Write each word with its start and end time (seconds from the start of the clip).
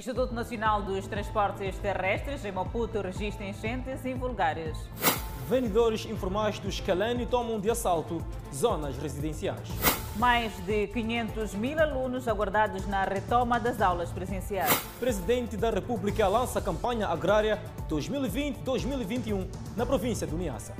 Instituto 0.00 0.32
Nacional 0.32 0.82
dos 0.82 1.06
Transportes 1.06 1.76
Terrestres 1.76 2.42
em 2.46 2.50
Maputo 2.50 3.02
registra 3.02 3.44
enchentes 3.44 4.02
e 4.02 4.14
vulgares. 4.14 4.74
Vendedores 5.46 6.06
informais 6.06 6.58
do 6.58 6.70
Escalene 6.70 7.26
tomam 7.26 7.60
de 7.60 7.68
assalto 7.68 8.24
zonas 8.50 8.96
residenciais. 8.96 9.68
Mais 10.16 10.58
de 10.64 10.86
500 10.86 11.54
mil 11.54 11.78
alunos 11.78 12.26
aguardados 12.26 12.86
na 12.86 13.04
retoma 13.04 13.60
das 13.60 13.82
aulas 13.82 14.10
presenciais. 14.10 14.72
Presidente 14.98 15.54
da 15.54 15.68
República 15.68 16.26
lança 16.28 16.60
a 16.60 16.62
campanha 16.62 17.06
agrária 17.06 17.60
2020-2021 17.90 19.46
na 19.76 19.84
província 19.84 20.26
do 20.26 20.38
Niassa. 20.38 20.72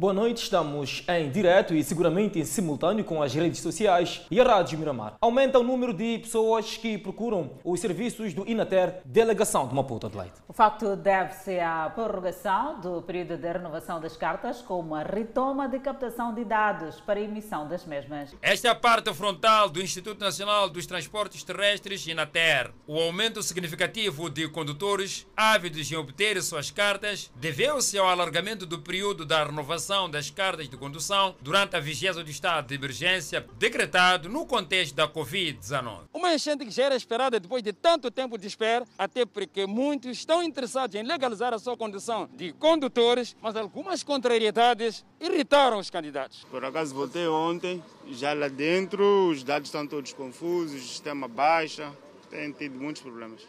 Boa 0.00 0.12
noite, 0.12 0.44
estamos 0.44 1.02
em 1.08 1.28
direto 1.28 1.74
e 1.74 1.82
seguramente 1.82 2.38
em 2.38 2.44
simultâneo 2.44 3.04
com 3.04 3.20
as 3.20 3.34
redes 3.34 3.60
sociais 3.60 4.24
e 4.30 4.40
a 4.40 4.44
Rádio 4.44 4.78
Miramar. 4.78 5.16
Aumenta 5.20 5.58
o 5.58 5.64
número 5.64 5.92
de 5.92 6.20
pessoas 6.20 6.76
que 6.76 6.96
procuram 6.96 7.50
os 7.64 7.80
serviços 7.80 8.32
do 8.32 8.48
Inater, 8.48 9.00
delegação 9.04 9.66
de 9.66 9.74
Maputo 9.74 10.06
Adelaide. 10.06 10.34
O 10.46 10.52
facto 10.52 10.94
deve-se 10.94 11.58
à 11.58 11.90
prorrogação 11.92 12.78
do 12.78 13.02
período 13.02 13.36
de 13.38 13.52
renovação 13.52 14.00
das 14.00 14.16
cartas 14.16 14.62
com 14.62 14.78
uma 14.78 15.02
retoma 15.02 15.68
de 15.68 15.80
captação 15.80 16.32
de 16.32 16.44
dados 16.44 17.00
para 17.00 17.18
a 17.18 17.22
emissão 17.24 17.66
das 17.66 17.84
mesmas. 17.84 18.32
Esta 18.40 18.68
é 18.68 18.70
a 18.70 18.76
parte 18.76 19.12
frontal 19.12 19.68
do 19.68 19.82
Instituto 19.82 20.20
Nacional 20.20 20.70
dos 20.70 20.86
Transportes 20.86 21.42
Terrestres, 21.42 22.06
Inater. 22.06 22.70
O 22.86 23.00
aumento 23.00 23.42
significativo 23.42 24.30
de 24.30 24.46
condutores 24.46 25.26
ávidos 25.36 25.90
em 25.90 25.96
obter 25.96 26.40
suas 26.40 26.70
cartas 26.70 27.32
deveu-se 27.34 27.98
ao 27.98 28.06
alargamento 28.06 28.64
do 28.64 28.78
período 28.78 29.26
da 29.26 29.42
renovação 29.42 29.87
das 29.88 30.28
cartas 30.28 30.68
de 30.68 30.76
condução 30.76 31.34
durante 31.40 31.74
a 31.74 31.80
vigência 31.80 32.22
do 32.22 32.30
estado 32.30 32.68
de 32.68 32.74
emergência 32.74 33.46
decretado 33.58 34.28
no 34.28 34.44
contexto 34.44 34.94
da 34.94 35.08
Covid-19. 35.08 36.00
Uma 36.12 36.34
enchente 36.34 36.66
que 36.66 36.70
já 36.70 36.84
era 36.84 36.94
esperada 36.94 37.40
depois 37.40 37.62
de 37.62 37.72
tanto 37.72 38.10
tempo 38.10 38.36
de 38.36 38.46
espera, 38.46 38.84
até 38.98 39.24
porque 39.24 39.66
muitos 39.66 40.10
estão 40.10 40.42
interessados 40.42 40.94
em 40.94 41.02
legalizar 41.02 41.54
a 41.54 41.58
sua 41.58 41.74
condição 41.74 42.28
de 42.34 42.52
condutores, 42.52 43.34
mas 43.40 43.56
algumas 43.56 44.02
contrariedades 44.02 45.06
irritaram 45.18 45.78
os 45.78 45.88
candidatos. 45.88 46.44
Por 46.50 46.62
acaso 46.62 46.94
voltei 46.94 47.26
ontem, 47.26 47.82
já 48.10 48.34
lá 48.34 48.48
dentro 48.48 49.30
os 49.30 49.42
dados 49.42 49.68
estão 49.68 49.86
todos 49.86 50.12
confusos, 50.12 50.82
o 50.82 50.86
sistema 50.86 51.26
baixa, 51.26 51.90
tem 52.28 52.52
tido 52.52 52.78
muitos 52.78 53.00
problemas. 53.00 53.40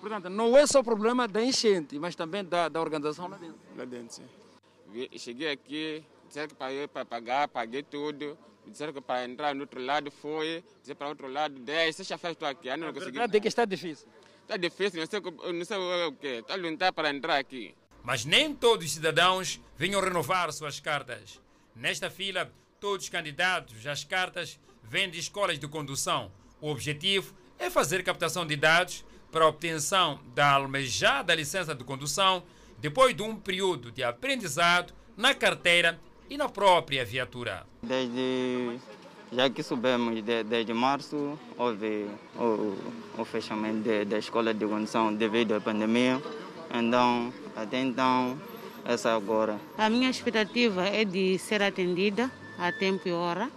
Portanto, 0.00 0.30
não 0.30 0.56
é 0.56 0.66
só 0.66 0.82
problema 0.82 1.28
da 1.28 1.44
enchente, 1.44 1.98
mas 1.98 2.16
também 2.16 2.42
da, 2.42 2.70
da 2.70 2.80
organização 2.80 3.28
lá 3.28 3.36
dentro. 3.36 3.58
Lá 3.76 3.84
dentro, 3.84 4.14
sim. 4.14 4.22
Cheguei 5.18 5.50
aqui, 5.50 6.04
disseram 6.26 6.48
que 6.48 6.54
paguei 6.54 6.88
para 6.88 7.04
pagar, 7.04 7.48
paguei 7.48 7.82
tudo. 7.82 8.38
Disseram 8.66 8.92
que 8.92 9.00
para 9.00 9.24
entrar 9.24 9.54
no 9.54 9.60
outro 9.60 9.80
lado 9.80 10.10
foi, 10.10 10.64
disseram 10.80 10.98
para 10.98 11.06
o 11.06 11.10
outro 11.10 11.28
lado 11.28 11.58
10. 11.58 11.96
Sexta-feira 11.96 12.32
estou 12.32 12.48
aqui, 12.48 12.68
eu 12.68 12.76
não 12.76 12.92
consegui. 12.92 13.12
verdade 13.12 13.36
é 13.36 13.40
que 13.40 13.48
está 13.48 13.64
difícil. 13.64 14.08
Está 14.42 14.56
difícil, 14.56 15.00
não 15.00 15.06
sei, 15.06 15.20
não 15.52 15.64
sei 15.64 15.76
o 15.76 16.12
que. 16.12 16.26
Está 16.26 16.54
a 16.54 16.56
lutar 16.56 16.92
para 16.92 17.10
entrar 17.10 17.36
aqui. 17.36 17.74
Mas 18.02 18.24
nem 18.24 18.54
todos 18.54 18.86
os 18.86 18.92
cidadãos 18.92 19.60
venham 19.76 20.00
renovar 20.00 20.52
suas 20.52 20.80
cartas. 20.80 21.40
Nesta 21.74 22.08
fila, 22.08 22.50
todos 22.80 23.04
os 23.04 23.08
candidatos 23.10 23.86
às 23.86 24.04
cartas 24.04 24.58
vêm 24.82 25.10
de 25.10 25.18
escolas 25.18 25.58
de 25.58 25.68
condução. 25.68 26.30
O 26.60 26.70
objetivo 26.70 27.34
é 27.58 27.68
fazer 27.68 28.02
captação 28.02 28.46
de 28.46 28.56
dados 28.56 29.04
para 29.30 29.44
a 29.44 29.48
obtenção 29.48 30.20
da 30.34 30.52
almejada 30.52 31.34
licença 31.34 31.74
de 31.74 31.84
condução 31.84 32.42
depois 32.78 33.14
de 33.14 33.22
um 33.22 33.36
período 33.36 33.90
de 33.90 34.02
aprendizado 34.02 34.92
na 35.16 35.34
carteira 35.34 35.98
e 36.28 36.36
na 36.36 36.48
própria 36.48 37.04
viatura. 37.04 37.66
Desde 37.82 38.78
já 39.32 39.50
que 39.50 39.62
soubemos, 39.62 40.22
de, 40.22 40.44
desde 40.44 40.72
março 40.72 41.38
houve 41.56 42.06
o, 42.36 42.76
o 43.18 43.24
fechamento 43.24 43.80
de, 43.80 44.04
da 44.04 44.18
escola 44.18 44.54
de 44.54 44.66
condução 44.66 45.14
devido 45.14 45.54
à 45.54 45.60
pandemia. 45.60 46.20
Então, 46.72 47.32
até 47.54 47.80
então, 47.80 48.38
essa 48.84 49.14
agora. 49.14 49.58
A 49.78 49.90
minha 49.90 50.10
expectativa 50.10 50.84
é 50.86 51.04
de 51.04 51.38
ser 51.38 51.62
atendida 51.62 52.30
a 52.58 52.72
tempo 52.72 53.08
e 53.08 53.12
hora 53.12 53.50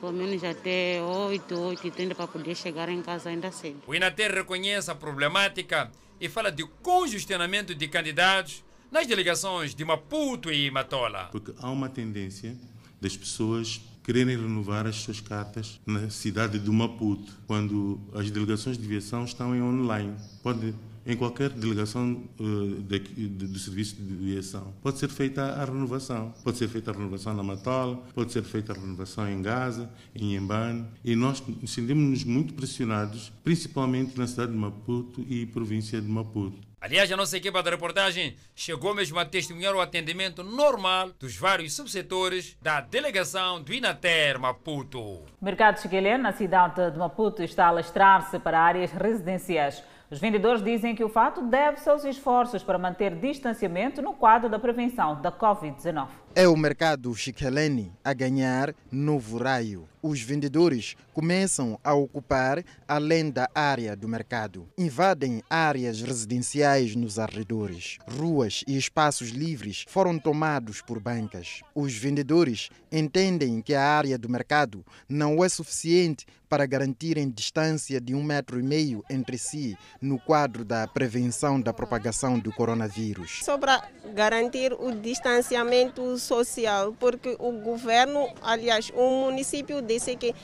pelo 0.00 0.12
menos 0.12 0.42
até 0.44 1.02
8, 1.02 1.58
8 1.58 1.86
e 1.86 1.90
30 1.90 2.14
para 2.14 2.26
poder 2.26 2.54
chegar 2.54 2.88
em 2.88 3.02
casa 3.02 3.30
ainda 3.30 3.50
cedo. 3.50 3.82
O 3.86 3.94
Inater 3.94 4.32
reconhece 4.32 4.90
a 4.90 4.94
problemática 4.94 5.90
e 6.20 6.28
fala 6.28 6.50
de 6.50 6.64
congestionamento 6.82 7.74
de 7.74 7.88
candidatos 7.88 8.64
nas 8.90 9.06
delegações 9.06 9.74
de 9.74 9.84
Maputo 9.84 10.50
e 10.50 10.70
Matola. 10.70 11.28
Porque 11.32 11.52
há 11.58 11.70
uma 11.70 11.88
tendência 11.88 12.56
das 13.00 13.16
pessoas 13.16 13.80
quererem 14.02 14.36
renovar 14.36 14.86
as 14.86 14.96
suas 14.96 15.20
cartas 15.20 15.80
na 15.84 16.08
cidade 16.10 16.58
de 16.58 16.70
Maputo, 16.70 17.32
quando 17.46 18.00
as 18.14 18.30
delegações 18.30 18.78
de 18.78 18.86
viação 18.86 19.24
estão 19.24 19.54
em 19.54 19.60
online. 19.60 20.14
Pode 20.42 20.74
em 21.06 21.16
qualquer 21.16 21.50
delegação 21.50 22.24
uh, 22.38 22.82
de, 22.82 22.98
de, 22.98 23.28
do 23.28 23.58
serviço 23.58 23.96
de 23.96 24.14
viação. 24.14 24.74
Pode 24.82 24.98
ser 24.98 25.08
feita 25.08 25.42
a 25.42 25.64
renovação. 25.64 26.34
Pode 26.42 26.58
ser 26.58 26.68
feita 26.68 26.90
a 26.90 26.94
renovação 26.94 27.32
na 27.32 27.42
Matola, 27.42 28.02
pode 28.14 28.32
ser 28.32 28.42
feita 28.42 28.72
a 28.72 28.74
renovação 28.74 29.30
em 29.30 29.40
Gaza, 29.40 29.88
em 30.14 30.34
Embane. 30.34 30.84
E 31.04 31.14
nós 31.14 31.42
sentimos-nos 31.66 32.24
muito 32.24 32.54
pressionados, 32.54 33.32
principalmente 33.44 34.18
na 34.18 34.26
cidade 34.26 34.52
de 34.52 34.58
Maputo 34.58 35.24
e 35.28 35.46
província 35.46 36.00
de 36.00 36.08
Maputo. 36.08 36.66
Aliás, 36.86 37.10
a 37.10 37.16
nossa 37.16 37.36
equipa 37.36 37.62
da 37.62 37.70
reportagem 37.70 38.36
chegou 38.54 38.94
mesmo 38.94 39.18
a 39.18 39.24
testemunhar 39.24 39.74
o 39.74 39.80
atendimento 39.80 40.44
normal 40.44 41.10
dos 41.18 41.34
vários 41.34 41.74
subsetores 41.74 42.56
da 42.60 42.80
delegação 42.80 43.60
do 43.60 43.72
Inater 43.72 44.38
Maputo. 44.38 45.00
O 45.00 45.24
mercado 45.40 45.80
chiquileno 45.80 46.22
na 46.22 46.32
cidade 46.32 46.90
de 46.92 46.98
Maputo 46.98 47.42
está 47.42 47.64
a 47.64 47.68
alastrar-se 47.68 48.38
para 48.38 48.60
áreas 48.60 48.92
residenciais. 48.92 49.82
Os 50.08 50.20
vendedores 50.20 50.62
dizem 50.62 50.94
que 50.94 51.02
o 51.02 51.08
fato 51.08 51.42
deve-se 51.42 51.90
aos 51.90 52.04
esforços 52.04 52.62
para 52.62 52.78
manter 52.78 53.16
distanciamento 53.16 54.00
no 54.00 54.12
quadro 54.12 54.48
da 54.48 54.58
prevenção 54.58 55.20
da 55.20 55.32
Covid-19. 55.32 56.25
É 56.38 56.46
o 56.46 56.54
mercado 56.54 57.14
chiquelene 57.14 57.90
a 58.04 58.12
ganhar 58.12 58.74
novo 58.92 59.38
raio. 59.38 59.88
Os 60.02 60.20
vendedores 60.20 60.94
começam 61.14 61.80
a 61.82 61.94
ocupar 61.94 62.62
além 62.86 63.30
da 63.30 63.48
área 63.54 63.96
do 63.96 64.06
mercado. 64.06 64.68
Invadem 64.76 65.42
áreas 65.48 66.02
residenciais 66.02 66.94
nos 66.94 67.18
arredores. 67.18 67.96
Ruas 68.06 68.62
e 68.68 68.76
espaços 68.76 69.30
livres 69.30 69.84
foram 69.88 70.18
tomados 70.18 70.82
por 70.82 71.00
bancas. 71.00 71.62
Os 71.74 71.94
vendedores 71.94 72.68
entendem 72.92 73.62
que 73.62 73.74
a 73.74 73.82
área 73.82 74.18
do 74.18 74.28
mercado 74.28 74.84
não 75.08 75.42
é 75.42 75.48
suficiente 75.48 76.26
para 76.48 76.66
garantirem 76.66 77.28
distância 77.28 78.00
de 78.00 78.14
um 78.14 78.22
metro 78.22 78.60
e 78.60 78.62
meio 78.62 79.04
entre 79.10 79.36
si 79.36 79.76
no 80.00 80.18
quadro 80.20 80.64
da 80.64 80.86
prevenção 80.86 81.60
da 81.60 81.72
propagação 81.72 82.38
do 82.38 82.52
coronavírus. 82.52 83.40
Para 83.58 83.88
garantir 84.14 84.72
o 84.72 84.92
distanciamento 84.92 86.16
social, 86.26 86.94
porque 86.98 87.36
o 87.38 87.52
governo, 87.52 88.28
aliás, 88.42 88.90
o 88.94 89.24
município 89.24 89.80
disse 89.80 90.16
que 90.16 90.34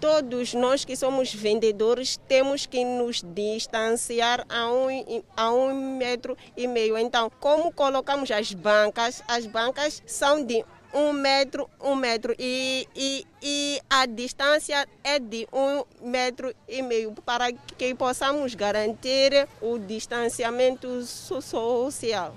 todos 0.00 0.52
nós 0.54 0.84
que 0.84 0.96
somos 0.96 1.32
vendedores 1.32 2.18
temos 2.26 2.66
que 2.66 2.84
nos 2.84 3.22
distanciar 3.22 4.44
a 4.48 4.72
um, 4.72 5.22
a 5.36 5.52
um 5.52 5.96
metro 5.96 6.36
e 6.56 6.66
meio. 6.66 6.98
Então, 6.98 7.30
como 7.38 7.72
colocamos 7.72 8.30
as 8.32 8.52
bancas, 8.52 9.22
as 9.28 9.46
bancas 9.46 10.02
são 10.04 10.44
de 10.44 10.64
um 10.92 11.12
metro, 11.12 11.70
um 11.80 11.94
metro 11.94 12.34
e, 12.38 12.86
e, 12.96 13.24
e 13.40 13.80
a 13.88 14.04
distância 14.06 14.86
é 15.04 15.18
de 15.18 15.46
um 15.52 15.84
metro 16.02 16.52
e 16.68 16.82
meio 16.82 17.12
para 17.24 17.52
que 17.52 17.94
possamos 17.94 18.56
garantir 18.56 19.48
o 19.60 19.78
distanciamento 19.78 21.02
social. 21.02 22.34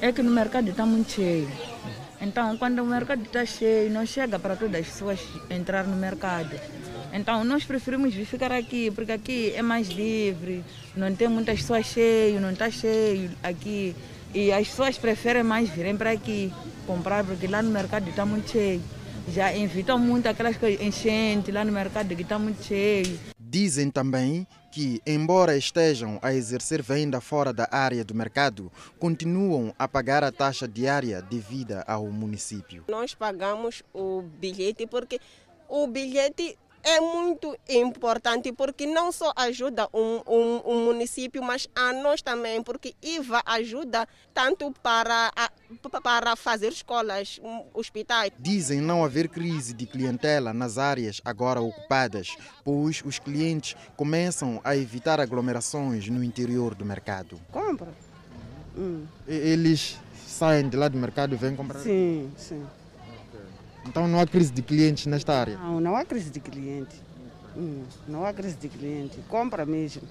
É 0.00 0.12
que 0.12 0.22
no 0.22 0.30
mercado 0.30 0.70
está 0.70 0.86
muito 0.86 1.12
cheio. 1.12 1.48
Então, 2.22 2.56
quando 2.56 2.78
o 2.78 2.86
mercado 2.86 3.22
está 3.24 3.44
cheio, 3.44 3.90
não 3.90 4.06
chega 4.06 4.38
para 4.38 4.54
todas 4.54 4.80
as 4.80 4.86
pessoas 4.86 5.18
entrar 5.50 5.84
no 5.84 5.96
mercado. 5.96 6.56
Então, 7.12 7.42
nós 7.42 7.64
preferimos 7.64 8.14
ficar 8.14 8.52
aqui, 8.52 8.92
porque 8.92 9.10
aqui 9.10 9.52
é 9.56 9.60
mais 9.60 9.88
livre, 9.88 10.62
não 10.96 11.12
tem 11.16 11.26
muitas 11.26 11.60
pessoas 11.60 11.86
cheias, 11.86 12.40
não 12.40 12.52
está 12.52 12.70
cheio 12.70 13.28
aqui. 13.42 13.96
E 14.32 14.52
as 14.52 14.68
pessoas 14.68 14.96
preferem 14.96 15.42
mais 15.42 15.68
virem 15.68 15.96
para 15.96 16.12
aqui 16.12 16.52
comprar, 16.86 17.24
porque 17.24 17.48
lá 17.48 17.60
no 17.60 17.72
mercado 17.72 18.08
está 18.08 18.24
muito 18.24 18.52
cheio. 18.52 18.80
Já 19.28 19.52
evitam 19.56 19.98
muito 19.98 20.28
aquelas 20.28 20.56
coisas 20.56 20.80
enchentes 20.80 21.52
lá 21.52 21.64
no 21.64 21.72
mercado 21.72 22.14
que 22.14 22.22
está 22.22 22.38
muito 22.38 22.62
cheio. 22.62 23.18
Dizem 23.36 23.90
também 23.90 24.46
que, 24.72 25.02
embora 25.06 25.54
estejam 25.54 26.18
a 26.22 26.32
exercer 26.32 26.82
venda 26.82 27.20
fora 27.20 27.52
da 27.52 27.68
área 27.70 28.02
do 28.02 28.14
mercado, 28.14 28.72
continuam 28.98 29.74
a 29.78 29.86
pagar 29.86 30.24
a 30.24 30.32
taxa 30.32 30.66
diária 30.66 31.20
devida 31.20 31.84
ao 31.86 32.06
município. 32.06 32.84
Nós 32.88 33.14
pagamos 33.14 33.82
o 33.92 34.22
bilhete 34.22 34.86
porque 34.86 35.20
o 35.68 35.86
bilhete 35.86 36.56
é 36.82 37.00
muito 37.00 37.56
importante 37.68 38.52
porque 38.52 38.86
não 38.86 39.12
só 39.12 39.32
ajuda 39.36 39.88
um, 39.92 40.20
um, 40.26 40.62
um 40.64 40.84
município, 40.86 41.42
mas 41.42 41.68
a 41.74 41.92
nós 41.92 42.22
também, 42.22 42.62
porque 42.62 42.94
IVA 43.02 43.42
ajuda 43.46 44.06
tanto 44.34 44.72
para, 44.82 45.32
a, 45.36 46.00
para 46.00 46.36
fazer 46.36 46.68
escolas, 46.68 47.40
hospitais. 47.72 48.32
Dizem 48.38 48.80
não 48.80 49.04
haver 49.04 49.28
crise 49.28 49.72
de 49.72 49.86
clientela 49.86 50.52
nas 50.52 50.78
áreas 50.78 51.20
agora 51.24 51.60
ocupadas, 51.60 52.36
pois 52.64 53.02
os 53.04 53.18
clientes 53.18 53.76
começam 53.96 54.60
a 54.64 54.76
evitar 54.76 55.20
aglomerações 55.20 56.08
no 56.08 56.22
interior 56.22 56.74
do 56.74 56.84
mercado. 56.84 57.40
Compra. 57.50 57.88
Hum. 58.76 59.04
Eles 59.26 59.98
saem 60.26 60.68
de 60.68 60.76
lá 60.76 60.88
do 60.88 60.98
mercado 60.98 61.34
e 61.34 61.38
vêm 61.38 61.54
comprar? 61.54 61.80
Sim, 61.80 62.32
sim. 62.36 62.66
Então 63.86 64.06
não 64.08 64.20
há 64.20 64.26
crise 64.26 64.52
de 64.52 64.62
clientes 64.62 65.06
nesta 65.06 65.34
área? 65.34 65.56
Não, 65.58 65.80
não 65.80 65.96
há 65.96 66.04
crise 66.04 66.30
de 66.30 66.40
cliente. 66.40 66.94
Hum, 67.56 67.84
não 68.08 68.24
há 68.24 68.32
crise 68.32 68.56
de 68.56 68.68
cliente. 68.68 69.18
Compra 69.28 69.66
mesmo. 69.66 70.02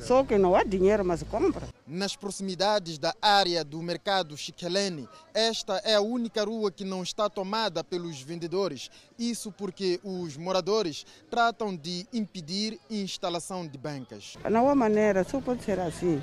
Só 0.00 0.24
que 0.24 0.38
não 0.38 0.56
há 0.56 0.64
dinheiro, 0.64 1.04
mas 1.04 1.22
compra. 1.22 1.68
Nas 1.86 2.16
proximidades 2.16 2.98
da 2.98 3.14
área 3.20 3.62
do 3.62 3.82
mercado 3.82 4.36
Chiquelene, 4.36 5.06
esta 5.34 5.76
é 5.84 5.96
a 5.96 6.00
única 6.00 6.42
rua 6.42 6.70
que 6.70 6.84
não 6.84 7.02
está 7.02 7.28
tomada 7.28 7.84
pelos 7.84 8.22
vendedores. 8.22 8.90
Isso 9.18 9.52
porque 9.52 10.00
os 10.02 10.38
moradores 10.38 11.04
tratam 11.30 11.76
de 11.76 12.06
impedir 12.12 12.80
instalação 12.88 13.66
de 13.66 13.76
bancas. 13.76 14.38
Não 14.50 14.70
há 14.70 14.74
maneira, 14.74 15.22
só 15.22 15.38
pode 15.40 15.62
ser 15.64 15.78
assim. 15.78 16.22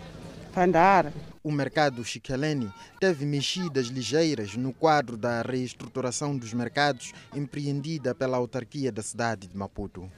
Para 0.57 0.65
andar. 0.65 1.13
O 1.44 1.51
mercado 1.51 2.04
Chiquelene 2.04 2.74
teve 3.00 3.27
mexidas 3.27 3.89
ligeiras 3.89 4.57
no 4.57 4.74
quadro 4.74 5.15
da 5.15 5.44
reestruturação 5.44 6.36
dos 6.36 6.51
mercados 6.51 7.13
empreendida 7.31 8.15
pela 8.15 8.38
autarquia 8.38 8.92
da 8.92 9.04
cidade 9.04 9.45
de 9.45 9.56
Maputo. 9.56 10.12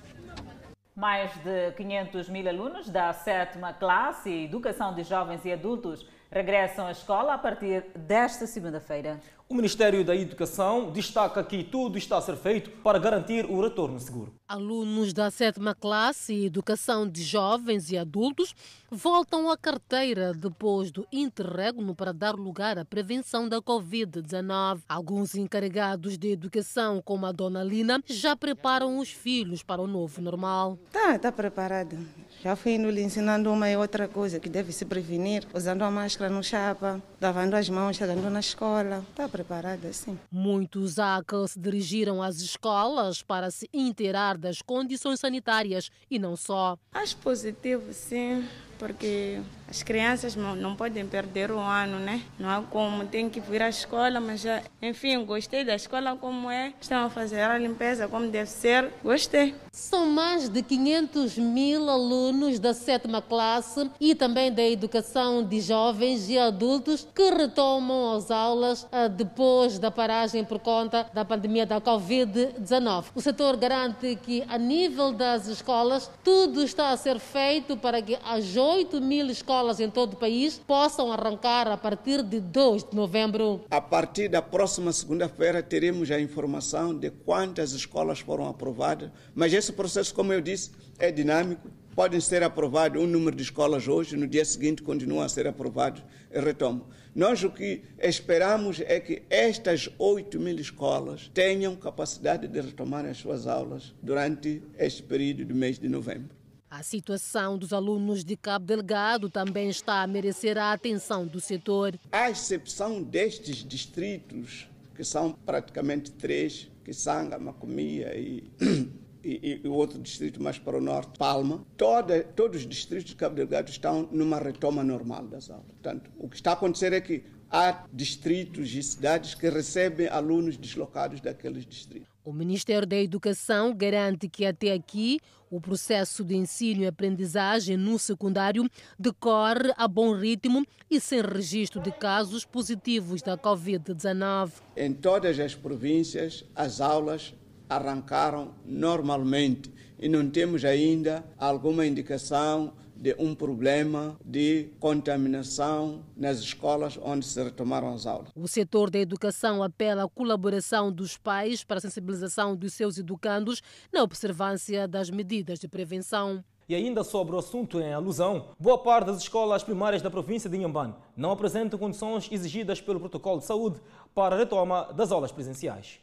Mais 0.95 1.29
de 1.43 1.73
500 1.73 2.29
mil 2.29 2.47
alunos 2.47 2.89
da 2.89 3.11
sétima 3.11 3.73
classe 3.73 4.29
e 4.29 4.45
Educação 4.45 4.95
de 4.95 5.03
Jovens 5.03 5.43
e 5.43 5.51
Adultos 5.51 6.07
regressam 6.31 6.87
à 6.87 6.93
escola 6.93 7.33
a 7.33 7.37
partir 7.37 7.87
desta 7.93 8.47
segunda-feira. 8.47 9.19
O 9.51 9.55
Ministério 9.55 10.05
da 10.05 10.15
Educação 10.15 10.91
destaca 10.91 11.43
que 11.43 11.63
tudo 11.63 11.97
está 11.97 12.19
a 12.19 12.21
ser 12.21 12.35
feito 12.35 12.69
para 12.83 12.99
garantir 12.99 13.47
o 13.47 13.59
retorno 13.59 13.99
seguro. 13.99 14.31
Alunos 14.47 15.11
da 15.11 15.31
sétima 15.31 15.73
classe 15.73 16.35
e 16.35 16.45
educação 16.45 17.09
de 17.09 17.23
jovens 17.23 17.91
e 17.91 17.97
adultos 17.97 18.53
voltam 18.91 19.49
à 19.49 19.57
carteira 19.57 20.33
depois 20.35 20.91
do 20.91 21.03
interregno 21.11 21.95
para 21.95 22.13
dar 22.13 22.35
lugar 22.35 22.77
à 22.77 22.85
prevenção 22.85 23.49
da 23.49 23.57
Covid-19. 23.57 24.81
Alguns 24.87 25.33
encarregados 25.33 26.15
de 26.15 26.31
educação, 26.31 27.01
como 27.01 27.25
a 27.25 27.31
dona 27.31 27.63
Lina, 27.63 28.03
já 28.05 28.35
preparam 28.35 28.99
os 28.99 29.09
filhos 29.09 29.63
para 29.63 29.81
o 29.81 29.87
novo 29.87 30.21
normal. 30.21 30.77
Tá, 30.91 31.17
tá 31.17 31.31
preparado. 31.31 31.97
Já 32.41 32.55
fui 32.55 32.75
indo 32.75 32.89
lhe 32.89 33.01
ensinando 33.01 33.51
uma 33.51 33.69
e 33.69 33.75
outra 33.75 34.07
coisa 34.07 34.39
que 34.39 34.47
deve 34.47 34.71
se 34.71 34.85
prevenir, 34.85 35.45
usando 35.53 35.81
a 35.83 35.91
máscara 35.91 36.29
no 36.29 36.41
chapa, 36.41 37.01
lavando 37.19 37.55
as 37.55 37.69
mãos, 37.69 37.97
chegando 37.97 38.29
na 38.29 38.39
escola. 38.39 39.03
Está 39.09 39.27
preparada, 39.27 39.91
sim. 39.91 40.17
Muitos 40.31 40.97
ACA 40.97 41.47
se 41.47 41.59
dirigiram 41.59 42.23
às 42.23 42.37
escolas 42.37 43.21
para 43.21 43.51
se 43.51 43.69
inteirar 43.73 44.37
das 44.37 44.61
condições 44.61 45.19
sanitárias 45.19 45.89
e 46.09 46.17
não 46.17 46.37
só. 46.37 46.77
Acho 46.93 47.17
positivo, 47.17 47.91
sim, 47.91 48.47
porque 48.79 49.41
as 49.69 49.83
crianças 49.83 50.35
não, 50.35 50.75
podem 50.75 51.05
perder 51.05 51.51
o 51.51 51.59
ano, 51.59 51.99
né? 51.99 52.23
Não 52.39 52.49
há 52.49 52.61
como, 52.63 53.05
tem 53.05 53.29
que 53.29 53.39
vir 53.39 53.61
à 53.61 53.69
escola, 53.69 54.19
mas 54.19 54.41
já, 54.41 54.63
enfim, 54.81 55.23
gostei 55.23 55.63
da 55.63 55.75
escola 55.75 56.15
como 56.15 56.49
é. 56.49 56.73
Estão 56.81 57.05
a 57.05 57.09
fazer 57.09 57.41
a 57.41 57.57
limpeza 57.57 58.07
como 58.07 58.27
deve 58.29 58.49
ser, 58.49 58.91
gostei. 59.03 59.53
São 59.71 60.07
mais 60.07 60.49
de 60.49 60.63
500 60.63 61.37
mil 61.37 61.87
alunos 61.87 62.57
da 62.57 62.73
sétima 62.73 63.21
classe 63.21 63.91
e 63.99 64.15
também 64.15 64.51
da 64.51 64.63
educação 64.63 65.43
de 65.43 65.61
jovens 65.61 66.27
e 66.29 66.39
adultos 66.39 67.07
que 67.13 67.29
retomam 67.29 68.15
as 68.15 68.31
aulas 68.31 68.87
ah, 68.91 69.07
depois 69.07 69.77
da 69.77 69.91
paragem 69.91 70.43
por 70.43 70.59
conta 70.59 71.07
da 71.13 71.23
pandemia 71.23 71.65
da 71.65 71.79
Covid-19. 71.79 73.05
O 73.13 73.21
setor 73.21 73.55
garante 73.55 74.17
que, 74.23 74.43
a 74.47 74.57
nível 74.57 75.11
das 75.11 75.47
escolas, 75.47 76.09
tudo 76.23 76.63
está 76.63 76.89
a 76.89 76.97
ser 76.97 77.19
feito 77.19 77.77
para 77.77 78.01
que 78.01 78.17
as 78.25 78.45
8 78.69 79.01
mil 79.01 79.27
escolas 79.31 79.79
em 79.79 79.89
todo 79.89 80.13
o 80.13 80.15
país 80.15 80.59
possam 80.59 81.11
arrancar 81.11 81.67
a 81.67 81.75
partir 81.75 82.21
de 82.21 82.39
2 82.39 82.83
de 82.83 82.95
novembro. 82.95 83.65
A 83.71 83.81
partir 83.81 84.29
da 84.29 84.43
próxima 84.43 84.93
segunda-feira 84.93 85.63
teremos 85.63 86.11
a 86.11 86.21
informação 86.21 86.93
de 86.93 87.09
quantas 87.09 87.71
escolas 87.71 88.19
foram 88.19 88.47
aprovadas, 88.47 89.09
mas 89.33 89.53
esse 89.53 89.73
processo, 89.73 90.13
como 90.13 90.31
eu 90.31 90.39
disse, 90.39 90.69
é 90.99 91.11
dinâmico. 91.11 91.67
Podem 91.95 92.19
ser 92.19 92.43
aprovados 92.43 93.01
um 93.01 93.07
número 93.07 93.35
de 93.35 93.41
escolas 93.41 93.87
hoje, 93.87 94.15
no 94.15 94.27
dia 94.27 94.45
seguinte 94.45 94.83
continua 94.83 95.25
a 95.25 95.29
ser 95.29 95.47
aprovado 95.47 96.03
e. 96.31 96.85
Nós 97.15 97.43
o 97.43 97.49
que 97.49 97.81
esperamos 97.99 98.79
é 98.85 98.99
que 98.99 99.23
estas 99.31 99.89
8 99.97 100.39
mil 100.39 100.59
escolas 100.59 101.31
tenham 101.33 101.75
capacidade 101.75 102.47
de 102.47 102.61
retomar 102.61 103.03
as 103.07 103.17
suas 103.17 103.47
aulas 103.47 103.95
durante 103.99 104.61
este 104.77 105.01
período 105.01 105.45
do 105.45 105.55
mês 105.55 105.79
de 105.79 105.89
novembro. 105.89 106.38
A 106.69 106.83
situação 106.83 107.57
dos 107.57 107.73
alunos 107.73 108.23
de 108.23 108.37
Cabo 108.37 108.63
Delgado 108.63 109.27
também 109.27 109.69
está 109.69 110.03
a 110.03 110.07
merecer 110.07 110.55
a 110.55 110.71
atenção 110.71 111.25
do 111.25 111.39
setor. 111.39 111.99
À 112.11 112.29
exceção 112.29 113.01
destes 113.01 113.67
distritos, 113.67 114.69
que 114.93 115.03
são 115.03 115.31
praticamente 115.31 116.11
três, 116.11 116.69
que 116.83 116.93
Sanga, 116.93 117.39
Macomia 117.39 118.15
e, 118.15 118.51
e, 119.23 119.61
e, 119.63 119.67
outro 119.67 119.99
distrito 119.99 120.41
mais 120.43 120.59
para 120.59 120.77
o 120.77 120.81
norte, 120.81 121.17
Palma, 121.17 121.65
toda, 121.75 122.23
todos 122.23 122.61
os 122.61 122.67
distritos 122.67 123.09
de 123.09 123.15
Cabo 123.15 123.35
Delgado 123.35 123.69
estão 123.69 124.07
numa 124.11 124.37
retoma 124.37 124.83
normal 124.83 125.25
das 125.25 125.49
aulas. 125.49 125.65
Portanto, 125.69 126.11
o 126.19 126.29
que 126.29 126.35
está 126.35 126.51
a 126.51 126.53
acontecer 126.53 126.93
é 126.93 127.01
que 127.01 127.23
há 127.49 127.85
distritos 127.91 128.73
e 128.73 128.83
cidades 128.83 129.33
que 129.33 129.49
recebem 129.49 130.07
alunos 130.07 130.57
deslocados 130.57 131.19
daqueles 131.19 131.65
distritos. 131.65 132.09
O 132.23 132.31
Ministério 132.31 132.87
da 132.87 132.97
Educação 132.97 133.73
garante 133.73 134.29
que 134.29 134.45
até 134.45 134.73
aqui 134.73 135.19
o 135.49 135.59
processo 135.59 136.23
de 136.23 136.35
ensino 136.35 136.83
e 136.83 136.87
aprendizagem 136.87 137.75
no 137.75 137.97
secundário 137.97 138.69
decorre 138.99 139.73
a 139.75 139.87
bom 139.87 140.13
ritmo 140.13 140.63
e 140.89 140.99
sem 140.99 141.21
registro 141.21 141.81
de 141.81 141.91
casos 141.91 142.45
positivos 142.45 143.21
da 143.21 143.37
Covid-19. 143.37 144.51
Em 144.77 144.93
todas 144.93 145.39
as 145.39 145.55
províncias, 145.55 146.45
as 146.55 146.79
aulas 146.79 147.33
arrancaram 147.67 148.53
normalmente 148.65 149.71
e 149.97 150.07
não 150.07 150.29
temos 150.29 150.63
ainda 150.63 151.23
alguma 151.37 151.85
indicação 151.85 152.73
de 152.99 153.15
um 153.17 153.33
problema 153.33 154.19
de 154.25 154.73
contaminação 154.77 156.03
nas 156.17 156.39
escolas 156.39 156.99
onde 157.01 157.25
se 157.25 157.41
retomaram 157.41 157.93
as 157.93 158.05
aulas. 158.05 158.29
O 158.35 158.45
setor 158.45 158.89
da 158.89 158.99
educação 158.99 159.63
apela 159.63 160.03
à 160.03 160.09
colaboração 160.09 160.91
dos 160.91 161.17
pais 161.17 161.63
para 161.63 161.77
a 161.77 161.81
sensibilização 161.81 162.57
dos 162.57 162.73
seus 162.73 162.97
educandos 162.97 163.61
na 163.91 164.03
observância 164.03 164.85
das 164.85 165.09
medidas 165.09 165.59
de 165.59 165.67
prevenção. 165.67 166.43
E 166.67 166.75
ainda 166.75 167.01
sobre 167.03 167.35
o 167.35 167.39
assunto 167.39 167.79
em 167.79 167.93
alusão, 167.93 168.49
boa 168.59 168.77
parte 168.77 169.07
das 169.07 169.21
escolas 169.21 169.63
primárias 169.63 170.01
da 170.01 170.11
província 170.11 170.49
de 170.49 170.57
Inhambane 170.57 170.93
não 171.15 171.31
apresentam 171.31 171.79
condições 171.79 172.29
exigidas 172.29 172.81
pelo 172.81 172.99
protocolo 172.99 173.39
de 173.39 173.45
saúde 173.45 173.79
para 174.13 174.35
a 174.35 174.37
retoma 174.37 174.91
das 174.93 175.11
aulas 175.11 175.31
presenciais. 175.31 175.99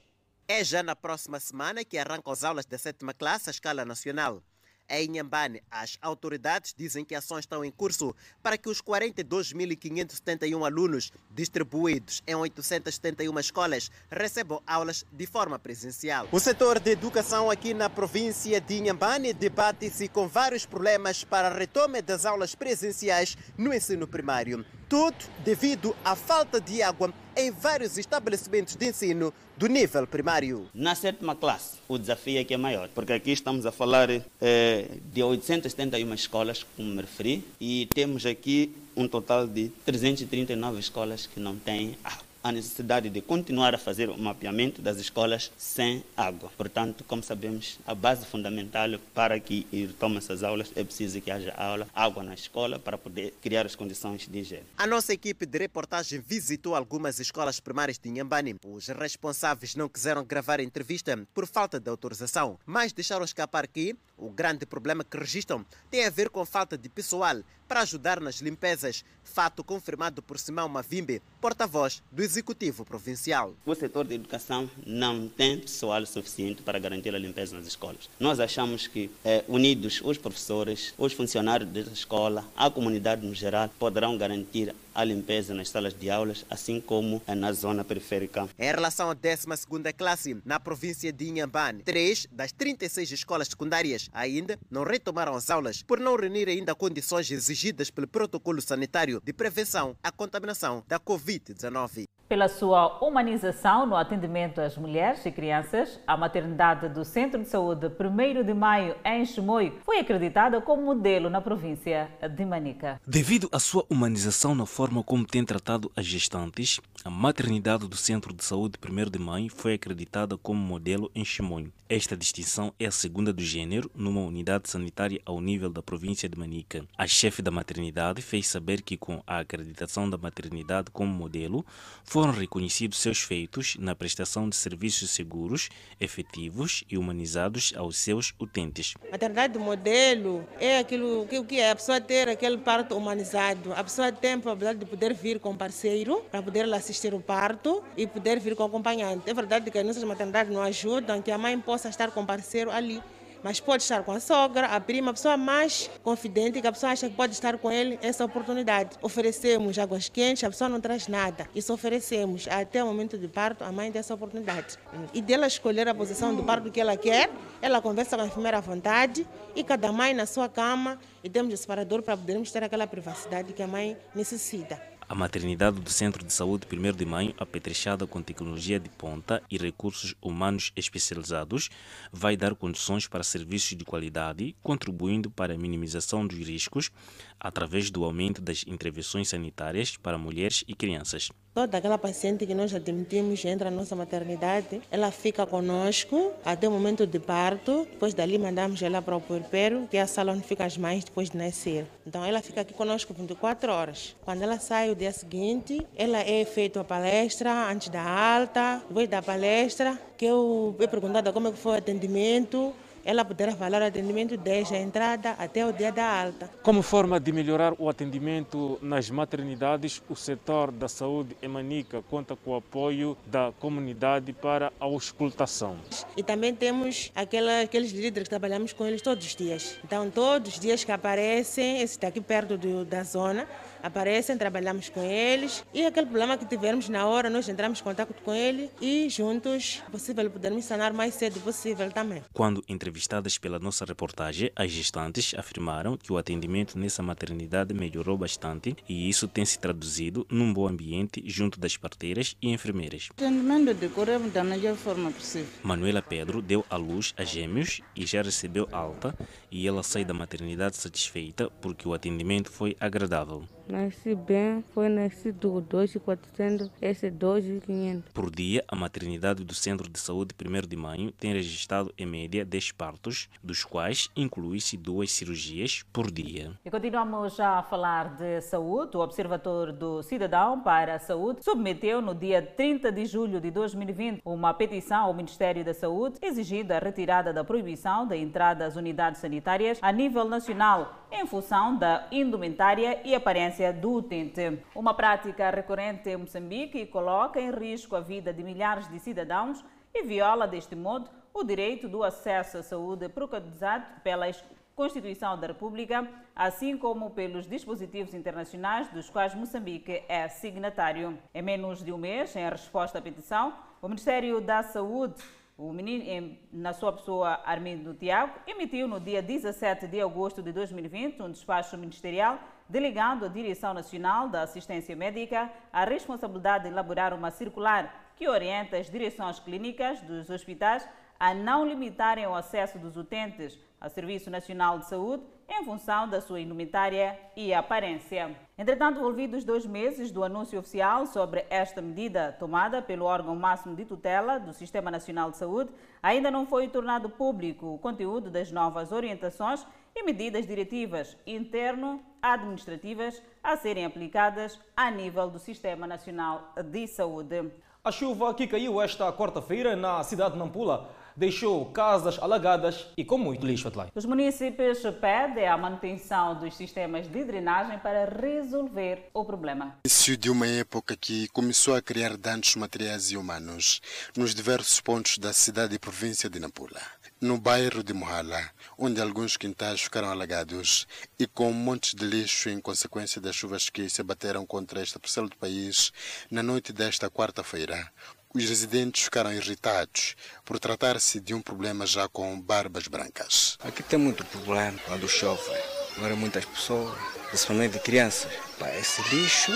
É 0.49 0.65
já 0.65 0.83
na 0.83 0.97
próxima 0.97 1.39
semana 1.39 1.85
que 1.85 1.99
arrancam 1.99 2.33
as 2.33 2.43
aulas 2.43 2.65
da 2.65 2.79
sétima 2.79 3.13
classe 3.13 3.51
à 3.51 3.53
escala 3.53 3.85
nacional. 3.85 4.43
Em 4.89 5.07
Inhambane, 5.07 5.63
as 5.71 5.99
autoridades 6.01 6.75
dizem 6.77 7.05
que 7.05 7.15
ações 7.15 7.41
estão 7.41 7.65
em 7.65 7.71
curso 7.71 8.15
para 8.43 8.57
que 8.57 8.69
os 8.69 8.81
42.571 8.81 10.65
alunos 10.65 11.13
distribuídos 11.31 12.23
em 12.27 12.35
871 12.35 13.39
escolas 13.41 13.91
recebam 14.11 14.63
aulas 14.67 15.05
de 15.13 15.27
forma 15.27 15.59
presencial. 15.59 16.29
O 16.31 16.39
setor 16.39 16.79
de 16.79 16.93
educação 16.93 17.51
aqui 17.51 17.75
na 17.75 17.91
província 17.91 18.61
de 18.61 18.75
Inhambane 18.75 19.33
debate-se 19.33 20.09
com 20.09 20.29
vários 20.29 20.65
problemas 20.65 21.25
para 21.25 21.49
a 21.49 21.59
retoma 21.59 22.01
das 22.01 22.25
aulas 22.25 22.55
presenciais 22.55 23.37
no 23.59 23.75
ensino 23.75 24.07
primário. 24.07 24.65
Tudo 24.89 25.17
devido 25.45 25.97
à 26.05 26.15
falta 26.15 26.61
de 26.61 26.81
água 26.81 27.13
em 27.37 27.51
vários 27.51 27.99
estabelecimentos 27.99 28.77
de 28.77 28.89
ensino 28.89 29.35
do 29.57 29.67
nível 29.67 30.07
primário. 30.07 30.69
Na 30.73 30.95
sétima 30.95 31.35
classe, 31.35 31.79
o 31.89 31.99
desafio 31.99 32.39
é 32.39 32.45
que 32.45 32.55
é 32.55 32.57
maior, 32.57 32.89
porque 32.95 33.13
aqui 33.13 33.33
estamos 33.33 33.67
a 33.67 33.73
falar 33.73 34.09
é, 34.41 34.89
de 35.13 35.23
871 35.23 36.15
escolas, 36.15 36.65
como 36.77 36.89
me 36.89 37.01
referi, 37.01 37.45
e 37.61 37.89
temos 37.93 38.25
aqui 38.25 38.73
um 38.97 39.09
total 39.09 39.49
de 39.49 39.71
339 39.85 40.79
escolas 40.79 41.27
que 41.27 41.41
não 41.41 41.57
têm 41.57 41.99
água. 42.05 42.26
A 42.43 42.53
necessidade 42.53 43.11
de 43.11 43.21
continuar 43.21 43.75
a 43.75 43.79
fazer 43.79 44.09
o 44.09 44.19
mapeamento 44.19 44.81
das 44.81 44.99
escolas 44.99 45.51
sem 45.57 46.05
água. 46.17 46.51
Portanto, 46.57 47.05
como 47.05 47.23
sabemos, 47.23 47.79
a 47.87 47.95
base 47.95 48.25
fundamental 48.27 48.89
para 49.15 49.39
que 49.41 49.67
retome 49.73 50.19
essas 50.19 50.43
aulas 50.43 50.71
é 50.77 50.85
preciso 50.85 51.21
que 51.21 51.31
haja 51.31 51.53
aula, 51.57 51.89
água 51.95 52.23
na 52.23 52.35
escola 52.35 52.79
para 52.79 52.97
poder 52.97 53.35
criar 53.43 53.67
as 53.67 53.75
condições 53.75 54.29
de 54.29 54.39
higiene. 54.39 54.65
A 54.77 54.87
nossa 54.87 55.13
equipe 55.13 55.45
de 55.47 55.59
reportagem 55.59 56.21
visitou 56.21 56.75
algumas 56.75 57.19
escolas 57.19 57.61
primárias 57.61 57.99
de 57.99 58.09
Inhambane. 58.09 58.57
Os 58.65 58.89
responsáveis 58.89 59.75
não 59.75 59.89
quiseram 59.89 60.25
gravar 60.25 60.61
a 60.61 60.63
entrevista 60.63 61.19
por 61.35 61.47
falta 61.47 61.81
de 61.81 61.91
autorização, 61.91 62.59
mas 62.65 62.93
deixaram 62.93 63.25
escapar 63.25 63.67
que 63.67 63.97
o 64.17 64.31
grande 64.31 64.65
problema 64.65 65.05
que 65.05 65.17
registram 65.17 65.65
tem 65.91 66.05
a 66.05 66.11
ver 66.11 66.31
com 66.31 66.45
falta 66.47 66.79
de 66.79 66.89
pessoal 66.89 67.43
para 67.67 67.81
ajudar 67.81 68.21
nas 68.21 68.37
limpezas, 68.37 69.05
fato 69.25 69.63
confirmado 69.65 70.23
por 70.23 70.39
Simão 70.39 70.69
Mavimbe, 70.69 71.21
porta-voz 71.41 72.03
do 72.11 72.23
Executivo 72.23 72.85
Provincial. 72.85 73.55
O 73.65 73.75
setor 73.75 74.07
de 74.07 74.15
educação 74.15 74.71
não 74.87 75.29
tem 75.29 75.59
pessoal 75.59 76.05
suficiente 76.07 76.63
para 76.63 76.79
garantir 76.79 77.15
a 77.15 77.19
limpeza 77.19 77.57
nas 77.57 77.67
escolas. 77.67 78.09
Nós 78.19 78.41
achamos 78.41 78.87
que, 78.87 79.11
eh, 79.25 79.45
unidos 79.49 80.01
os 80.05 80.19
professores, 80.19 80.95
os 80.97 81.13
funcionários 81.13 81.71
da 81.71 81.81
escola, 81.81 82.45
a 82.57 82.71
comunidade 82.71 83.27
no 83.27 83.35
geral, 83.35 83.69
poderão 83.79 84.17
garantir 84.17 84.75
a 84.97 85.05
limpeza 85.05 85.55
nas 85.55 85.69
salas 85.69 85.93
de 85.93 86.11
aulas, 86.11 86.45
assim 86.49 86.81
como 86.81 87.23
na 87.29 87.53
zona 87.53 87.85
periférica. 87.85 88.49
Em 88.59 88.65
relação 88.65 89.11
à 89.11 89.15
12ª 89.15 89.93
classe, 89.93 90.41
na 90.45 90.59
província 90.59 91.13
de 91.13 91.29
Inhambane, 91.29 91.83
três 91.83 92.27
das 92.33 92.51
36 92.51 93.13
escolas 93.13 93.49
secundárias 93.49 94.09
ainda 94.13 94.59
não 94.71 94.83
retomaram 94.83 95.35
as 95.35 95.51
aulas 95.51 95.83
por 95.83 96.01
não 96.01 96.17
reunir 96.17 96.49
ainda 96.49 96.75
condições 96.75 97.31
exigidas 97.31 97.91
pelo 97.91 98.09
protocolo 98.09 98.63
sanitário 98.63 99.21
de 99.23 99.33
prevenção 99.33 99.95
à 100.03 100.11
contaminação 100.11 100.83
da 100.89 100.99
Covid-19. 100.99 102.07
Pela 102.29 102.49
sua 102.49 102.99
humanização 103.05 103.87
no 103.87 103.95
atendimento 103.95 104.61
às 104.61 104.77
mulheres 104.77 105.25
e 105.25 105.31
crianças, 105.31 106.01
a 106.05 106.17
maternidade 106.17 106.89
do 106.89 107.05
Centro 107.05 107.41
de 107.41 107.49
Saúde 107.49 107.87
1 107.87 108.43
de 108.43 108.53
Maio, 108.53 108.97
em 109.05 109.25
Chimoio, 109.25 109.79
foi 109.85 110.01
acreditada 110.01 110.61
como 110.61 110.83
modelo 110.83 111.31
na 111.31 111.41
província 111.41 112.11
de 112.29 112.45
Manica. 112.45 113.01
Devido 113.07 113.49
à 113.53 113.61
sua 113.61 113.87
humanização 113.89 114.57
na 114.57 114.67
forma 114.67 114.86
como 115.05 115.27
tem 115.27 115.45
tratado 115.45 115.91
as 115.97 116.07
gestantes, 116.07 116.81
a 117.05 117.11
maternidade 117.11 117.87
do 117.89 117.97
Centro 117.97 118.33
de 118.33 118.45
Saúde 118.45 118.79
1 118.83 119.11
de 119.11 119.19
Maio 119.19 119.51
foi 119.51 119.75
acreditada 119.75 120.37
como 120.37 120.61
modelo 120.61 121.11
em 121.15 121.25
Chimoio. 121.25 121.73
Esta 121.89 122.17
distinção 122.17 122.75
é 122.81 122.87
a 122.87 122.91
segunda 122.91 123.33
do 123.33 123.43
gênero 123.43 123.89
numa 123.95 124.21
unidade 124.21 124.69
sanitária 124.69 125.21
ao 125.25 125.41
nível 125.41 125.71
da 125.71 125.81
província 125.81 126.29
de 126.29 126.37
Manica. 126.37 126.85
A 126.99 127.07
chefe 127.07 127.41
da 127.41 127.51
maternidade 127.53 128.21
fez 128.21 128.49
saber 128.49 128.83
que 128.83 128.97
com 128.97 129.23
a 129.25 129.39
acreditação 129.39 130.11
da 130.11 130.19
maternidade 130.19 130.91
como 130.91 131.13
modelo, 131.13 131.65
foram 132.03 132.33
reconhecidos 132.33 132.99
seus 132.99 133.21
feitos 133.21 133.77
na 133.79 133.95
prestação 133.95 134.49
de 134.49 134.57
serviços 134.57 135.11
seguros, 135.11 135.69
efetivos 136.01 136.83
e 136.91 136.99
humanizados 136.99 137.73
aos 137.77 137.97
seus 137.99 138.35
utentes. 138.41 138.95
Maternidade 139.09 139.57
modelo 139.57 140.45
é 140.59 140.81
aquilo 140.81 141.25
que, 141.47 141.61
é 141.61 141.71
a 141.71 141.77
pessoa 141.77 142.01
ter 142.01 142.29
aquele 142.29 142.59
parto 142.59 142.97
humanizado. 142.97 143.73
A 143.75 143.85
pessoa 143.85 144.11
tem 144.11 144.33
a 144.33 144.39
probabilidade 144.39 144.76
de 144.77 144.87
poder 144.87 145.15
vir 145.15 145.41
com 145.41 145.57
parceiro 145.57 146.23
para 146.31 146.43
poder 146.43 146.73
assistir 146.73 147.15
o 147.15 147.21
parto 147.21 147.83
e 147.97 148.07
poder 148.07 148.39
vir 148.39 148.55
com 148.55 148.65
acompanhante. 148.65 149.29
É 149.29 149.35
verdade 149.35 149.71
que 149.71 149.79
as 149.79 149.87
nossas 149.87 150.05
maternidades 150.05 150.53
não 150.53 150.63
ajudam 150.63 151.21
que 151.23 151.31
a 151.31 151.39
mãe 151.39 151.59
possa 151.59 151.89
estar 151.89 152.11
com 152.11 152.25
parceiro 152.25 152.71
ali 152.71 153.03
mas 153.47 153.61
pode 153.61 153.85
estar 153.85 154.03
com 154.03 154.11
a 154.11 154.19
sogra, 154.19 154.67
a 154.67 154.81
prima, 154.81 155.13
a 155.13 155.15
pessoa 155.15 155.37
mais 155.37 155.89
confidente 156.03 156.61
que 156.61 156.67
a 156.67 156.73
pessoa 156.73 156.91
acha 156.91 157.09
que 157.09 157.15
pode 157.15 157.33
estar 157.33 157.57
com 157.59 157.71
ele, 157.71 157.97
essa 158.03 158.25
oportunidade. 158.25 158.97
Oferecemos 159.01 159.79
águas 159.79 160.09
quentes, 160.09 160.43
a 160.43 160.51
pessoa 160.51 160.69
não 160.69 160.81
traz 160.81 161.07
nada. 161.07 161.47
Isso 161.55 161.73
oferecemos 161.73 162.49
até 162.49 162.83
o 162.83 162.89
momento 162.89 163.17
de 163.17 163.29
parto, 163.29 163.63
a 163.63 163.71
mãe 163.71 163.93
tem 163.93 164.01
essa 164.01 164.13
oportunidade. 164.13 164.77
E 165.15 165.23
dela 165.23 165.47
escolher 165.47 165.87
a 165.87 165.95
posição 165.95 166.35
do 166.35 166.43
parto 166.43 166.73
que 166.73 166.81
ela 166.81 166.97
quer, 166.97 167.31
ela 167.63 167.81
conversa 167.81 168.17
com 168.17 168.25
a 168.25 168.27
enfermeira 168.27 168.59
à 168.59 168.61
vontade 168.61 169.25
e 169.55 169.63
cada 169.63 169.93
mãe 169.93 170.13
na 170.13 170.27
sua 170.27 170.49
cama 170.49 170.99
e 171.23 171.31
temos 171.31 171.55
o 171.55 171.57
separador 171.57 172.03
para 172.03 172.17
podermos 172.17 172.51
ter 172.51 172.65
aquela 172.65 172.89
privacidade 172.89 173.53
que 173.53 173.63
a 173.63 173.69
mãe 173.69 173.97
necessita. 174.13 174.96
A 175.09 175.15
maternidade 175.15 175.81
do 175.81 175.89
Centro 175.89 176.27
de 176.27 176.33
Saúde 176.33 176.67
1 176.67 176.97
de 176.97 177.07
Maio, 177.07 177.33
apetrechada 177.39 178.09
com 178.09 178.21
tecnologia 178.21 178.81
de 178.81 178.89
ponta 178.89 179.41
e 179.49 179.57
recursos 179.57 180.17
humanos 180.21 180.73
especializados, 180.75 181.71
vai 182.13 182.37
dar 182.37 182.57
condições 182.57 183.07
para 183.07 183.23
serviços 183.23 183.79
de 183.79 183.85
qualidade, 183.85 184.57
contribuindo 184.65 185.31
para 185.31 185.55
a 185.55 185.59
minimização 185.59 186.27
dos 186.27 186.39
riscos 186.39 186.91
através 187.39 187.89
do 187.89 188.05
aumento 188.05 188.43
das 188.43 188.65
intervenções 188.67 189.29
sanitárias 189.29 189.97
para 189.97 190.19
mulheres 190.19 190.65
e 190.67 190.75
crianças. 190.75 191.31
Toda 191.57 191.79
aquela 191.79 191.97
paciente 191.97 192.45
que 192.45 192.55
nós 192.55 192.75
admitimos 192.75 193.43
entra 193.43 193.71
na 193.71 193.79
nossa 193.79 193.97
maternidade, 193.97 194.83
ela 194.91 195.11
fica 195.11 195.47
conosco 195.47 196.33
até 196.45 196.69
o 196.69 196.71
momento 196.71 197.07
de 197.07 197.19
parto, 197.19 197.89
depois 197.91 198.13
dali 198.13 198.37
mandamos 198.37 198.83
ela 198.83 199.01
para 199.01 199.17
o 199.17 199.23
puerpério, 199.23 199.89
que 199.91 199.97
é 199.97 200.03
a 200.03 200.07
sala 200.07 200.33
onde 200.33 200.43
ficam 200.43 200.67
as 200.67 200.77
mães 200.77 201.03
depois 201.03 201.31
de 201.31 201.39
nascer. 201.39 201.87
Então 202.07 202.23
ela 202.23 202.43
fica 202.43 202.61
aqui 202.61 202.75
conosco 202.75 203.15
24 203.15 203.73
horas. 203.73 204.15
Quando 204.23 204.43
ela 204.43 204.59
sai 204.59 204.91
o 204.91 204.95
dia 204.95 205.11
seguinte, 205.13 205.81
ela 205.97 206.19
é 206.19 206.45
feita 206.45 206.83
a 206.83 206.85
palestra 206.85 207.51
antes 207.73 207.89
da 207.89 208.03
alta, 208.03 208.83
depois 208.87 209.09
da 209.09 209.23
palestra, 209.23 209.99
que 210.19 210.27
eu 210.27 210.77
é 210.79 210.87
perguntada 210.87 211.33
como 211.33 211.49
é 211.49 211.53
foi 211.53 211.73
o 211.73 211.77
atendimento, 211.77 212.75
ela 213.07 213.25
poderá 213.25 213.55
falar 213.55 213.81
o 213.81 213.85
atendimento 213.85 214.37
desde 214.37 214.75
a 214.75 214.81
entrada 214.81 215.31
até 215.39 215.65
o 215.65 215.73
dia 215.73 215.93
da 215.93 216.25
alta. 216.25 216.51
Como 216.61 216.83
forma 216.83 217.21
de 217.21 217.31
melhorar 217.31 217.73
o 217.79 217.89
atendimento 217.89 218.79
nas 218.83 219.09
maternidades, 219.09 220.03
o 220.11 220.17
setor 220.17 220.73
da 220.73 220.89
saúde 220.89 221.37
em 221.41 221.47
Manica 221.47 222.03
conta 222.11 222.35
com 222.35 222.51
o 222.51 222.57
apoio 222.57 223.17
da 223.25 223.53
comunidade 223.61 224.33
para 224.33 224.73
a 224.81 224.85
auscultação. 224.85 225.77
E 226.17 226.23
também 226.23 226.53
temos 226.53 227.13
aquela, 227.15 227.61
aqueles 227.61 227.93
líderes 227.93 228.25
que 228.25 228.31
trabalhamos 228.31 228.73
com 228.73 228.85
eles 228.85 229.01
todos 229.01 229.25
os 229.25 229.37
dias. 229.37 229.79
Então, 229.85 230.11
todos 230.11 230.55
os 230.55 230.61
dias 230.61 230.83
que 230.83 230.91
aparecem, 230.91 231.81
esse 231.81 231.95
está 231.95 232.09
aqui 232.09 232.21
perto 232.21 232.59
do, 232.59 232.85
da 232.85 233.05
zona, 233.05 233.47
aparecem, 233.83 234.37
trabalhamos 234.37 234.89
com 234.89 235.03
eles 235.03 235.65
e 235.73 235.85
aquele 235.85 236.07
problema 236.07 236.37
que 236.37 236.47
tivermos 236.47 236.89
na 236.89 237.07
hora, 237.07 237.31
nós 237.31 237.49
entramos 237.49 237.81
em 237.81 237.83
contato 237.85 238.15
com 238.23 238.35
ele 238.35 238.71
e 238.81 239.09
juntos, 239.09 239.83
possível, 239.91 240.31
podermos 240.31 240.65
sanar 240.65 240.93
mais 240.93 241.15
cedo 241.15 241.41
possível 241.41 241.91
também. 241.91 242.23
Quando 242.33 242.65
entrevistadas 242.69 243.39
pela 243.39 243.59
nossa 243.59 243.85
reportagem, 243.85 244.51
as 244.55 244.71
gestantes 244.71 245.35
afirmaram 245.35 245.97
que 245.97 246.13
o 246.13 246.19
atendimento 246.19 246.79
nessa 246.79 247.03
maternidade 247.03 247.75
melhorou 247.75 248.17
bastante 248.17 248.77
e 248.89 249.09
isso 249.09 249.29
tem 249.29 249.45
se 249.45 249.59
traduzido 249.59 250.27
num 250.31 250.53
bom 250.53 250.67
ambiente 250.69 251.23
junto 251.27 251.59
das 251.59 251.77
parteiras 251.77 252.37
e 252.41 252.51
enfermeiras. 252.51 253.09
O 253.11 253.13
atendimento 253.13 253.75
decorreu 253.75 254.21
da 254.31 254.45
melhor 254.45 254.77
forma 254.77 255.11
possível. 255.11 255.49
Manuela 255.63 256.03
Pedro 256.03 256.41
deu 256.43 256.65
à 256.69 256.77
luz 256.77 257.15
a 257.17 257.25
gêmeos 257.25 257.81
e 257.95 258.07
já 258.07 258.23
recebeu 258.23 258.69
alta 258.73 259.17
e 259.51 259.67
ela 259.67 259.83
sai 259.83 260.05
da 260.05 260.15
maternidade 260.15 260.77
satisfeita 260.77 261.51
porque 261.61 261.89
o 261.89 261.95
atendimento 261.95 262.51
foi 262.51 262.77
agradável. 262.81 263.45
Nasci 263.69 264.15
bem, 264.15 264.63
foi 264.73 264.89
nascido 264.89 265.61
2,400, 265.61 266.71
esse 266.81 267.11
2,500. 267.11 268.13
Por 268.13 268.31
dia, 268.31 268.65
a 268.69 268.77
maternidade 268.77 269.43
do 269.43 269.55
Centro 269.55 269.91
de 269.91 269.99
Saúde 269.99 270.33
1 270.41 270.69
de 270.69 270.77
Maio 270.77 271.11
tem 271.11 271.33
registrado 271.33 271.93
em 271.99 272.07
média 272.07 272.45
10 272.45 272.71
partos, 272.73 273.29
dos 273.43 273.65
quais 273.65 274.09
inclui-se 274.15 274.77
duas 274.77 275.11
cirurgias 275.11 275.85
por 275.93 276.13
dia. 276.13 276.53
E 276.65 276.71
continuamos 276.71 277.41
a 277.41 277.61
falar 277.63 278.17
de 278.17 278.41
saúde. 278.41 278.97
O 278.97 279.01
Observatório 279.01 279.73
do 279.73 280.01
Cidadão 280.01 280.61
para 280.61 280.95
a 280.95 280.99
Saúde 281.01 281.43
submeteu 281.43 282.01
no 282.01 282.15
dia 282.15 282.41
30 282.41 282.93
de 282.93 283.05
julho 283.05 283.41
de 283.41 283.51
2020 283.51 284.23
uma 284.25 284.55
petição 284.55 285.07
ao 285.07 285.15
Ministério 285.15 285.65
da 285.65 285.75
Saúde 285.75 286.19
exigindo 286.23 286.71
a 286.71 286.79
retirada 286.79 287.33
da 287.33 287.43
proibição 287.43 288.07
da 288.07 288.17
entrada 288.17 288.65
às 288.65 288.77
unidades 288.77 289.21
sanitárias 289.21 289.79
a 289.83 289.91
nível 289.91 290.25
nacional 290.25 291.06
em 291.19 291.27
função 291.27 291.75
da 291.77 292.07
indumentária 292.13 293.01
e 293.03 293.15
aparência 293.15 293.73
do 293.73 293.95
utente. 293.95 294.61
Uma 294.75 294.93
prática 294.93 295.49
recorrente 295.51 296.11
em 296.11 296.17
Moçambique 296.17 296.85
coloca 296.87 297.41
em 297.41 297.51
risco 297.51 297.97
a 297.97 298.01
vida 298.01 298.35
de 298.35 298.43
milhares 298.43 298.87
de 298.89 298.99
cidadãos 299.01 299.65
e 299.95 300.03
viola, 300.03 300.47
deste 300.47 300.77
modo, 300.77 301.11
o 301.33 301.43
direito 301.43 301.89
do 301.89 302.05
acesso 302.05 302.59
à 302.59 302.63
saúde 302.63 303.09
preconizado 303.09 303.85
pela 304.03 304.27
Constituição 304.75 305.41
da 305.41 305.47
República, 305.47 306.07
assim 306.35 306.77
como 306.77 307.09
pelos 307.11 307.47
dispositivos 307.47 308.13
internacionais 308.13 308.89
dos 308.89 309.09
quais 309.09 309.35
Moçambique 309.35 310.03
é 310.07 310.29
signatário. 310.29 311.19
Em 311.35 311.41
menos 311.41 311.83
de 311.83 311.93
um 311.93 311.99
mês, 311.99 312.37
em 312.37 312.47
resposta 312.47 312.99
à 312.99 313.03
petição, 313.03 313.55
o 313.81 313.89
Ministério 313.89 314.39
da 314.39 314.63
Saúde 314.63 315.15
o 315.59 315.73
menino, 315.73 316.37
na 316.53 316.75
sua 316.75 316.93
pessoa, 316.93 317.41
Armindo 317.45 317.95
Tiago, 317.95 318.35
emitiu 318.47 318.87
no 318.87 319.01
dia 319.01 319.23
17 319.23 319.87
de 319.87 320.01
agosto 320.03 320.43
de 320.43 320.53
2020 320.53 321.23
um 321.23 321.31
despacho 321.31 321.79
ministerial 321.79 322.39
delegando 322.69 323.25
à 323.25 323.29
Direção 323.29 323.73
Nacional 323.73 324.29
da 324.29 324.43
Assistência 324.43 324.95
Médica 324.95 325.51
a 325.73 325.85
responsabilidade 325.85 326.65
de 326.65 326.71
elaborar 326.71 327.15
uma 327.15 327.31
circular 327.31 328.13
que 328.17 328.29
orienta 328.29 328.77
as 328.77 328.91
direções 328.91 329.39
clínicas 329.39 330.03
dos 330.03 330.29
hospitais 330.29 330.87
a 331.19 331.33
não 331.33 331.67
limitarem 331.67 332.27
o 332.27 332.35
acesso 332.35 332.79
dos 332.79 332.97
utentes 332.97 333.59
ao 333.81 333.89
Serviço 333.89 334.29
Nacional 334.29 334.79
de 334.79 334.87
Saúde 334.87 335.25
em 335.49 335.65
função 335.65 336.09
da 336.09 336.21
sua 336.21 336.41
indumentária 336.41 337.19
e 337.37 337.55
aparência. 337.55 338.37
Entretanto, 338.59 338.99
envolvidos 338.99 339.45
dois 339.45 339.65
meses 339.65 340.11
do 340.11 340.25
anúncio 340.25 340.59
oficial 340.59 341.07
sobre 341.07 341.47
esta 341.49 341.81
medida 341.81 342.35
tomada 342.39 342.83
pelo 342.83 343.05
órgão 343.05 343.37
máximo 343.37 343.77
de 343.77 343.85
tutela 343.85 344.39
do 344.39 344.53
Sistema 344.53 344.91
Nacional 344.91 345.31
de 345.31 345.37
Saúde, 345.37 345.71
ainda 346.03 346.31
não 346.31 346.47
foi 346.47 346.69
tornado 346.69 347.09
público 347.09 347.75
o 347.75 347.79
conteúdo 347.79 348.31
das 348.31 348.51
novas 348.51 348.93
orientações 348.93 349.67
e 349.95 350.03
medidas 350.03 350.47
diretivas 350.47 351.17
interno-administrativas 351.27 353.23
a 353.43 353.57
serem 353.57 353.85
aplicadas 353.85 354.61
a 354.77 354.91
nível 354.91 355.31
do 355.31 355.39
Sistema 355.39 355.87
Nacional 355.87 356.53
de 356.71 356.87
Saúde. 356.87 357.51
A 357.83 357.93
chuva 357.93 358.35
que 358.35 358.49
caiu 358.49 358.83
esta 358.83 359.13
quarta-feira 359.13 359.77
na 359.77 360.03
cidade 360.03 360.33
de 360.33 360.39
Nampula 360.41 360.91
deixou 361.17 361.65
casas 361.67 362.19
alagadas 362.19 362.87
e 362.97 363.05
com 363.05 363.17
muito 363.17 363.47
lixo, 363.47 363.69
Atlai. 363.69 363.89
Os 363.95 364.05
municípios 364.05 364.79
pedem 365.01 365.47
a 365.47 365.57
manutenção 365.57 366.39
dos 366.39 366.57
sistemas 366.57 367.09
de 367.09 367.25
drenagem 367.25 367.79
para 367.79 368.05
resolver 368.05 369.09
o 369.15 369.25
problema. 369.25 369.79
Início 369.85 370.17
de 370.17 370.31
uma 370.31 370.47
época 370.47 370.97
que 370.97 371.29
começou 371.29 371.75
a 371.75 371.83
criar 371.83 372.17
danos 372.17 372.55
materiais 372.57 373.11
e 373.11 373.17
humanos 373.17 373.81
nos 374.17 374.35
diversos 374.35 374.81
pontos 374.81 375.19
da 375.19 375.33
cidade 375.33 375.75
e 375.75 375.79
província 375.79 376.29
de 376.29 376.39
Nampula. 376.39 376.81
No 377.19 377.39
bairro 377.39 377.83
de 377.83 377.95
Mohala, 377.95 378.51
onde 378.77 379.01
alguns 379.01 379.39
quintais 379.39 379.81
ficaram 379.81 380.11
alagados 380.11 380.87
e 381.19 381.27
com 381.27 381.51
montes 381.51 381.95
de 381.95 382.05
lixo 382.05 382.51
em 382.51 382.61
consequência 382.61 383.23
das 383.23 383.35
chuvas 383.35 383.71
que 383.71 383.89
se 383.89 384.03
abateram 384.03 384.45
contra 384.45 384.83
esta 384.83 385.01
parcela 385.01 385.27
do 385.27 385.37
país 385.37 385.93
na 386.31 386.43
noite 386.43 386.75
desta 386.75 387.11
quarta-feira, 387.11 387.91
os 388.37 388.49
residentes 388.49 389.05
ficaram 389.05 389.33
irritados 389.33 390.15
por 390.45 390.59
tratar-se 390.59 391.19
de 391.21 391.33
um 391.33 391.41
problema 391.41 391.87
já 391.87 392.07
com 392.09 392.39
barbas 392.39 392.87
brancas. 392.87 393.57
Aqui 393.61 393.83
tem 393.83 393.99
muito 393.99 394.25
problema 394.27 394.79
quando 394.87 395.09
chove. 395.09 395.51
Agora 395.97 396.15
muitas 396.15 396.45
pessoas, 396.45 396.95
principalmente 397.29 397.79
crianças, 397.79 398.31
para 398.59 398.79
esse 398.79 399.01
lixo, 399.15 399.53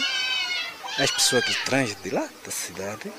as 0.98 1.10
pessoas 1.10 1.44
que 1.44 1.64
trazem 1.64 1.96
de 2.02 2.10
lá, 2.10 2.26
da 2.44 2.50
cidade, 2.50 3.12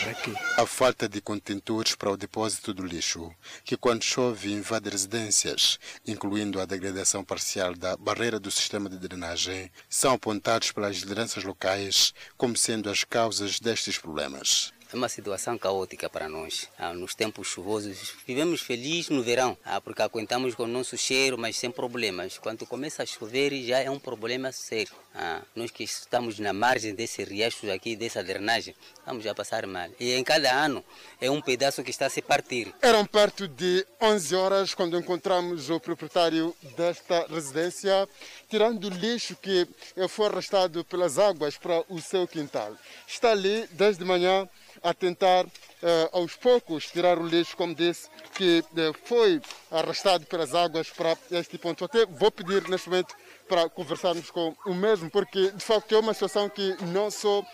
para 0.00 0.10
aqui. 0.12 0.32
A 0.56 0.64
falta 0.64 1.08
de 1.08 1.20
contentores 1.20 1.94
para 1.94 2.10
o 2.10 2.16
depósito 2.16 2.72
do 2.72 2.86
lixo, 2.86 3.34
que 3.64 3.76
quando 3.76 4.04
chove 4.04 4.52
invade 4.52 4.88
residências, 4.88 5.78
incluindo 6.06 6.60
a 6.60 6.64
degradação 6.64 7.24
parcial 7.24 7.74
da 7.74 7.96
barreira 7.96 8.38
do 8.38 8.50
sistema 8.50 8.88
de 8.88 8.98
drenagem, 8.98 9.70
são 9.88 10.14
apontados 10.14 10.70
pelas 10.70 10.96
lideranças 10.98 11.42
locais 11.42 12.14
como 12.36 12.56
sendo 12.56 12.88
as 12.88 13.02
causas 13.02 13.58
destes 13.58 13.98
problemas. 13.98 14.72
É 14.92 14.96
uma 14.96 15.08
situação 15.08 15.56
caótica 15.56 16.10
para 16.10 16.28
nós. 16.28 16.68
Ah, 16.76 16.92
nos 16.92 17.14
tempos 17.14 17.46
chuvosos, 17.46 18.12
vivemos 18.26 18.60
felizes 18.60 19.08
no 19.08 19.22
verão, 19.22 19.56
ah, 19.64 19.80
porque 19.80 20.02
aguentamos 20.02 20.52
com 20.56 20.64
o 20.64 20.66
nosso 20.66 20.98
cheiro, 20.98 21.38
mas 21.38 21.56
sem 21.56 21.70
problemas. 21.70 22.38
Quando 22.38 22.66
começa 22.66 23.04
a 23.04 23.06
chover, 23.06 23.52
já 23.62 23.78
é 23.78 23.88
um 23.88 24.00
problema 24.00 24.50
sério. 24.50 24.92
Ah, 25.14 25.42
nós 25.54 25.70
que 25.70 25.84
estamos 25.84 26.40
na 26.40 26.52
margem 26.52 26.92
desse 26.92 27.22
riacho 27.22 27.70
aqui, 27.70 27.94
dessa 27.94 28.22
drenagem, 28.22 28.74
vamos 29.06 29.24
a 29.28 29.34
passar 29.34 29.64
mal. 29.64 29.88
E 30.00 30.12
em 30.12 30.24
cada 30.24 30.52
ano 30.52 30.84
é 31.20 31.30
um 31.30 31.40
pedaço 31.40 31.84
que 31.84 31.90
está 31.90 32.06
a 32.06 32.10
se 32.10 32.20
partir. 32.20 32.74
Eram 32.82 33.06
perto 33.06 33.46
de 33.46 33.86
11 34.00 34.34
horas 34.34 34.74
quando 34.74 34.98
encontramos 34.98 35.70
o 35.70 35.78
proprietário 35.78 36.54
desta 36.76 37.26
residência 37.28 38.08
tirando 38.48 38.84
o 38.84 38.88
lixo 38.88 39.36
que 39.36 39.68
foi 40.08 40.26
arrastado 40.26 40.84
pelas 40.84 41.16
águas 41.16 41.56
para 41.56 41.84
o 41.88 42.00
seu 42.00 42.26
quintal. 42.26 42.76
Está 43.06 43.30
ali 43.30 43.68
desde 43.72 44.04
manhã 44.04 44.48
a 44.82 44.94
tentar 44.94 45.46
Uh, 45.80 46.18
aos 46.18 46.36
poucos 46.36 46.90
tirar 46.90 47.18
o 47.18 47.26
lixo, 47.26 47.56
como 47.56 47.74
disse, 47.74 48.06
que 48.34 48.62
uh, 48.72 48.94
foi 49.02 49.40
arrastado 49.70 50.26
pelas 50.26 50.54
águas 50.54 50.90
para 50.90 51.16
este 51.30 51.56
ponto. 51.56 51.86
Até 51.86 52.04
vou 52.04 52.30
pedir 52.30 52.68
neste 52.68 52.90
momento 52.90 53.14
para 53.48 53.66
conversarmos 53.66 54.30
com 54.30 54.54
o 54.66 54.74
mesmo, 54.74 55.10
porque 55.10 55.50
de 55.50 55.64
facto 55.64 55.94
é 55.94 55.98
uma 55.98 56.12
situação 56.12 56.50
que 56.50 56.76
não 56.84 57.10
só 57.10 57.40
uh, 57.40 57.46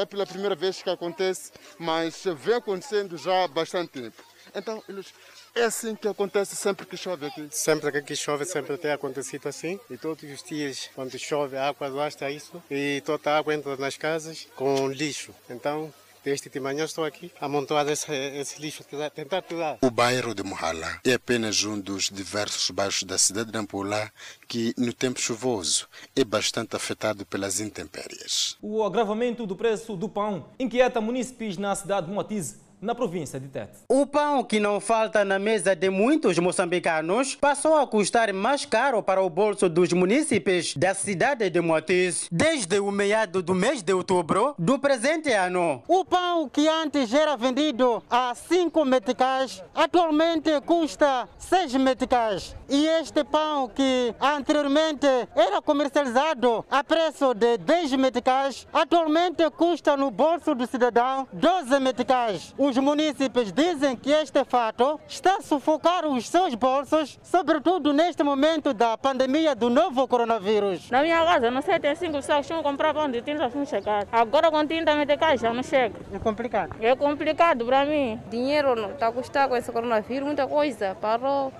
é 0.00 0.06
pela 0.06 0.24
primeira 0.24 0.54
vez 0.54 0.82
que 0.82 0.88
acontece, 0.88 1.52
mas 1.78 2.24
vem 2.38 2.54
acontecendo 2.54 3.18
já 3.18 3.44
há 3.44 3.48
bastante 3.48 3.90
tempo. 3.90 4.24
Então, 4.54 4.82
eles 4.88 5.12
é 5.54 5.64
assim 5.64 5.94
que 5.94 6.08
acontece 6.08 6.56
sempre 6.56 6.86
que 6.86 6.96
chove 6.96 7.26
aqui? 7.26 7.48
Sempre 7.50 8.02
que 8.02 8.16
chove, 8.16 8.46
sempre 8.46 8.78
tem 8.78 8.92
acontecido 8.92 9.46
assim. 9.46 9.78
E 9.90 9.98
todos 9.98 10.24
os 10.24 10.42
dias, 10.42 10.88
quando 10.94 11.18
chove, 11.18 11.56
a 11.56 11.68
água 11.68 11.90
basta 11.90 12.30
isso. 12.30 12.62
E 12.70 13.02
toda 13.04 13.30
a 13.30 13.38
água 13.38 13.54
entra 13.54 13.76
nas 13.76 13.96
casas 13.96 14.48
com 14.56 14.88
lixo. 14.88 15.34
Então, 15.50 15.92
Desde 16.24 16.48
de 16.48 16.58
manhã 16.58 16.86
estou 16.86 17.04
aqui 17.04 17.30
a 17.38 17.46
montar 17.46 17.86
esse, 17.88 18.10
esse 18.10 18.58
lixo, 18.58 18.82
tentar 19.14 19.42
tirar. 19.42 19.76
O 19.82 19.90
bairro 19.90 20.34
de 20.34 20.42
Mohala 20.42 20.98
é 21.04 21.12
apenas 21.12 21.62
um 21.64 21.78
dos 21.78 22.08
diversos 22.08 22.70
bairros 22.70 23.02
da 23.02 23.18
cidade 23.18 23.50
de 23.50 23.58
Nampula 23.58 24.10
que, 24.48 24.72
no 24.78 24.94
tempo 24.94 25.20
chuvoso, 25.20 25.86
é 26.16 26.24
bastante 26.24 26.74
afetado 26.74 27.26
pelas 27.26 27.60
intempéries. 27.60 28.56
O 28.62 28.82
agravamento 28.82 29.46
do 29.46 29.54
preço 29.54 29.96
do 29.96 30.08
pão 30.08 30.46
inquieta 30.58 30.98
munícipes 30.98 31.58
na 31.58 31.74
cidade 31.74 32.06
de 32.06 32.12
Moatize 32.14 32.63
na 32.84 32.94
província 32.94 33.40
de 33.40 33.48
Tete. 33.48 33.78
O 33.88 34.06
pão 34.06 34.44
que 34.44 34.60
não 34.60 34.78
falta 34.78 35.24
na 35.24 35.38
mesa 35.38 35.74
de 35.74 35.88
muitos 35.88 36.38
moçambicanos 36.38 37.34
passou 37.34 37.76
a 37.76 37.86
custar 37.86 38.32
mais 38.32 38.64
caro 38.64 39.02
para 39.02 39.22
o 39.22 39.30
bolso 39.30 39.68
dos 39.68 39.92
munícipes 39.92 40.74
da 40.76 40.94
cidade 40.94 41.48
de 41.48 41.60
Moatiz 41.60 42.28
desde 42.30 42.78
o 42.78 42.90
meado 42.90 43.42
do 43.42 43.54
mês 43.54 43.82
de 43.82 43.92
outubro 43.92 44.54
do 44.58 44.78
presente 44.78 45.32
ano. 45.32 45.82
O 45.88 46.04
pão 46.04 46.48
que 46.48 46.68
antes 46.68 47.12
era 47.12 47.36
vendido 47.36 48.02
a 48.10 48.34
5 48.34 48.84
meticais 48.84 49.62
atualmente 49.74 50.50
custa 50.60 51.28
6 51.38 51.74
meticais. 51.76 52.54
E 52.68 52.86
este 52.86 53.24
pão 53.24 53.68
que 53.68 54.14
anteriormente 54.20 55.06
era 55.34 55.62
comercializado 55.62 56.64
a 56.70 56.84
preço 56.84 57.32
de 57.34 57.56
10 57.58 57.92
meticais 57.94 58.66
atualmente 58.72 59.48
custa 59.50 59.96
no 59.96 60.10
bolso 60.10 60.54
do 60.54 60.66
cidadão 60.66 61.26
12 61.32 61.80
meticais. 61.80 62.54
Os 62.58 62.73
munícipes 62.78 63.52
dizem 63.52 63.96
que 63.96 64.10
este 64.10 64.44
fato 64.44 65.00
está 65.08 65.36
a 65.36 65.42
sufocar 65.42 66.06
os 66.06 66.28
seus 66.28 66.54
bolsos, 66.54 67.18
sobretudo 67.22 67.92
neste 67.92 68.22
momento 68.22 68.72
da 68.74 68.96
pandemia 68.96 69.54
do 69.54 69.70
novo 69.70 70.06
coronavírus. 70.08 70.90
Na 70.90 71.02
minha 71.02 71.24
casa, 71.24 71.50
não 71.50 71.62
sei, 71.62 71.78
tem 71.78 71.94
cinco 71.94 72.14
pessoas 72.14 72.46
que 72.46 72.52
estão 72.52 72.62
comprar 72.62 72.94
pão 72.94 73.10
de 73.10 73.20
tinta 73.22 73.48
sem 73.50 73.64
chegar. 73.66 74.06
Agora 74.10 74.50
com 74.50 74.66
tinta 74.66 74.94
de 75.04 75.16
caixa 75.16 75.52
não 75.52 75.62
chega. 75.62 75.94
É 76.12 76.18
complicado? 76.18 76.76
É 76.80 76.96
complicado 76.96 77.64
para 77.64 77.84
mim. 77.84 78.20
Dinheiro 78.30 78.74
não 78.74 78.90
está 78.90 79.08
a 79.08 79.12
custar 79.12 79.48
com 79.48 79.56
esse 79.56 79.70
coronavírus, 79.70 80.26
muita 80.26 80.46
coisa. 80.46 80.96
Parou 81.00 81.52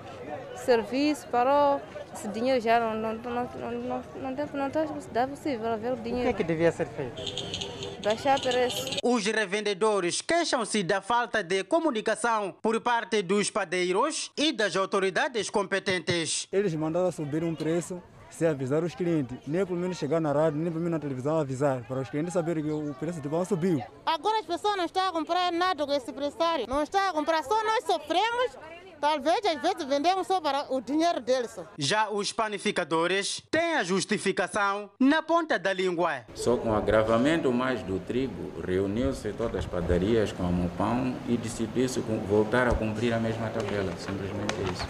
serviço, 0.59 1.27
parou 1.27 1.81
esse 2.13 2.27
dinheiro 2.29 2.61
já 2.61 2.79
não, 2.79 2.95
não, 2.95 3.13
não, 3.13 3.31
não, 3.33 3.71
não, 3.71 4.31
não, 4.31 4.47
não 4.53 4.67
está 4.97 5.27
possível 5.27 5.77
ver 5.77 5.93
o 5.93 5.95
dinheiro. 5.97 6.21
O 6.21 6.23
que, 6.23 6.29
é 6.29 6.33
que 6.33 6.43
devia 6.43 6.71
ser 6.71 6.87
feito? 6.87 7.65
baixar 8.05 8.39
preço. 8.39 8.99
Os 9.03 9.25
revendedores 9.25 10.21
queixam-se 10.21 10.83
da 10.83 11.01
falta 11.01 11.43
de 11.43 11.63
comunicação 11.63 12.55
por 12.61 12.79
parte 12.79 13.23
dos 13.23 13.49
padeiros 13.49 14.31
e 14.37 14.51
das 14.51 14.75
autoridades 14.75 15.49
competentes. 15.49 16.47
Eles 16.51 16.75
mandaram 16.75 17.11
subir 17.11 17.43
um 17.43 17.55
preço 17.55 18.01
sem 18.29 18.47
avisar 18.47 18.83
os 18.83 18.93
clientes, 18.93 19.37
nem 19.47 19.65
pelo 19.65 19.79
menos 19.79 19.97
chegar 19.97 20.19
na 20.19 20.31
rádio, 20.31 20.59
nem 20.59 20.71
pelo 20.71 20.83
menos 20.83 20.91
na 20.91 20.99
televisão 20.99 21.39
avisar, 21.39 21.83
para 21.87 22.01
os 22.01 22.09
clientes 22.09 22.33
saberem 22.33 22.63
que 22.63 22.69
o 22.69 22.93
preço 22.93 23.21
de 23.21 23.29
pão 23.29 23.43
subiu. 23.45 23.81
Agora 24.05 24.39
as 24.39 24.45
pessoas 24.45 24.75
não 24.75 24.85
estão 24.85 25.07
a 25.07 25.11
comprar 25.11 25.51
nada 25.51 25.85
com 25.85 25.93
esse 25.93 26.11
pressário, 26.11 26.67
não 26.67 26.83
estão 26.83 27.09
a 27.09 27.13
comprar, 27.13 27.43
só 27.43 27.63
nós 27.63 27.85
sofremos 27.85 28.57
Talvez 29.05 29.45
às 29.45 29.61
vezes 29.61 29.83
vendemos 29.83 30.25
só 30.25 30.41
para 30.41 30.65
o 30.73 30.81
dinheiro 30.81 31.21
deles. 31.21 31.55
Já 31.77 32.09
os 32.09 32.33
panificadores 32.33 33.39
têm 33.51 33.75
a 33.75 33.83
justificação 33.83 34.89
na 34.99 35.21
ponta 35.21 35.59
da 35.59 35.71
língua. 35.71 36.21
Só 36.33 36.57
com 36.57 36.71
o 36.71 36.75
agravamento 36.75 37.51
mais 37.53 37.83
do 37.83 37.99
trigo, 37.99 38.51
reuniu-se 38.65 39.31
todas 39.33 39.57
as 39.57 39.65
padarias 39.67 40.31
com 40.31 40.45
o 40.45 40.71
pão 40.75 41.15
e 41.29 41.37
decidiu-se 41.37 41.99
voltar 41.99 42.67
a 42.67 42.73
cumprir 42.73 43.13
a 43.13 43.19
mesma 43.19 43.47
tabela. 43.51 43.93
Simplesmente 43.95 44.55
isso. 44.73 44.87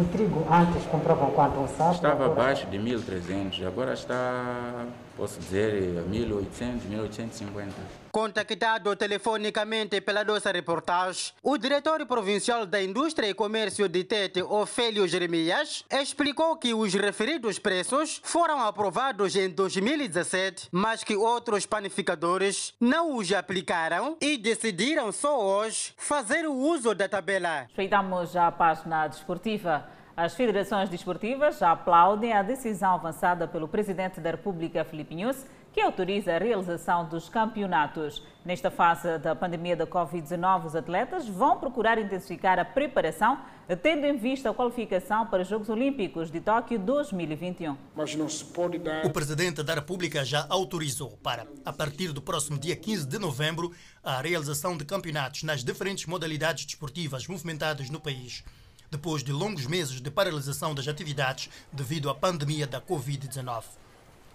O 0.00 0.04
trigo 0.06 0.46
antes 0.50 0.86
compravam 0.86 1.30
quanto 1.32 1.60
um 1.60 1.68
saco? 1.68 1.96
Estava 1.96 2.24
abaixo 2.24 2.66
de 2.68 2.78
1.300, 2.78 3.66
agora 3.66 3.92
está, 3.92 4.86
posso 5.18 5.38
dizer, 5.38 6.02
1.800, 6.10 6.80
1.850. 6.88 7.72
Contactado 8.12 8.96
telefonicamente 8.96 10.00
pela 10.00 10.24
nossa 10.24 10.50
reportagem, 10.50 11.32
o 11.44 11.56
diretor 11.56 12.04
provincial 12.06 12.66
da 12.66 12.82
Indústria 12.82 13.28
e 13.28 13.34
Comércio 13.34 13.88
de 13.88 14.02
Tete, 14.02 14.42
Ofélio 14.42 15.06
Jeremias, 15.06 15.84
explicou 15.88 16.56
que 16.56 16.74
os 16.74 16.92
referidos 16.92 17.60
preços 17.60 18.20
foram 18.24 18.60
aprovados 18.60 19.36
em 19.36 19.48
2017, 19.48 20.70
mas 20.72 21.04
que 21.04 21.16
outros 21.16 21.66
panificadores 21.66 22.74
não 22.80 23.16
os 23.16 23.32
aplicaram 23.32 24.16
e 24.20 24.36
decidiram 24.36 25.12
só 25.12 25.40
hoje 25.40 25.92
fazer 25.96 26.48
o 26.48 26.52
uso 26.52 26.92
da 26.96 27.08
tabela. 27.08 27.60
Respeitamos 27.68 28.34
a 28.34 28.50
página 28.50 29.06
desportiva. 29.06 29.86
As 30.16 30.34
federações 30.34 30.90
desportivas 30.90 31.62
aplaudem 31.62 32.32
a 32.32 32.42
decisão 32.42 32.94
avançada 32.94 33.46
pelo 33.46 33.68
presidente 33.68 34.20
da 34.20 34.32
República, 34.32 34.84
Filipe 34.84 35.14
Nunes, 35.14 35.46
que 35.72 35.80
autoriza 35.80 36.34
a 36.34 36.38
realização 36.38 37.08
dos 37.08 37.28
campeonatos. 37.28 38.22
Nesta 38.44 38.70
fase 38.70 39.18
da 39.18 39.34
pandemia 39.34 39.76
da 39.76 39.86
Covid-19, 39.86 40.66
os 40.66 40.74
atletas 40.74 41.28
vão 41.28 41.58
procurar 41.58 41.98
intensificar 41.98 42.58
a 42.58 42.64
preparação, 42.64 43.38
tendo 43.82 44.06
em 44.06 44.16
vista 44.16 44.50
a 44.50 44.54
qualificação 44.54 45.26
para 45.26 45.42
os 45.42 45.48
Jogos 45.48 45.68
Olímpicos 45.68 46.30
de 46.30 46.40
Tóquio 46.40 46.78
2021. 46.78 47.76
Mas 47.94 48.14
não 48.14 48.28
se 48.28 48.44
pode 48.44 48.78
dar. 48.78 49.04
O 49.04 49.10
presidente 49.10 49.62
da 49.62 49.74
República 49.74 50.24
já 50.24 50.46
autorizou 50.48 51.18
para, 51.22 51.46
a 51.64 51.72
partir 51.72 52.12
do 52.12 52.22
próximo 52.22 52.58
dia 52.58 52.74
15 52.74 53.06
de 53.06 53.18
novembro, 53.18 53.72
a 54.02 54.20
realização 54.20 54.76
de 54.76 54.84
campeonatos 54.84 55.42
nas 55.42 55.62
diferentes 55.62 56.06
modalidades 56.06 56.64
desportivas 56.64 57.28
movimentadas 57.28 57.90
no 57.90 58.00
país 58.00 58.42
depois 58.90 59.22
de 59.22 59.30
longos 59.32 59.66
meses 59.66 60.00
de 60.00 60.10
paralisação 60.10 60.74
das 60.74 60.88
atividades 60.88 61.48
devido 61.72 62.10
à 62.10 62.14
pandemia 62.14 62.66
da 62.66 62.80
Covid-19. 62.80 63.62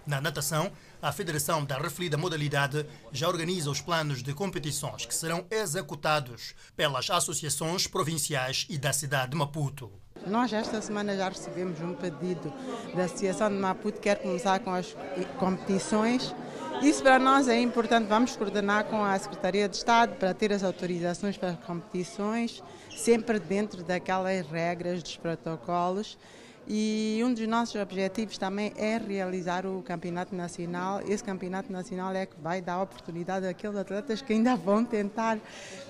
Na 0.06 0.20
natação, 0.20 0.70
a 1.00 1.12
Federação 1.12 1.64
da 1.64 1.78
referida 1.78 2.16
modalidade 2.16 2.86
já 3.12 3.28
organiza 3.28 3.70
os 3.70 3.80
planos 3.80 4.22
de 4.22 4.32
competições 4.32 5.04
que 5.04 5.14
serão 5.14 5.44
executados 5.50 6.54
pelas 6.76 7.10
associações 7.10 7.86
provinciais 7.86 8.66
e 8.68 8.78
da 8.78 8.92
cidade 8.92 9.32
de 9.32 9.36
Maputo. 9.36 9.90
Nós 10.26 10.52
esta 10.52 10.80
semana 10.80 11.16
já 11.16 11.28
recebemos 11.28 11.80
um 11.80 11.94
pedido 11.94 12.52
da 12.94 13.04
Associação 13.04 13.48
de 13.48 13.56
Maputo 13.56 13.98
que 13.98 14.04
quer 14.04 14.16
começar 14.16 14.58
com 14.60 14.72
as 14.72 14.96
competições. 15.38 16.34
Isso 16.82 17.02
para 17.02 17.18
nós 17.18 17.48
é 17.48 17.60
importante. 17.60 18.06
Vamos 18.08 18.36
coordenar 18.36 18.84
com 18.84 19.04
a 19.04 19.18
Secretaria 19.18 19.68
de 19.68 19.76
Estado 19.76 20.16
para 20.16 20.34
ter 20.34 20.52
as 20.52 20.62
autorizações 20.62 21.36
para 21.36 21.50
as 21.50 21.58
competições, 21.60 22.62
sempre 22.96 23.38
dentro 23.38 23.82
daquelas 23.82 24.46
regras 24.46 25.02
dos 25.02 25.16
protocolos 25.16 26.18
e 26.68 27.20
um 27.24 27.32
dos 27.32 27.46
nossos 27.46 27.80
objetivos 27.80 28.36
também 28.38 28.72
é 28.76 28.98
realizar 28.98 29.64
o 29.66 29.82
campeonato 29.82 30.34
nacional. 30.34 31.00
Esse 31.06 31.22
campeonato 31.22 31.72
nacional 31.72 32.12
é 32.14 32.26
que 32.26 32.40
vai 32.40 32.60
dar 32.60 32.82
oportunidade 32.82 33.46
àqueles 33.46 33.76
atletas 33.76 34.20
que 34.20 34.32
ainda 34.32 34.56
vão 34.56 34.84
tentar 34.84 35.38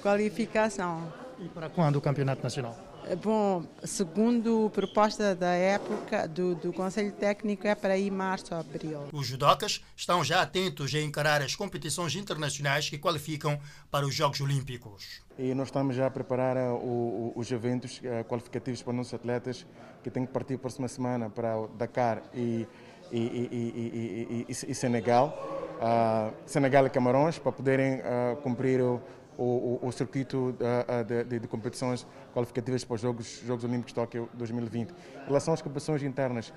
qualificação. 0.03 1.13
E 1.39 1.49
para 1.49 1.69
quando 1.69 1.97
o 1.97 2.01
campeonato 2.01 2.43
nacional? 2.43 2.77
Bom, 3.23 3.65
segundo 3.85 4.69
proposta 4.71 5.33
da 5.33 5.53
época 5.53 6.27
do, 6.27 6.57
do 6.57 6.73
Conselho 6.73 7.13
Técnico, 7.13 7.65
é 7.65 7.75
para 7.75 7.97
ir 7.97 8.11
março 8.11 8.53
ou 8.53 8.59
abril. 8.59 9.09
Os 9.13 9.29
judocas 9.29 9.81
estão 9.97 10.25
já 10.25 10.43
atentos 10.43 10.93
a 10.93 11.01
encarar 11.01 11.41
as 11.41 11.55
competições 11.55 12.17
internacionais 12.17 12.91
que 12.91 12.99
qualificam 12.99 13.61
para 13.93 14.05
os 14.05 14.13
Jogos 14.13 14.41
Olímpicos. 14.41 15.23
E 15.39 15.55
nós 15.55 15.69
estamos 15.69 15.95
já 15.95 16.07
a 16.07 16.11
preparar 16.11 16.57
uh, 16.57 16.75
o, 16.75 17.33
os 17.37 17.53
eventos 17.53 17.99
uh, 17.99 18.25
qualificativos 18.25 18.83
para 18.83 18.91
os 18.91 18.97
nossos 18.97 19.15
atletas 19.15 19.65
que 20.07 20.11
têm 20.11 20.25
que 20.25 20.33
partir 20.33 20.55
a 20.55 20.59
próxima 20.59 20.87
semana 20.87 21.29
para 21.29 21.67
Dakar 21.77 22.23
e, 22.33 22.65
e, 23.11 24.47
e, 24.49 24.53
e 24.69 24.75
Senegal. 24.75 25.37
Uh, 25.77 26.33
Senegal 26.47 26.87
e 26.87 26.91
Camarões 26.91 27.41
para 27.41 27.51
poderem 27.51 27.97
uh, 27.97 28.37
cumprir 28.37 28.81
o, 28.81 29.03
o, 29.37 29.81
o, 29.83 29.91
circuito 29.91 30.57
de, 31.05 31.25
de, 31.25 31.41
de, 31.41 31.49
competições 31.49 32.07
qualificativas 32.33 32.85
para 32.85 32.95
os 32.95 33.01
Jogos, 33.01 33.43
Jogos 33.45 33.65
Olímpicos 33.65 33.91
de 33.91 33.95
Tóquio 33.97 34.29
2020. 34.35 34.91
Em 34.91 34.95
relação 35.27 35.53
às 35.53 35.61
competições 35.61 36.05
internas, 36.05 36.55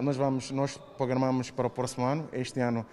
nós, 0.00 0.16
vamos, 0.16 0.50
nós 0.52 0.78
programamos 0.96 1.50
para 1.50 1.66
o 1.66 1.70
próximo 1.70 2.06
ano. 2.06 2.26
Este 2.32 2.60
ano 2.60 2.86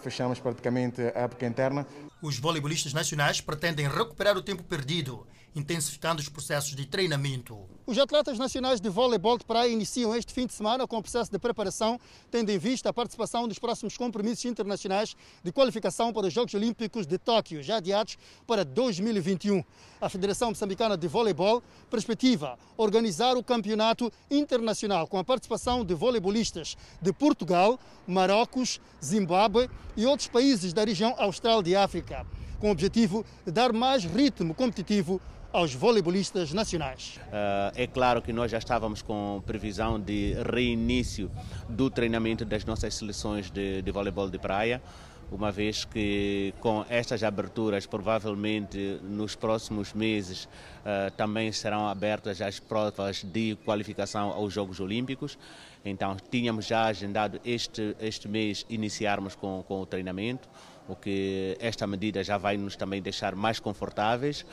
fechamos 0.00 0.40
praticamente 0.40 1.00
a 1.00 1.20
época 1.20 1.46
interna. 1.46 1.86
Os 2.20 2.40
voleibolistas 2.40 2.92
nacionais 2.92 3.40
pretendem 3.40 3.86
recuperar 3.86 4.36
o 4.36 4.42
tempo 4.42 4.64
perdido 4.64 5.24
intensificando 5.54 6.20
os 6.20 6.28
processos 6.28 6.74
de 6.74 6.86
treinamento. 6.86 7.58
Os 7.84 7.98
atletas 7.98 8.38
nacionais 8.38 8.80
de 8.80 8.88
voleibol 8.88 9.36
de 9.36 9.44
praia 9.44 9.68
iniciam 9.68 10.14
este 10.14 10.32
fim 10.32 10.46
de 10.46 10.52
semana 10.52 10.86
com 10.86 10.98
o 10.98 11.02
processo 11.02 11.30
de 11.30 11.38
preparação, 11.38 12.00
tendo 12.30 12.50
em 12.50 12.58
vista 12.58 12.88
a 12.88 12.92
participação 12.92 13.46
dos 13.46 13.58
próximos 13.58 13.96
compromissos 13.96 14.44
internacionais 14.44 15.14
de 15.42 15.52
qualificação 15.52 16.12
para 16.12 16.28
os 16.28 16.32
Jogos 16.32 16.54
Olímpicos 16.54 17.06
de 17.06 17.18
Tóquio, 17.18 17.62
já 17.62 17.76
adiados 17.76 18.16
para 18.46 18.64
2021. 18.64 19.62
A 20.00 20.08
Federação 20.08 20.50
Moçambicana 20.50 20.96
de 20.96 21.06
Voleibol 21.08 21.62
perspectiva 21.90 22.58
organizar 22.76 23.36
o 23.36 23.42
campeonato 23.42 24.12
internacional 24.30 25.06
com 25.06 25.18
a 25.18 25.24
participação 25.24 25.84
de 25.84 25.94
voleibolistas 25.94 26.76
de 27.00 27.12
Portugal, 27.12 27.78
Marrocos, 28.06 28.80
Zimbábue 29.04 29.68
e 29.96 30.06
outros 30.06 30.28
países 30.28 30.72
da 30.72 30.84
região 30.84 31.14
austral 31.18 31.62
de 31.62 31.76
África, 31.76 32.26
com 32.58 32.68
o 32.68 32.72
objetivo 32.72 33.24
de 33.44 33.52
dar 33.52 33.72
mais 33.72 34.04
ritmo 34.04 34.54
competitivo 34.54 35.20
aos 35.52 35.74
voleibolistas 35.74 36.52
nacionais. 36.52 37.20
Uh, 37.26 37.72
é 37.74 37.86
claro 37.86 38.22
que 38.22 38.32
nós 38.32 38.50
já 38.50 38.58
estávamos 38.58 39.02
com 39.02 39.42
previsão 39.44 40.00
de 40.00 40.34
reinício 40.50 41.30
do 41.68 41.90
treinamento 41.90 42.44
das 42.44 42.64
nossas 42.64 42.94
seleções 42.94 43.50
de, 43.50 43.82
de 43.82 43.90
voleibol 43.90 44.30
de 44.30 44.38
praia, 44.38 44.82
uma 45.30 45.52
vez 45.52 45.84
que 45.84 46.54
com 46.60 46.84
estas 46.88 47.22
aberturas, 47.22 47.86
provavelmente 47.86 48.98
nos 49.02 49.34
próximos 49.34 49.92
meses, 49.92 50.44
uh, 50.44 51.10
também 51.16 51.52
serão 51.52 51.86
abertas 51.86 52.40
as 52.40 52.58
provas 52.58 53.22
de 53.22 53.56
qualificação 53.64 54.30
aos 54.30 54.54
Jogos 54.54 54.80
Olímpicos. 54.80 55.38
Então, 55.84 56.16
tínhamos 56.30 56.66
já 56.66 56.86
agendado 56.86 57.40
este, 57.44 57.94
este 58.00 58.28
mês 58.28 58.64
iniciarmos 58.70 59.34
com, 59.34 59.64
com 59.66 59.80
o 59.80 59.86
treinamento, 59.86 60.48
o 60.88 60.96
que 60.96 61.56
esta 61.60 61.86
medida 61.86 62.22
já 62.22 62.38
vai 62.38 62.56
nos 62.56 62.76
também 62.76 63.02
deixar 63.02 63.34
mais 63.34 63.58
confortáveis. 63.58 64.46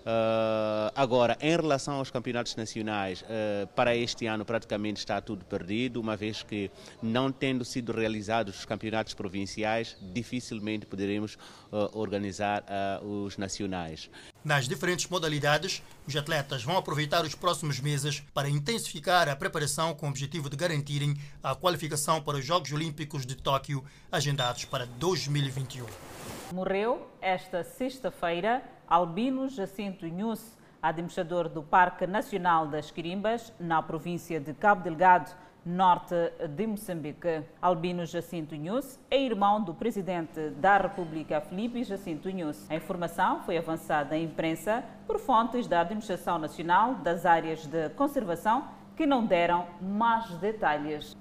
Uh, 0.00 0.90
agora, 0.94 1.36
em 1.40 1.50
relação 1.50 1.94
aos 1.94 2.10
campeonatos 2.10 2.56
nacionais, 2.56 3.22
uh, 3.22 3.66
para 3.74 3.94
este 3.94 4.26
ano 4.26 4.44
praticamente 4.44 4.98
está 4.98 5.20
tudo 5.20 5.44
perdido, 5.44 6.00
uma 6.00 6.16
vez 6.16 6.42
que 6.42 6.70
não 7.02 7.30
tendo 7.30 7.64
sido 7.64 7.92
realizados 7.92 8.58
os 8.58 8.64
campeonatos 8.64 9.14
provinciais, 9.14 9.96
dificilmente 10.00 10.86
poderemos 10.86 11.34
uh, 11.34 11.90
organizar 11.92 12.64
os 13.02 13.36
nacionais. 13.36 14.10
Nas 14.44 14.66
diferentes 14.66 15.08
modalidades, 15.08 15.82
os 16.06 16.16
atletas 16.16 16.62
vão 16.62 16.76
aproveitar 16.76 17.24
os 17.24 17.34
próximos 17.34 17.78
meses 17.78 18.22
para 18.32 18.48
intensificar 18.48 19.28
a 19.28 19.36
preparação 19.36 19.94
com 19.94 20.06
o 20.06 20.08
objetivo 20.08 20.48
de 20.48 20.56
garantirem 20.56 21.14
a 21.42 21.54
qualificação 21.54 22.22
para 22.22 22.38
os 22.38 22.44
Jogos 22.44 22.72
Olímpicos 22.72 23.26
de 23.26 23.34
Tóquio, 23.34 23.84
agendados 24.10 24.64
para 24.64 24.86
2021. 24.86 26.09
Morreu 26.52 27.06
esta 27.22 27.62
sexta-feira 27.62 28.60
Albino 28.88 29.48
Jacinto 29.48 30.04
Inhus, 30.04 30.58
administrador 30.82 31.48
do 31.48 31.62
Parque 31.62 32.08
Nacional 32.08 32.66
das 32.66 32.90
Quirimbas, 32.90 33.52
na 33.60 33.80
província 33.80 34.40
de 34.40 34.52
Cabo 34.52 34.82
Delgado, 34.82 35.30
norte 35.64 36.14
de 36.48 36.66
Moçambique. 36.66 37.44
Albino 37.62 38.04
Jacinto 38.04 38.52
Inhus 38.52 38.98
é 39.08 39.22
irmão 39.22 39.62
do 39.62 39.72
presidente 39.72 40.50
da 40.50 40.76
República, 40.78 41.40
Felipe 41.40 41.84
Jacinto 41.84 42.28
Inhus. 42.28 42.68
A 42.68 42.74
informação 42.74 43.42
foi 43.42 43.56
avançada 43.56 44.16
à 44.16 44.18
imprensa 44.18 44.82
por 45.06 45.20
fontes 45.20 45.68
da 45.68 45.82
Administração 45.82 46.36
Nacional 46.36 46.96
das 46.96 47.24
áreas 47.24 47.64
de 47.64 47.90
conservação 47.90 48.64
que 48.96 49.06
não 49.06 49.24
deram 49.24 49.66
mais 49.80 50.26
detalhes. 50.38 51.16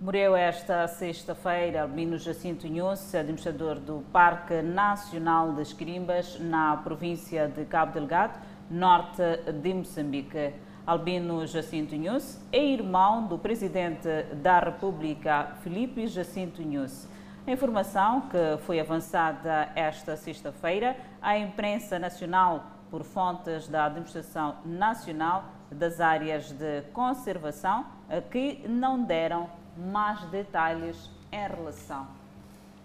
Morreu 0.00 0.34
esta 0.34 0.88
sexta-feira 0.88 1.82
Albino 1.82 2.18
Jacinto 2.18 2.66
Inhosse, 2.66 3.16
administrador 3.16 3.78
do 3.78 4.04
Parque 4.12 4.60
Nacional 4.60 5.52
das 5.52 5.72
Quimbas, 5.72 6.38
na 6.40 6.76
província 6.78 7.46
de 7.46 7.64
Cabo 7.64 7.92
Delgado, 7.92 8.38
norte 8.68 9.22
de 9.62 9.72
Moçambique. 9.72 10.52
Albino 10.84 11.46
Jacinto 11.46 11.94
Inhosse 11.94 12.40
é 12.52 12.62
irmão 12.62 13.28
do 13.28 13.38
presidente 13.38 14.08
da 14.42 14.58
República, 14.58 15.52
Felipe 15.62 16.08
Jacinto 16.08 16.60
Inhosse. 16.60 17.08
A 17.46 17.52
informação 17.52 18.22
que 18.22 18.58
foi 18.64 18.80
avançada 18.80 19.70
esta 19.76 20.16
sexta-feira 20.16 20.96
à 21.22 21.38
imprensa 21.38 22.00
nacional 22.00 22.66
por 22.90 23.04
fontes 23.04 23.68
da 23.68 23.86
Administração 23.86 24.56
Nacional 24.64 25.44
das 25.70 26.00
Áreas 26.00 26.50
de 26.50 26.82
Conservação 26.92 27.86
que 28.30 28.66
não 28.68 29.04
deram 29.04 29.48
mais 29.76 30.20
detalhes 30.26 31.10
em 31.32 31.48
relação 31.48 32.06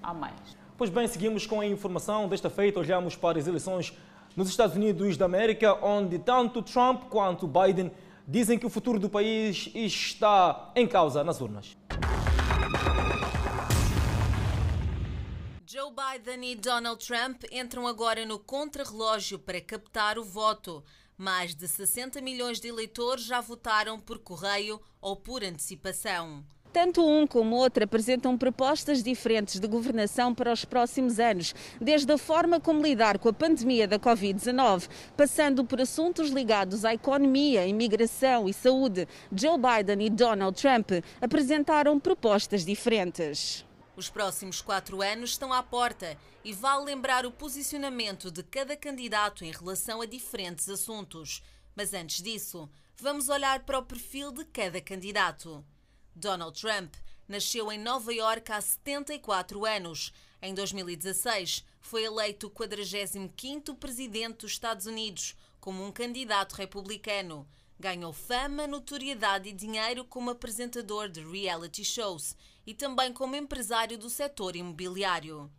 a 0.01 0.13
mais. 0.13 0.57
Pois 0.77 0.89
bem, 0.89 1.07
seguimos 1.07 1.45
com 1.45 1.59
a 1.59 1.65
informação. 1.65 2.27
Desta 2.27 2.49
feita, 2.49 2.79
olhamos 2.79 3.15
para 3.15 3.37
as 3.37 3.47
eleições 3.47 3.93
nos 4.35 4.49
Estados 4.49 4.75
Unidos 4.75 5.17
da 5.17 5.25
América, 5.25 5.73
onde 5.85 6.17
tanto 6.19 6.61
Trump 6.61 7.03
quanto 7.09 7.47
Biden 7.47 7.91
dizem 8.27 8.57
que 8.57 8.65
o 8.65 8.69
futuro 8.69 8.99
do 8.99 9.09
país 9.09 9.69
está 9.73 10.71
em 10.75 10.87
causa 10.87 11.23
nas 11.23 11.41
urnas. 11.41 11.75
Joe 15.65 15.91
Biden 15.91 16.51
e 16.51 16.55
Donald 16.55 17.05
Trump 17.05 17.43
entram 17.51 17.85
agora 17.85 18.25
no 18.25 18.39
contrarrelógio 18.39 19.37
para 19.37 19.61
captar 19.61 20.17
o 20.17 20.23
voto. 20.23 20.83
Mais 21.17 21.53
de 21.53 21.67
60 21.67 22.21
milhões 22.21 22.59
de 22.59 22.69
eleitores 22.69 23.25
já 23.25 23.41
votaram 23.41 23.99
por 23.99 24.19
correio 24.19 24.79
ou 25.01 25.17
por 25.17 25.43
antecipação. 25.43 26.45
Tanto 26.71 27.03
um 27.03 27.25
como 27.25 27.55
outro 27.55 27.83
apresentam 27.83 28.37
propostas 28.37 29.01
diferentes 29.01 29.59
de 29.59 29.67
governação 29.67 30.35
para 30.35 30.53
os 30.53 30.63
próximos 30.63 31.19
anos, 31.19 31.55
desde 31.81 32.11
a 32.11 32.17
forma 32.17 32.59
como 32.59 32.83
lidar 32.83 33.17
com 33.17 33.29
a 33.29 33.33
pandemia 33.33 33.87
da 33.87 33.97
Covid-19, 33.97 34.87
passando 35.17 35.65
por 35.65 35.81
assuntos 35.81 36.29
ligados 36.29 36.85
à 36.85 36.93
economia, 36.93 37.65
imigração 37.65 38.47
e 38.47 38.53
saúde. 38.53 39.07
Joe 39.35 39.57
Biden 39.57 40.05
e 40.05 40.09
Donald 40.11 40.61
Trump 40.61 40.91
apresentaram 41.19 41.99
propostas 41.99 42.63
diferentes. 42.63 43.65
Os 43.95 44.07
próximos 44.07 44.61
quatro 44.61 45.01
anos 45.01 45.31
estão 45.31 45.51
à 45.51 45.63
porta 45.63 46.15
e 46.45 46.53
vale 46.53 46.85
lembrar 46.85 47.25
o 47.25 47.31
posicionamento 47.31 48.29
de 48.29 48.43
cada 48.43 48.77
candidato 48.77 49.43
em 49.43 49.51
relação 49.51 50.01
a 50.01 50.05
diferentes 50.05 50.69
assuntos. 50.69 51.41
Mas 51.75 51.93
antes 51.93 52.21
disso, 52.21 52.69
vamos 52.95 53.27
olhar 53.27 53.65
para 53.65 53.79
o 53.79 53.83
perfil 53.83 54.31
de 54.31 54.45
cada 54.45 54.79
candidato. 54.79 55.65
Donald 56.19 56.59
Trump 56.59 56.93
nasceu 57.27 57.71
em 57.71 57.79
Nova 57.79 58.13
York 58.13 58.51
há 58.51 58.59
74 58.59 59.65
anos. 59.65 60.11
Em 60.41 60.53
2016, 60.53 61.65
foi 61.79 62.03
eleito 62.03 62.47
o 62.47 62.51
45º 62.51 63.75
presidente 63.77 64.39
dos 64.39 64.51
Estados 64.51 64.85
Unidos 64.85 65.35
como 65.59 65.85
um 65.85 65.91
candidato 65.91 66.53
republicano. 66.53 67.47
Ganhou 67.79 68.11
fama, 68.11 68.67
notoriedade 68.67 69.49
e 69.49 69.53
dinheiro 69.53 70.03
como 70.03 70.31
apresentador 70.31 71.07
de 71.07 71.21
reality 71.21 71.85
shows 71.85 72.35
e 72.67 72.73
também 72.73 73.13
como 73.13 73.35
empresário 73.35 73.97
do 73.97 74.09
setor 74.09 74.55
imobiliário. 74.55 75.49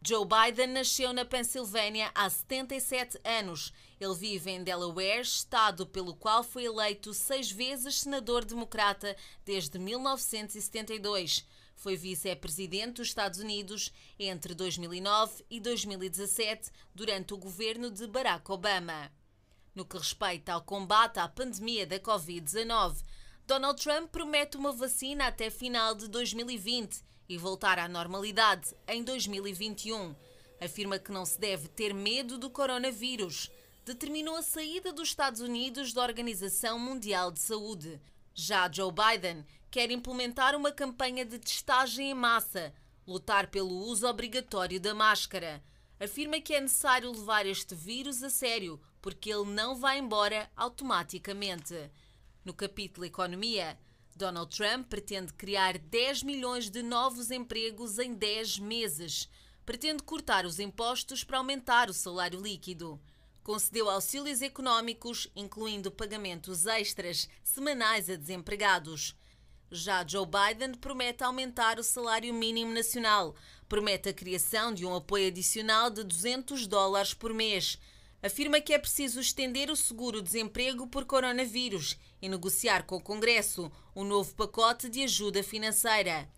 Joe 0.00 0.24
Biden 0.24 0.68
nasceu 0.68 1.12
na 1.12 1.24
Pensilvânia 1.24 2.10
há 2.14 2.30
77 2.30 3.18
anos. 3.24 3.72
Ele 4.00 4.14
vive 4.14 4.48
em 4.48 4.62
Delaware, 4.62 5.22
estado 5.22 5.84
pelo 5.84 6.14
qual 6.14 6.44
foi 6.44 6.64
eleito 6.66 7.12
seis 7.12 7.50
vezes 7.50 8.00
senador 8.00 8.44
democrata 8.44 9.16
desde 9.44 9.76
1972. 9.76 11.44
Foi 11.74 11.96
vice-presidente 11.96 12.94
dos 12.94 13.08
Estados 13.08 13.40
Unidos 13.40 13.92
entre 14.18 14.54
2009 14.54 15.44
e 15.50 15.58
2017, 15.58 16.70
durante 16.94 17.34
o 17.34 17.38
governo 17.38 17.90
de 17.90 18.06
Barack 18.06 18.50
Obama. 18.52 19.10
No 19.74 19.84
que 19.84 19.98
respeita 19.98 20.52
ao 20.52 20.62
combate 20.62 21.18
à 21.18 21.28
pandemia 21.28 21.86
da 21.86 21.98
Covid-19, 21.98 23.02
Donald 23.46 23.82
Trump 23.82 24.10
promete 24.10 24.56
uma 24.56 24.72
vacina 24.72 25.26
até 25.26 25.50
final 25.50 25.94
de 25.96 26.06
2020 26.06 27.08
e 27.28 27.36
voltar 27.36 27.78
à 27.78 27.86
normalidade 27.86 28.74
em 28.86 29.02
2021. 29.02 30.14
Afirma 30.60 30.98
que 30.98 31.12
não 31.12 31.24
se 31.24 31.38
deve 31.38 31.68
ter 31.68 31.92
medo 31.92 32.38
do 32.38 32.50
coronavírus. 32.50 33.50
Determinou 33.84 34.36
a 34.36 34.42
saída 34.42 34.92
dos 34.92 35.08
Estados 35.08 35.40
Unidos 35.40 35.92
da 35.92 36.02
Organização 36.02 36.78
Mundial 36.78 37.30
de 37.30 37.40
Saúde. 37.40 38.00
Já 38.34 38.70
Joe 38.70 38.92
Biden 38.92 39.44
quer 39.70 39.90
implementar 39.90 40.56
uma 40.56 40.72
campanha 40.72 41.24
de 41.24 41.38
testagem 41.38 42.10
em 42.10 42.14
massa, 42.14 42.72
lutar 43.06 43.48
pelo 43.48 43.74
uso 43.74 44.06
obrigatório 44.06 44.80
da 44.80 44.94
máscara. 44.94 45.62
Afirma 46.00 46.40
que 46.40 46.54
é 46.54 46.60
necessário 46.60 47.10
levar 47.10 47.44
este 47.46 47.74
vírus 47.74 48.22
a 48.22 48.30
sério, 48.30 48.80
porque 49.00 49.32
ele 49.32 49.50
não 49.50 49.76
vai 49.76 49.98
embora 49.98 50.50
automaticamente. 50.56 51.74
No 52.44 52.54
capítulo 52.54 53.04
Economia, 53.04 53.78
Donald 54.18 54.50
Trump 54.50 54.88
pretende 54.88 55.32
criar 55.32 55.78
10 55.78 56.24
milhões 56.24 56.68
de 56.68 56.82
novos 56.82 57.30
empregos 57.30 58.00
em 58.00 58.12
10 58.12 58.58
meses. 58.58 59.28
Pretende 59.64 60.02
cortar 60.02 60.44
os 60.44 60.58
impostos 60.58 61.22
para 61.22 61.38
aumentar 61.38 61.88
o 61.88 61.94
salário 61.94 62.40
líquido. 62.40 63.00
Concedeu 63.44 63.88
auxílios 63.88 64.42
económicos, 64.42 65.28
incluindo 65.36 65.92
pagamentos 65.92 66.66
extras 66.66 67.28
semanais 67.44 68.10
a 68.10 68.16
desempregados. 68.16 69.14
Já 69.70 70.04
Joe 70.04 70.26
Biden 70.26 70.74
promete 70.74 71.22
aumentar 71.22 71.78
o 71.78 71.84
salário 71.84 72.34
mínimo 72.34 72.72
nacional, 72.72 73.36
promete 73.68 74.08
a 74.08 74.14
criação 74.14 74.74
de 74.74 74.84
um 74.84 74.96
apoio 74.96 75.28
adicional 75.28 75.90
de 75.90 76.02
200 76.02 76.66
dólares 76.66 77.14
por 77.14 77.32
mês 77.32 77.78
afirma 78.22 78.60
que 78.60 78.72
é 78.72 78.78
preciso 78.78 79.20
estender 79.20 79.70
o 79.70 79.76
seguro-desemprego 79.76 80.86
por 80.86 81.04
coronavírus 81.04 81.96
e 82.20 82.28
negociar 82.28 82.84
com 82.84 82.96
o 82.96 83.00
Congresso 83.00 83.70
um 83.94 84.04
novo 84.04 84.34
pacote 84.34 84.88
de 84.88 85.02
ajuda 85.02 85.42
financeira. 85.42 86.28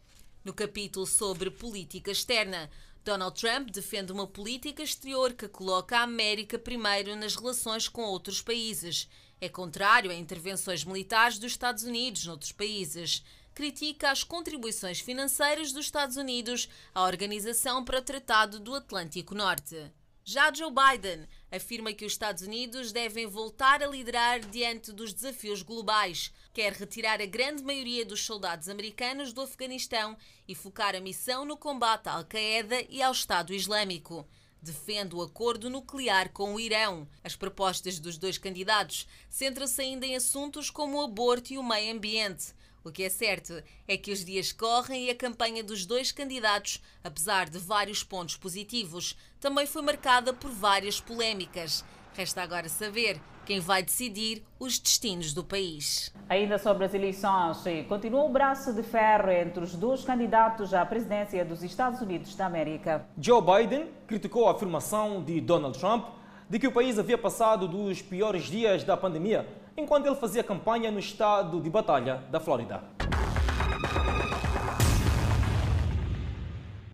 No 0.45 0.53
capítulo 0.53 1.07
sobre 1.07 1.51
política 1.51 2.11
externa, 2.11 2.71
Donald 3.05 3.41
Trump 3.41 3.71
defende 3.71 4.13
uma 4.13 4.27
política 4.27 4.83
exterior 4.83 5.33
que 5.33 5.49
coloca 5.49 5.99
a 5.99 6.03
América 6.03 6.59
primeiro 6.59 7.17
nas 7.17 7.35
relações 7.35 7.89
com 7.89 8.03
outros 8.03 8.43
países. 8.43 9.09
É 9.41 9.49
contrário 9.49 10.11
a 10.11 10.15
intervenções 10.15 10.85
militares 10.85 11.39
dos 11.39 11.53
Estados 11.53 11.85
Unidos 11.85 12.27
noutros 12.27 12.53
países. 12.53 13.25
Critica 13.55 14.11
as 14.11 14.23
contribuições 14.23 15.01
financeiras 15.01 15.73
dos 15.73 15.87
Estados 15.87 16.17
Unidos 16.17 16.69
à 16.95 17.05
Organização 17.05 17.85
para 17.85 17.99
o 17.99 18.03
Tratado 18.03 18.61
do 18.61 18.75
Atlântico 18.75 19.35
Norte. 19.35 19.91
Já 20.23 20.53
Joe 20.53 20.71
Biden 20.71 21.27
afirma 21.51 21.93
que 21.93 22.05
os 22.05 22.13
Estados 22.13 22.43
Unidos 22.43 22.93
devem 22.93 23.27
voltar 23.27 23.83
a 23.83 23.87
liderar 23.87 24.41
diante 24.41 24.93
dos 24.93 25.13
desafios 25.13 25.63
globais. 25.63 26.33
Quer 26.53 26.73
retirar 26.73 27.21
a 27.21 27.27
grande 27.27 27.63
maioria 27.63 28.05
dos 28.05 28.25
soldados 28.25 28.69
americanos 28.69 29.33
do 29.33 29.41
Afeganistão 29.41 30.17
e 30.47 30.55
focar 30.55 30.95
a 30.95 31.01
missão 31.01 31.45
no 31.45 31.57
combate 31.57 32.09
à 32.09 32.13
Al-Qaeda 32.15 32.85
e 32.89 33.03
ao 33.03 33.13
Estado 33.13 33.53
Islâmico. 33.53 34.27
Defende 34.63 35.15
o 35.15 35.23
acordo 35.23 35.71
nuclear 35.71 36.31
com 36.33 36.55
o 36.55 36.61
Irão. 36.61 37.09
As 37.25 37.35
propostas 37.35 37.99
dos 37.99 38.19
dois 38.19 38.37
candidatos 38.37 39.07
centram-se 39.29 39.81
ainda 39.81 40.05
em 40.05 40.15
assuntos 40.15 40.71
como 40.71 40.99
o 40.99 41.05
aborto 41.05 41.53
e 41.53 41.59
o 41.59 41.63
meio 41.63 41.95
ambiente. 41.95 42.53
O 42.83 42.91
que 42.91 43.03
é 43.03 43.11
certo 43.11 43.63
é 43.87 43.97
que 43.97 44.11
os 44.11 44.25
dias 44.25 44.53
correm 44.53 45.05
e 45.07 45.11
a 45.11 45.15
campanha 45.15 45.63
dos 45.63 45.85
dois 45.85 46.11
candidatos, 46.11 46.81
apesar 47.05 47.51
de 47.51 47.59
vários 47.59 48.03
pontos 48.03 48.37
positivos, 48.37 49.17
também 49.39 49.67
foi 49.67 49.83
marcada 49.83 50.33
por 50.33 50.51
várias 50.51 50.99
polémicas. 50.99 51.85
Resta 52.15 52.43
agora 52.43 52.71
saber 52.71 53.21
quem 53.45 53.61
vai 53.61 53.83
decidir 53.83 54.43
os 54.59 54.79
destinos 54.79 55.35
do 55.35 55.45
país. 55.45 56.11
Ainda 56.29 56.59
sobre 56.59 56.87
as 56.87 56.95
eleições, 56.95 57.59
continua 57.87 58.25
o 58.25 58.29
braço 58.31 58.73
de 58.73 58.83
ferro 58.83 59.31
entre 59.31 59.63
os 59.63 59.75
dois 59.75 60.03
candidatos 60.03 60.73
à 60.73 60.87
presidência 60.87 61.45
dos 61.45 61.63
Estados 61.63 62.01
Unidos 62.01 62.35
da 62.35 62.47
América. 62.47 63.07
Joe 63.21 63.43
Biden 63.43 63.89
criticou 64.07 64.49
a 64.49 64.53
afirmação 64.53 65.23
de 65.23 65.39
Donald 65.41 65.79
Trump 65.79 66.07
de 66.49 66.59
que 66.59 66.67
o 66.67 66.73
país 66.73 66.99
havia 66.99 67.19
passado 67.19 67.69
dos 67.69 68.03
piores 68.03 68.45
dias 68.45 68.83
da 68.83 68.97
pandemia 68.97 69.47
enquanto 69.81 70.07
ele 70.07 70.15
fazia 70.15 70.45
campanha 70.45 70.91
no 70.91 70.99
estado 70.99 71.61
de 71.61 71.71
batalha 71.71 72.23
da 72.31 72.39
Flórida. 72.39 72.85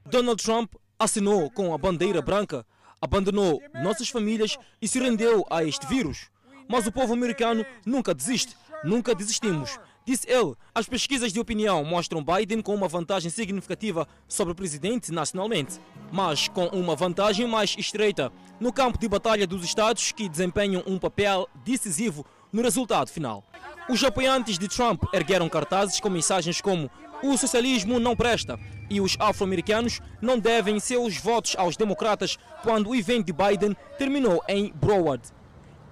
Donald 0.04 0.42
Trump 0.42 0.72
assinou 0.98 1.50
com 1.50 1.74
a 1.74 1.78
bandeira 1.78 2.22
branca, 2.22 2.64
abandonou 3.00 3.60
nossas 3.82 4.08
famílias 4.08 4.56
e 4.80 4.88
se 4.88 4.98
rendeu 4.98 5.44
a 5.50 5.64
este 5.64 5.86
vírus. 5.86 6.30
Mas 6.68 6.86
o 6.86 6.92
povo 6.92 7.12
americano 7.12 7.64
nunca 7.84 8.14
desiste, 8.14 8.56
nunca 8.84 9.14
desistimos. 9.14 9.78
Disse 10.06 10.30
ele, 10.30 10.54
as 10.72 10.88
pesquisas 10.88 11.32
de 11.32 11.40
opinião 11.40 11.84
mostram 11.84 12.24
Biden 12.24 12.62
com 12.62 12.72
uma 12.72 12.86
vantagem 12.86 13.28
significativa 13.28 14.06
sobre 14.28 14.52
o 14.52 14.54
presidente 14.54 15.10
nacionalmente, 15.10 15.80
mas 16.12 16.46
com 16.46 16.66
uma 16.66 16.94
vantagem 16.94 17.44
mais 17.48 17.74
estreita 17.76 18.32
no 18.60 18.72
campo 18.72 18.98
de 18.98 19.08
batalha 19.08 19.48
dos 19.48 19.64
estados 19.64 20.12
que 20.12 20.28
desempenham 20.28 20.84
um 20.86 20.96
papel 20.96 21.48
decisivo 21.64 22.24
no 22.56 22.62
resultado 22.62 23.10
final. 23.10 23.44
Os 23.88 24.02
apoiantes 24.02 24.58
de 24.58 24.66
Trump 24.66 25.04
ergueram 25.12 25.46
cartazes 25.48 26.00
com 26.00 26.08
mensagens 26.08 26.60
como 26.60 26.90
o 27.22 27.36
socialismo 27.36 28.00
não 28.00 28.16
presta 28.16 28.58
e 28.88 28.98
os 28.98 29.14
afro-americanos 29.20 30.00
não 30.22 30.38
devem 30.38 30.80
seus 30.80 31.18
votos 31.18 31.54
aos 31.58 31.76
democratas 31.76 32.38
quando 32.62 32.88
o 32.88 32.94
evento 32.94 33.26
de 33.26 33.32
Biden 33.32 33.76
terminou 33.98 34.42
em 34.48 34.72
Broward. 34.74 35.22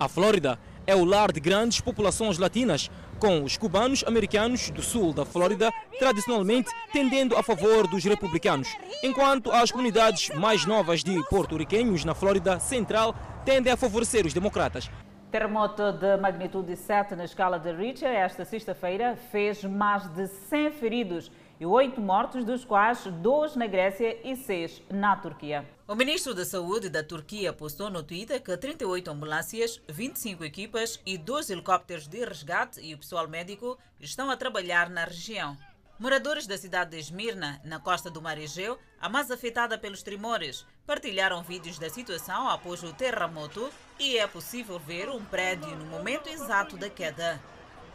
A 0.01 0.09
Flórida 0.09 0.59
é 0.87 0.97
o 0.97 1.05
lar 1.05 1.33
de 1.33 1.41
grandes 1.41 1.81
populações 1.81 2.39
latinas, 2.39 2.91
com 3.19 3.43
os 3.43 3.57
cubanos 3.57 4.03
americanos 4.07 4.71
do 4.71 4.83
sul 4.83 5.13
da 5.13 5.25
Flórida 5.25 5.71
tradicionalmente 5.99 6.71
tendendo 6.93 7.37
a 7.37 7.43
favor 7.43 7.87
dos 7.87 8.05
republicanos, 8.05 8.69
enquanto 9.03 9.53
as 9.53 9.71
comunidades 9.71 10.31
mais 10.31 10.65
novas 10.67 11.05
de 11.05 11.23
porto-riquenhos 11.29 12.05
na 12.05 12.15
Flórida 12.15 12.59
Central 12.59 13.15
tendem 13.45 13.73
a 13.73 13.77
favorecer 13.77 14.27
os 14.27 14.33
democratas. 14.33 14.91
Terremoto 15.35 15.91
de 15.91 16.17
magnitude 16.17 16.77
7 16.77 17.17
na 17.17 17.25
escala 17.25 17.59
de 17.59 17.73
Richter 17.73 18.09
esta 18.09 18.45
sexta-feira 18.45 19.17
fez 19.33 19.65
mais 19.65 20.07
de 20.15 20.29
100 20.29 20.71
feridos 20.71 21.29
e 21.59 21.67
8 21.67 22.01
mortos, 22.01 22.45
dos 22.45 22.65
quais 22.65 23.05
2 23.05 23.57
na 23.57 23.67
Grécia 23.67 24.17
e 24.23 24.37
6 24.37 24.83
na 24.93 25.17
Turquia. 25.17 25.69
O 25.89 25.97
ministro 25.97 26.37
da 26.37 26.45
Saúde 26.45 26.89
da 26.89 27.03
Turquia 27.03 27.53
postou 27.53 27.91
no 27.91 28.05
Twitter 28.05 28.41
que 28.41 28.57
38 28.57 29.11
ambulâncias, 29.11 29.83
25 29.89 30.45
equipas 30.45 31.01
e 31.05 31.19
2 31.19 31.51
helicópteros 31.51 32.07
de 32.07 32.25
resgate 32.25 32.81
e 32.81 32.95
o 32.95 32.99
pessoal 32.99 33.27
médico 33.27 33.77
estão 33.99 34.31
a 34.31 34.37
trabalhar 34.37 34.89
na 34.89 35.05
região. 35.05 35.57
Moradores 35.97 36.49
da 36.49 36.59
cidade 36.59 36.91
de 36.91 36.99
Esmirna, 36.99 37.61
na 37.63 37.79
costa 37.79 38.11
do 38.11 38.21
Mar 38.21 38.37
Egeu, 38.37 38.81
a 39.01 39.09
mais 39.09 39.31
afetada 39.31 39.79
pelos 39.79 40.03
tremores, 40.03 40.67
partilharam 40.85 41.41
vídeos 41.41 41.79
da 41.79 41.89
situação 41.89 42.49
após 42.49 42.83
o 42.83 42.93
terremoto 42.93 43.71
e 43.97 44.19
é 44.19 44.27
possível 44.27 44.77
ver 44.77 45.09
um 45.09 45.25
prédio 45.25 45.71
no 45.77 45.85
momento 45.87 46.29
exato 46.29 46.77
da 46.77 46.91
queda. 46.91 47.41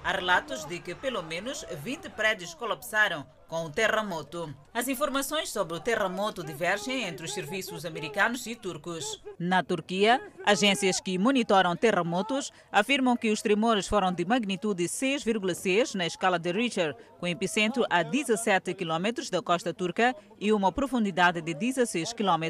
Há 0.02 0.14
relatos 0.14 0.64
de 0.64 0.80
que 0.80 0.96
pelo 0.96 1.22
menos 1.22 1.66
20 1.84 2.10
prédios 2.12 2.54
colapsaram, 2.54 3.28
com 3.50 3.66
o 3.66 3.70
terremoto. 3.70 4.54
As 4.72 4.88
informações 4.88 5.50
sobre 5.50 5.76
o 5.76 5.80
terremoto 5.80 6.44
divergem 6.44 7.04
entre 7.04 7.26
os 7.26 7.34
serviços 7.34 7.84
americanos 7.84 8.46
e 8.46 8.56
turcos. 8.56 9.22
Na 9.40 9.64
Turquia, 9.64 10.22
agências 10.46 11.02
que 11.02 11.18
monitoram 11.18 11.76
terremotos 11.76 12.52
afirmam 12.72 13.18
que 13.18 13.32
os 13.32 13.42
tremores 13.42 13.88
foram 13.88 14.14
de 14.14 14.24
magnitude 14.24 14.84
6,6 14.84 15.96
na 15.96 16.06
escala 16.06 16.38
de 16.38 16.52
Richter, 16.52 16.96
com 17.20 17.28
epicentro 17.28 17.84
a 17.90 18.04
17 18.04 18.74
km 18.76 19.28
da 19.32 19.42
costa 19.42 19.74
turca 19.74 20.16
e 20.40 20.54
uma 20.54 20.72
profundidade 20.72 21.42
de 21.42 21.54
16 21.54 22.14
km. 22.14 22.46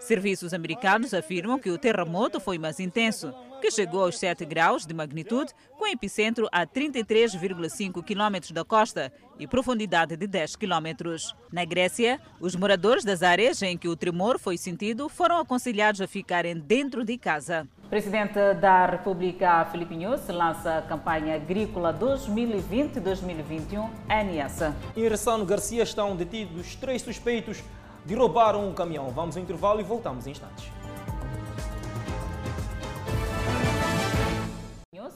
Serviços 0.00 0.54
americanos 0.54 1.12
afirmam 1.12 1.58
que 1.58 1.70
o 1.70 1.76
terremoto 1.76 2.40
foi 2.40 2.56
mais 2.56 2.80
intenso, 2.80 3.34
que 3.60 3.70
chegou 3.70 4.02
aos 4.04 4.18
7 4.18 4.46
graus 4.46 4.86
de 4.86 4.94
magnitude, 4.94 5.52
com 5.78 5.86
epicentro 5.86 6.48
a 6.50 6.66
33,5 6.66 8.02
km 8.02 8.52
da 8.54 8.64
costa 8.64 9.12
e 9.38 9.46
profundidade 9.46 10.16
de 10.16 10.26
10 10.26 10.56
km. 10.56 11.16
Na 11.52 11.66
Grécia, 11.66 12.18
os 12.40 12.56
moradores 12.56 13.04
das 13.04 13.22
áreas 13.22 13.60
em 13.60 13.76
que 13.76 13.88
o 13.88 13.96
tremor 13.96 14.38
foi 14.38 14.56
sentido 14.56 15.06
foram 15.06 15.38
aconselhados 15.38 16.00
a 16.00 16.06
ficarem 16.06 16.58
dentro 16.58 17.04
de 17.04 17.18
casa. 17.18 17.68
O 17.84 17.88
presidente 17.90 18.54
da 18.54 18.86
República, 18.86 19.66
Filipe 19.66 19.96
Nunes, 19.96 20.26
lança 20.28 20.78
a 20.78 20.82
campanha 20.82 21.34
agrícola 21.34 21.92
2020-2021 21.92 23.90
NS. 24.08 24.72
Em 24.96 25.08
Ressano 25.08 25.44
Garcia 25.44 25.82
estão 25.82 26.16
detidos 26.16 26.74
três 26.76 27.02
suspeitos 27.02 27.62
de 28.10 28.16
roubar 28.16 28.56
um 28.56 28.74
caminhão. 28.74 29.08
Vamos 29.10 29.36
ao 29.36 29.42
intervalo 29.42 29.78
e 29.78 29.84
voltamos 29.84 30.26
em 30.26 30.32
instantes. 30.32 30.68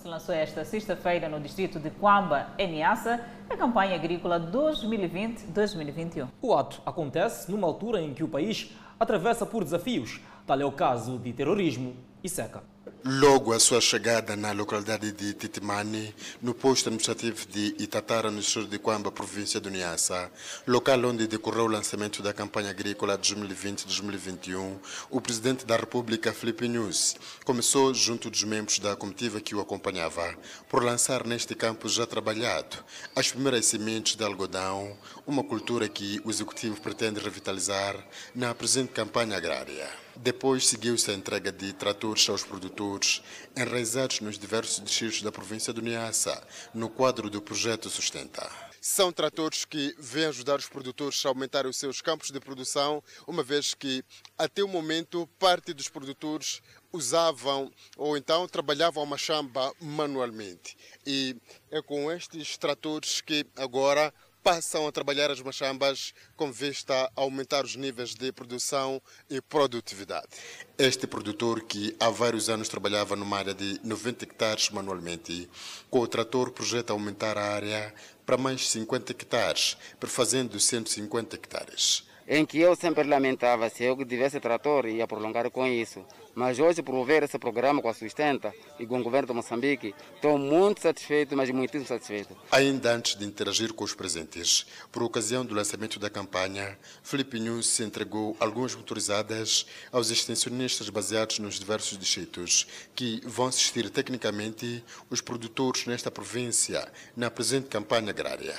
Se 0.01 0.09
lançou 0.09 0.35
esta 0.35 0.65
sexta-feira 0.67 1.29
no 1.31 1.41
distrito 1.41 1.81
de 1.81 1.91
Quamba, 1.91 2.49
em 2.59 2.71
Niassa, 2.71 3.21
a 3.49 3.57
campanha 3.57 3.95
agrícola 3.95 4.39
2020-2021. 4.39 6.29
O 6.43 6.55
ato 6.55 6.83
acontece 6.85 7.51
numa 7.51 7.67
altura 7.67 8.03
em 8.03 8.13
que 8.13 8.23
o 8.23 8.29
país 8.29 8.71
atravessa 9.01 9.47
por 9.47 9.65
desafios, 9.65 10.21
tal 10.47 10.61
é 10.61 10.65
o 10.65 10.71
caso 10.71 11.19
de 11.19 11.33
terrorismo 11.33 11.97
e 12.23 12.29
seca. 12.29 12.63
Logo 13.07 13.53
a 13.53 13.61
sua 13.61 13.83
chegada 13.83 14.35
na 14.35 14.53
localidade 14.53 15.13
de 15.13 15.35
Titimani, 15.35 16.15
no 16.41 16.55
posto 16.55 16.89
administrativo 16.89 17.47
de 17.49 17.77
Itatara, 17.79 18.31
no 18.31 18.43
sul 18.43 18.65
de 18.65 18.79
Quamba, 18.79 19.13
província 19.13 19.61
do 19.61 19.69
Niassa, 19.69 20.33
local 20.67 21.05
onde 21.05 21.27
decorreu 21.27 21.65
o 21.65 21.69
lançamento 21.69 22.23
da 22.23 22.33
campanha 22.33 22.71
agrícola 22.71 23.19
2020-2021, 23.19 24.79
o 25.11 25.21
presidente 25.21 25.67
da 25.67 25.77
República, 25.77 26.33
Felipe 26.33 26.67
Nunes, 26.67 27.15
começou, 27.45 27.93
junto 27.93 28.31
dos 28.31 28.43
membros 28.43 28.79
da 28.79 28.97
comitiva 28.97 29.39
que 29.39 29.55
o 29.55 29.61
acompanhava, 29.61 30.35
por 30.71 30.83
lançar 30.83 31.27
neste 31.27 31.55
campo 31.55 31.91
já 31.91 32.07
trabalhado 32.07 32.79
as 33.15 33.31
primeiras 33.31 33.67
sementes 33.67 34.17
de 34.17 34.25
algodão, 34.25 34.97
uma 35.27 35.45
cultura 35.45 35.91
que 35.91 36.23
o 36.25 36.31
executivo 36.31 36.81
pretende 36.81 37.21
revitalizar 37.21 38.03
na 38.35 38.55
presente 38.55 38.93
campanha 38.93 39.37
agrária. 39.37 40.04
Depois 40.17 40.69
seguiu-se 40.69 41.11
a 41.11 41.15
entrega 41.15 41.51
de 41.51 41.73
tratores 41.73 42.29
aos 42.29 42.45
produtores 42.45 43.21
enraizados 43.57 44.21
nos 44.21 44.39
diversos 44.39 44.83
distritos 44.83 45.23
da 45.23 45.33
província 45.33 45.73
do 45.73 45.83
Niassa, 45.83 46.47
no 46.73 46.89
quadro 46.89 47.29
do 47.29 47.43
projeto 47.43 47.91
Sustenta. 47.91 48.49
São 48.81 49.11
tratores 49.11 49.65
que 49.65 49.95
vêm 49.99 50.27
ajudar 50.27 50.59
os 50.59 50.69
produtores 50.69 51.25
a 51.25 51.31
aumentar 51.31 51.67
os 51.67 51.77
seus 51.77 52.03
campos 52.03 52.31
de 52.31 52.39
produção, 52.39 53.03
uma 53.27 53.43
vez 53.43 53.73
que, 53.73 54.05
até 54.37 54.63
o 54.63 54.69
momento, 54.69 55.27
parte 55.39 55.73
dos 55.73 55.89
produtores 55.89 56.61
usavam 56.93 57.73
ou 57.97 58.17
então 58.17 58.47
trabalhavam 58.47 59.03
a 59.03 59.07
machamba 59.07 59.73
manualmente. 59.81 60.77
E 61.05 61.35
é 61.71 61.81
com 61.81 62.13
estes 62.13 62.57
tratores 62.59 63.21
que 63.21 63.47
agora 63.57 64.13
passam 64.45 64.87
a 64.87 64.93
trabalhar 64.93 65.31
as 65.31 65.41
machambas 65.41 66.13
com 66.37 66.53
vista 66.53 66.95
a 66.95 67.11
aumentar 67.17 67.65
os 67.65 67.77
níveis 67.77 68.15
de 68.15 68.31
produção 68.31 69.01
e 69.31 69.41
produtividade. 69.41 70.29
Este 70.77 71.07
produtor, 71.07 71.63
que 71.63 71.97
há 71.99 72.11
vários 72.11 72.51
anos 72.51 72.69
trabalhava 72.69 73.17
numa 73.17 73.39
área 73.39 73.55
de 73.55 73.81
90 73.83 74.25
hectares 74.25 74.69
manualmente, 74.69 75.49
com 75.89 76.01
o 76.01 76.07
trator 76.07 76.51
projeta 76.51 76.93
aumentar 76.93 77.39
a 77.39 77.55
área 77.55 77.95
para 78.27 78.37
mais 78.37 78.69
50 78.69 79.13
hectares, 79.13 79.79
prefazendo 79.99 80.61
150 80.61 81.37
hectares 81.37 82.05
em 82.27 82.45
que 82.45 82.59
eu 82.59 82.75
sempre 82.75 83.05
lamentava 83.05 83.69
se 83.69 83.85
eu 83.85 83.97
tivesse 84.05 84.41
trator 84.41 84.87
ia 84.87 85.07
prolongar 85.07 85.51
com 85.51 85.67
isso. 85.67 86.05
Mas 86.35 86.59
hoje, 86.59 86.83
por 86.83 87.05
ver 87.05 87.23
esse 87.23 87.39
programa 87.39 87.81
com 87.81 87.89
a 87.89 87.95
Sustenta 87.95 88.53
e 88.79 88.87
com 88.87 88.99
o 88.99 89.03
governo 89.05 89.29
de 89.29 89.35
Moçambique, 89.35 89.95
estou 90.15 90.37
muito 90.37 90.81
satisfeito, 90.81 91.37
mas 91.37 91.49
muitíssimo 91.51 91.87
satisfeito. 91.87 92.37
Ainda 92.51 92.93
antes 92.93 93.15
de 93.17 93.25
interagir 93.25 93.73
com 93.73 93.85
os 93.85 93.95
presentes, 93.95 94.67
por 94.91 95.03
ocasião 95.03 95.45
do 95.45 95.55
lançamento 95.55 95.99
da 96.01 96.11
campanha, 96.11 96.77
Felipe 97.05 97.39
News 97.39 97.69
se 97.69 97.85
entregou 97.85 98.37
algumas 98.41 98.75
motorizadas 98.75 99.67
aos 99.93 100.11
extensionistas 100.11 100.89
baseados 100.89 101.39
nos 101.39 101.59
diversos 101.61 101.97
distritos, 101.97 102.67
que 102.97 103.21
vão 103.25 103.47
assistir 103.47 103.89
tecnicamente 103.91 104.83
os 105.09 105.21
produtores 105.21 105.87
nesta 105.87 106.11
província 106.11 106.91
na 107.17 107.31
presente 107.31 107.69
campanha 107.69 108.11
agrária. 108.11 108.55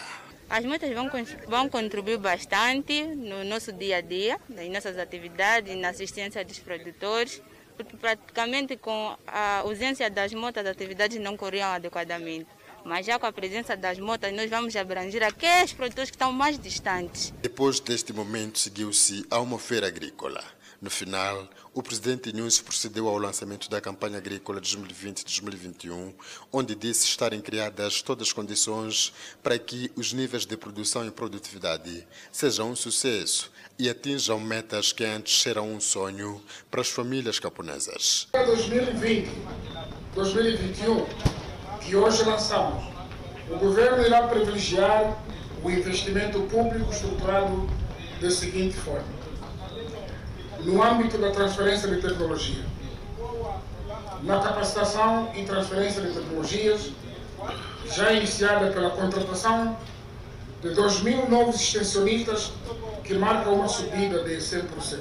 As 0.49 0.63
motas 0.63 0.93
vão, 0.93 1.09
vão 1.47 1.69
contribuir 1.69 2.17
bastante 2.17 3.03
no 3.03 3.43
nosso 3.43 3.73
dia 3.73 3.97
a 3.97 4.01
dia, 4.01 4.39
nas 4.47 4.69
nossas 4.69 4.97
atividades, 4.97 5.75
na 5.75 5.89
assistência 5.89 6.45
dos 6.45 6.59
produtores, 6.59 7.41
porque 7.75 7.97
praticamente 7.97 8.77
com 8.77 9.17
a 9.25 9.59
ausência 9.59 10.09
das 10.09 10.33
motas 10.33 10.65
as 10.65 10.71
atividades 10.71 11.19
não 11.19 11.35
corriam 11.35 11.69
adequadamente. 11.69 12.47
Mas 12.85 13.07
já 13.07 13.17
com 13.17 13.25
a 13.25 13.33
presença 13.33 13.75
das 13.75 13.97
motas, 13.97 14.31
nós 14.33 14.47
vamos 14.47 14.75
abranger 14.75 15.23
aqueles 15.23 15.73
produtores 15.73 16.11
que 16.11 16.15
estão 16.15 16.31
mais 16.31 16.59
distantes. 16.59 17.33
Depois 17.41 17.79
deste 17.79 18.13
momento, 18.13 18.59
seguiu-se 18.59 19.25
a 19.31 19.39
uma 19.39 19.57
feira 19.57 19.87
agrícola. 19.87 20.43
No 20.85 20.91
final, 20.91 21.49
o 21.73 21.81
presidente 21.81 22.31
Nunes 22.31 22.61
procedeu 22.61 23.07
ao 23.07 23.17
lançamento 23.17 23.67
da 23.67 23.81
campanha 23.81 24.19
agrícola 24.19 24.61
2020-2021, 24.61 26.13
onde 26.53 26.75
disse 26.75 27.07
estarem 27.07 27.41
criadas 27.41 28.03
todas 28.03 28.27
as 28.27 28.33
condições 28.33 29.11
para 29.41 29.57
que 29.57 29.91
os 29.95 30.13
níveis 30.13 30.45
de 30.45 30.55
produção 30.55 31.03
e 31.07 31.09
produtividade 31.09 32.05
sejam 32.31 32.69
um 32.69 32.75
sucesso 32.75 33.51
e 33.79 33.89
atinjam 33.89 34.39
metas 34.39 34.91
que 34.91 35.03
antes 35.03 35.43
eram 35.47 35.73
um 35.73 35.81
sonho 35.81 36.39
para 36.69 36.81
as 36.81 36.89
famílias 36.89 37.39
camponesas. 37.39 38.27
2020-2021, 40.13 41.07
que 41.81 41.95
hoje 41.95 42.23
lançamos, 42.25 42.83
o 43.49 43.57
governo 43.57 44.05
irá 44.05 44.27
privilegiar 44.27 45.19
o 45.63 45.71
investimento 45.71 46.41
público 46.41 46.91
estruturado 46.91 47.67
da 48.21 48.29
seguinte 48.29 48.77
forma 48.77 49.14
no 50.65 50.81
âmbito 50.81 51.17
da 51.19 51.29
transferência 51.29 51.87
de 51.87 52.01
tecnologia, 52.01 52.65
na 54.23 54.39
capacitação 54.39 55.31
e 55.35 55.43
transferência 55.43 56.01
de 56.01 56.11
tecnologias, 56.11 56.91
já 57.93 58.11
iniciada 58.11 58.71
pela 58.71 58.89
contratação 58.89 59.77
de 60.63 60.69
2 60.71 61.01
mil 61.01 61.29
novos 61.29 61.61
extensionistas, 61.61 62.51
que 63.03 63.13
marca 63.13 63.51
uma 63.51 63.67
subida 63.67 64.23
de 64.23 64.37
100%. 64.37 64.99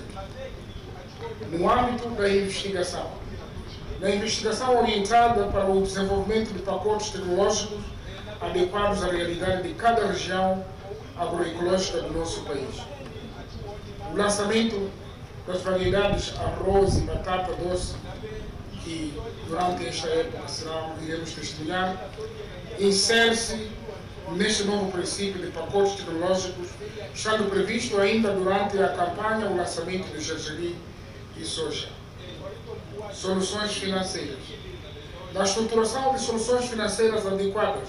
No 1.50 1.70
âmbito 1.70 2.10
da 2.10 2.28
investigação, 2.28 3.10
na 4.00 4.10
investigação 4.10 4.78
orientada 4.78 5.44
para 5.44 5.70
o 5.70 5.80
desenvolvimento 5.80 6.52
de 6.52 6.58
pacotes 6.58 7.08
tecnológicos 7.08 7.82
adequados 8.38 9.02
à 9.02 9.06
realidade 9.06 9.66
de 9.68 9.74
cada 9.74 10.06
região 10.06 10.62
agroecológica 11.16 12.02
do 12.02 12.18
nosso 12.18 12.42
país. 12.42 12.82
O 14.12 14.16
lançamento 14.16 14.90
das 15.46 15.62
variedades 15.62 16.34
arroz 16.38 16.98
e 16.98 17.00
batata 17.02 17.52
doce, 17.54 17.94
que 18.82 19.14
durante 19.46 19.86
esta 19.86 20.08
época 20.08 20.48
serão, 20.48 20.94
iremos 21.02 21.32
testemunhar, 21.32 21.96
insere-se 22.78 23.70
neste 24.32 24.64
novo 24.64 24.90
princípio 24.90 25.40
de 25.40 25.50
pacotes 25.50 25.96
tecnológicos, 25.96 26.68
estando 27.14 27.50
previsto 27.50 27.98
ainda 27.98 28.32
durante 28.32 28.78
a 28.82 28.88
campanha 28.88 29.46
o 29.46 29.56
lançamento 29.56 30.10
de 30.12 30.22
gergelim 30.22 30.76
e 31.36 31.44
soja. 31.44 31.88
Soluções 33.12 33.72
financeiras. 33.72 34.38
Na 35.32 35.44
estruturação 35.44 36.14
de 36.14 36.20
soluções 36.20 36.66
financeiras 36.66 37.26
adequadas 37.26 37.88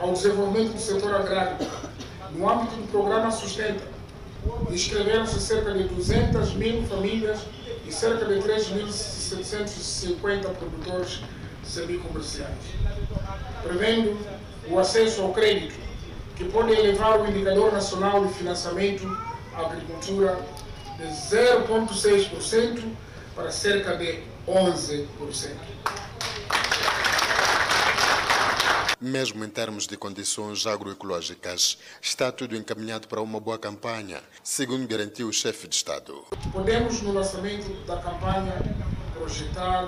ao 0.00 0.12
desenvolvimento 0.12 0.74
do 0.74 0.80
setor 0.80 1.14
agrário, 1.14 1.56
no 2.32 2.48
âmbito 2.48 2.76
do 2.76 2.90
programa 2.90 3.30
Sustenta, 3.30 3.91
inscreveram-se 4.70 5.40
cerca 5.40 5.72
de 5.72 5.84
200 5.84 6.54
mil 6.54 6.82
famílias 6.84 7.40
e 7.86 7.92
cerca 7.92 8.24
de 8.24 8.40
3.750 8.40 10.48
produtores 10.54 11.20
semicomerciais, 11.64 12.50
prevendo 13.62 14.18
o 14.68 14.78
acesso 14.78 15.22
ao 15.22 15.32
crédito, 15.32 15.74
que 16.36 16.44
pode 16.44 16.72
elevar 16.72 17.20
o 17.20 17.28
indicador 17.28 17.72
nacional 17.72 18.24
de 18.24 18.32
financiamento 18.34 19.04
à 19.54 19.66
agricultura 19.66 20.38
de 20.98 21.04
0,6% 21.04 22.82
para 23.34 23.50
cerca 23.50 23.96
de 23.96 24.20
11%. 24.46 25.06
Mesmo 29.02 29.44
em 29.44 29.48
termos 29.48 29.88
de 29.88 29.96
condições 29.96 30.64
agroecológicas, 30.64 31.76
está 32.00 32.30
tudo 32.30 32.54
encaminhado 32.54 33.08
para 33.08 33.20
uma 33.20 33.40
boa 33.40 33.58
campanha, 33.58 34.22
segundo 34.44 34.86
garantiu 34.86 35.26
o 35.26 35.32
chefe 35.32 35.66
de 35.66 35.74
Estado. 35.74 36.22
Podemos, 36.52 37.02
no 37.02 37.12
lançamento 37.12 37.84
da 37.84 37.96
campanha, 37.96 38.52
projetar 39.12 39.86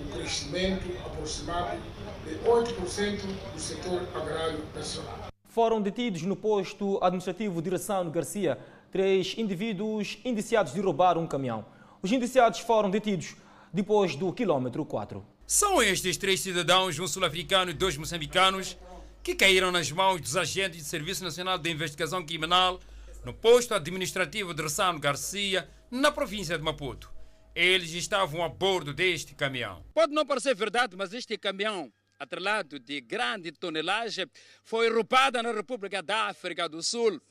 um 0.00 0.10
crescimento 0.10 0.90
aproximado 1.06 1.80
de 2.26 2.34
8% 2.40 3.20
do 3.54 3.60
setor 3.60 4.02
agrário 4.12 4.58
nacional. 4.74 5.28
Foram 5.48 5.80
detidos 5.80 6.22
no 6.22 6.34
posto 6.34 6.98
administrativo 7.00 7.62
de 7.62 7.70
Rassano 7.70 8.10
Garcia 8.10 8.58
três 8.90 9.36
indivíduos 9.38 10.18
indiciados 10.24 10.72
de 10.72 10.80
roubar 10.80 11.16
um 11.16 11.28
caminhão. 11.28 11.64
Os 12.02 12.10
indiciados 12.10 12.58
foram 12.58 12.90
detidos 12.90 13.36
depois 13.72 14.16
do 14.16 14.32
quilômetro 14.32 14.84
4. 14.84 15.37
São 15.50 15.82
estes 15.82 16.18
três 16.18 16.40
cidadãos, 16.40 16.98
um 16.98 17.08
sul-africano 17.08 17.70
e 17.70 17.74
dois 17.74 17.96
moçambicanos, 17.96 18.76
que 19.24 19.34
caíram 19.34 19.72
nas 19.72 19.90
mãos 19.90 20.20
dos 20.20 20.36
agentes 20.36 20.82
do 20.82 20.86
Serviço 20.86 21.24
Nacional 21.24 21.56
de 21.56 21.70
Investigação 21.70 22.22
Criminal 22.22 22.78
no 23.24 23.32
posto 23.32 23.72
administrativo 23.72 24.52
de 24.52 24.62
Ressano 24.62 25.00
Garcia, 25.00 25.66
na 25.90 26.12
província 26.12 26.58
de 26.58 26.62
Maputo. 26.62 27.10
Eles 27.54 27.92
estavam 27.92 28.44
a 28.44 28.48
bordo 28.50 28.92
deste 28.92 29.34
caminhão. 29.34 29.82
Pode 29.94 30.12
não 30.12 30.26
parecer 30.26 30.54
verdade, 30.54 30.94
mas 30.94 31.14
este 31.14 31.38
caminhão, 31.38 31.90
atrelado 32.18 32.78
de 32.78 33.00
grande 33.00 33.50
tonelagem, 33.50 34.26
foi 34.62 34.90
roubado 34.90 35.42
na 35.42 35.50
República 35.50 36.02
da 36.02 36.26
África 36.26 36.68
do 36.68 36.82
Sul. 36.82 37.22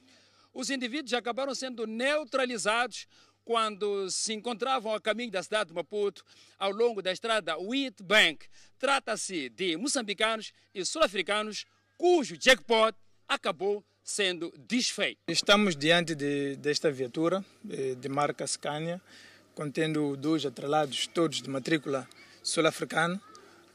Os 0.52 0.72
indivíduos 0.72 1.14
acabaram 1.14 1.54
sendo 1.54 1.86
neutralizados 1.86 3.06
quando 3.48 4.12
se 4.12 4.34
encontravam 4.34 4.94
a 4.94 5.00
caminho 5.00 5.32
da 5.32 5.42
cidade 5.42 5.70
de 5.70 5.74
Maputo, 5.74 6.22
ao 6.60 6.70
longo 6.70 7.02
da 7.02 7.14
estrada 7.14 7.58
Wheatbank. 7.58 8.46
Trata-se 8.78 9.48
de 9.48 9.78
moçambicanos 9.78 10.52
e 10.76 10.84
sul-africanos 10.84 11.64
cujo 11.98 12.36
jackpot 12.38 12.94
acabou 13.26 13.86
sendo 14.04 14.54
desfeito. 14.58 15.22
Estamos 15.30 15.78
diante 15.78 16.14
de, 16.14 16.58
desta 16.58 16.92
viatura 16.92 17.42
de, 17.64 17.96
de 17.96 18.10
marca 18.10 18.46
Scania, 18.46 19.02
contendo 19.56 20.18
dois 20.18 20.46
atrelados, 20.46 21.08
todos 21.08 21.42
de 21.42 21.50
matrícula 21.50 22.06
sul-africana, 22.44 23.22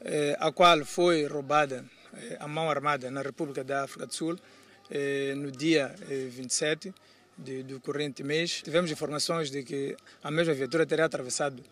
eh, 0.01 0.37
a 0.39 0.51
qual 0.51 0.85
foi 0.85 1.25
roubada 1.25 1.83
eh, 2.13 2.37
a 2.39 2.47
mão 2.47 2.69
armada 2.69 3.09
na 3.09 3.23
República 3.23 3.63
da 3.63 3.85
África 3.85 4.05
do 4.05 4.13
Sul 4.13 4.37
eh, 4.91 5.33
no 5.35 5.51
dia 5.51 5.95
27 6.29 6.93
de, 7.37 7.63
do 7.63 7.79
corrente 7.79 8.23
mês. 8.23 8.61
Tivemos 8.61 8.91
informações 8.91 9.49
de 9.49 9.63
que 9.63 9.95
a 10.23 10.31
mesma 10.31 10.53
viatura 10.53 10.85
teria 10.85 11.05
atravessado 11.05 11.63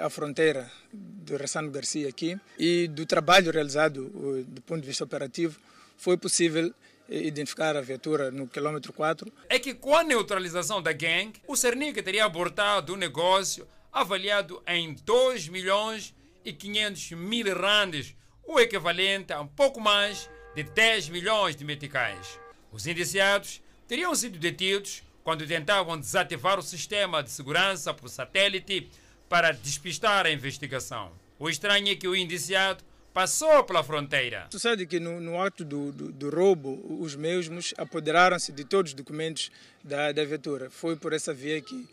a 0.00 0.08
fronteira 0.08 0.70
do 0.92 1.36
Ressano 1.36 1.70
Garcia 1.70 2.08
aqui 2.08 2.38
e 2.56 2.86
do 2.86 3.04
trabalho 3.04 3.50
realizado 3.50 4.44
do 4.46 4.62
ponto 4.62 4.80
de 4.80 4.86
vista 4.86 5.02
operativo 5.02 5.58
foi 5.96 6.16
possível 6.16 6.72
identificar 7.08 7.76
a 7.76 7.80
viatura 7.80 8.30
no 8.30 8.46
quilômetro 8.46 8.92
4. 8.92 9.30
É 9.48 9.58
que 9.58 9.74
com 9.74 9.94
a 9.94 10.04
neutralização 10.04 10.80
da 10.80 10.92
gangue, 10.92 11.40
o 11.46 11.56
Cernic 11.56 12.00
teria 12.02 12.24
abortado 12.24 12.94
um 12.94 12.96
negócio 12.96 13.66
avaliado 13.92 14.62
em 14.66 14.94
2 14.94 15.48
milhões 15.48 16.14
e 16.44 16.52
500 16.52 17.12
mil 17.12 17.54
randes, 17.54 18.16
o 18.44 18.58
equivalente 18.58 19.32
a 19.32 19.40
um 19.40 19.46
pouco 19.46 19.80
mais 19.80 20.28
de 20.54 20.62
10 20.62 21.10
milhões 21.10 21.54
de 21.54 21.64
meticais. 21.64 22.38
Os 22.70 22.86
indiciados 22.86 23.62
teriam 23.92 24.14
sido 24.14 24.38
detidos 24.38 25.02
quando 25.22 25.46
tentavam 25.46 26.00
desativar 26.00 26.58
o 26.58 26.62
sistema 26.62 27.22
de 27.22 27.30
segurança 27.30 27.92
por 27.92 28.08
satélite 28.08 28.88
para 29.28 29.52
despistar 29.52 30.24
a 30.24 30.30
investigação. 30.30 31.12
O 31.38 31.50
estranho 31.50 31.90
é 31.90 31.94
que 31.94 32.08
o 32.08 32.16
indiciado 32.16 32.82
passou 33.12 33.62
pela 33.64 33.84
fronteira. 33.84 34.46
Sucede 34.50 34.86
que 34.86 34.98
no, 34.98 35.20
no 35.20 35.38
ato 35.38 35.62
do, 35.62 35.92
do, 35.92 36.10
do, 36.10 36.30
roubo, 36.30 36.82
os 37.02 37.14
mesmos 37.14 37.74
apoderaram-se 37.76 38.50
de 38.50 38.64
todos 38.64 38.92
os 38.92 38.94
documentos 38.94 39.50
da, 39.84 40.10
da 40.10 40.24
viatura. 40.24 40.70
Foi 40.70 40.96
por 40.96 41.12
essa 41.12 41.34
via 41.34 41.60
que 41.60 41.86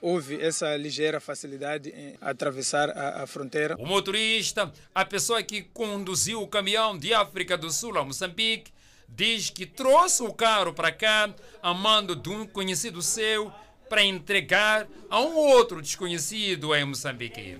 houve 0.00 0.40
essa 0.40 0.74
ligeira 0.74 1.20
facilidade 1.20 1.90
em 1.90 2.16
atravessar 2.18 2.88
a, 2.88 3.24
a, 3.24 3.26
fronteira. 3.26 3.76
O 3.78 3.84
motorista, 3.84 4.72
a 4.94 5.04
pessoa 5.04 5.42
que 5.42 5.60
conduziu 5.60 6.40
o 6.40 6.48
caminhão 6.48 6.96
de 6.96 7.12
África 7.12 7.58
do 7.58 7.70
Sul 7.70 7.98
a 7.98 8.04
Moçambique, 8.06 8.72
diz 9.14 9.50
que 9.50 9.66
trouxe 9.66 10.22
o 10.22 10.32
carro 10.32 10.72
para 10.72 10.90
cá 10.90 11.32
a 11.62 11.74
mando 11.74 12.16
de 12.16 12.28
um 12.30 12.46
conhecido 12.46 13.02
seu 13.02 13.52
para 13.88 14.02
entregar 14.02 14.88
a 15.10 15.20
um 15.20 15.36
outro 15.36 15.82
desconhecido 15.82 16.74
em 16.74 16.82
Moçambique. 16.82 17.58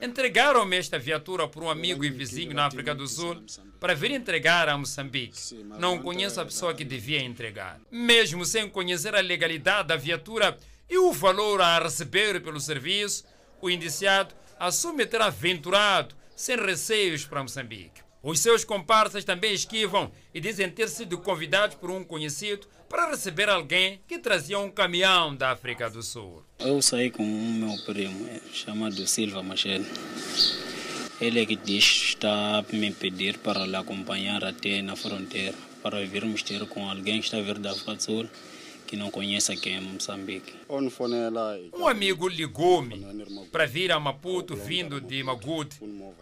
Entregaram-me 0.00 0.76
esta 0.78 0.98
viatura 0.98 1.46
por 1.46 1.62
um 1.62 1.68
amigo 1.68 2.02
e 2.06 2.08
vizinho 2.08 2.54
na 2.54 2.64
África 2.64 2.94
do 2.94 3.06
Sul 3.06 3.44
para 3.78 3.94
vir 3.94 4.12
entregar 4.12 4.66
a 4.66 4.78
Moçambique. 4.78 5.38
Não 5.78 5.98
conheço 5.98 6.40
a 6.40 6.44
pessoa 6.46 6.72
que 6.72 6.86
devia 6.86 7.20
entregar. 7.20 7.78
Mesmo 7.90 8.46
sem 8.46 8.66
conhecer 8.66 9.14
a 9.14 9.20
legalidade 9.20 9.88
da 9.88 9.96
viatura 9.96 10.56
e 10.88 10.96
o 10.96 11.12
valor 11.12 11.60
a 11.60 11.78
receber 11.80 12.40
pelo 12.42 12.58
serviço, 12.58 13.24
o 13.60 13.68
indiciado 13.68 14.34
assume 14.58 15.04
ter 15.04 15.20
aventurado 15.20 16.14
sem 16.34 16.56
receios 16.56 17.26
para 17.26 17.42
Moçambique. 17.42 18.07
Os 18.22 18.40
seus 18.40 18.64
comparsas 18.64 19.24
também 19.24 19.54
esquivam 19.54 20.10
e 20.34 20.40
dizem 20.40 20.68
ter 20.68 20.88
sido 20.88 21.18
convidados 21.18 21.76
por 21.76 21.90
um 21.90 22.02
conhecido 22.02 22.66
para 22.88 23.10
receber 23.10 23.48
alguém 23.48 24.00
que 24.08 24.18
trazia 24.18 24.58
um 24.58 24.70
caminhão 24.70 25.36
da 25.36 25.52
África 25.52 25.88
do 25.88 26.02
Sul. 26.02 26.42
Eu 26.58 26.82
saí 26.82 27.10
com 27.10 27.22
um 27.22 27.52
meu 27.52 27.78
primo, 27.84 28.28
chamado 28.52 29.06
Silva 29.06 29.42
Machel. 29.42 29.82
Ele 31.20 31.42
é 31.42 31.46
que 31.46 31.54
diz 31.56 31.84
está 31.84 32.58
a 32.58 32.64
me 32.72 32.90
pedir 32.92 33.38
para 33.38 33.66
lhe 33.66 33.76
acompanhar 33.76 34.42
até 34.42 34.82
na 34.82 34.96
fronteira, 34.96 35.54
para 35.82 36.04
virmos 36.04 36.42
ter 36.42 36.66
com 36.66 36.90
alguém 36.90 37.20
que 37.20 37.26
está 37.26 37.38
a 37.38 37.42
vir 37.42 37.58
da 37.58 37.70
África 37.70 37.94
do 37.94 38.02
Sul 38.02 38.28
que 38.88 38.96
não 38.96 39.10
conhece 39.10 39.52
aqui 39.52 39.68
em 39.68 39.82
Moçambique. 39.82 40.54
Um 41.74 41.86
amigo 41.86 42.26
ligou-me 42.26 43.46
para 43.52 43.66
vir 43.66 43.92
a 43.92 44.00
Maputo 44.00 44.56
vindo 44.56 44.98
de 44.98 45.22
Magude 45.22 45.76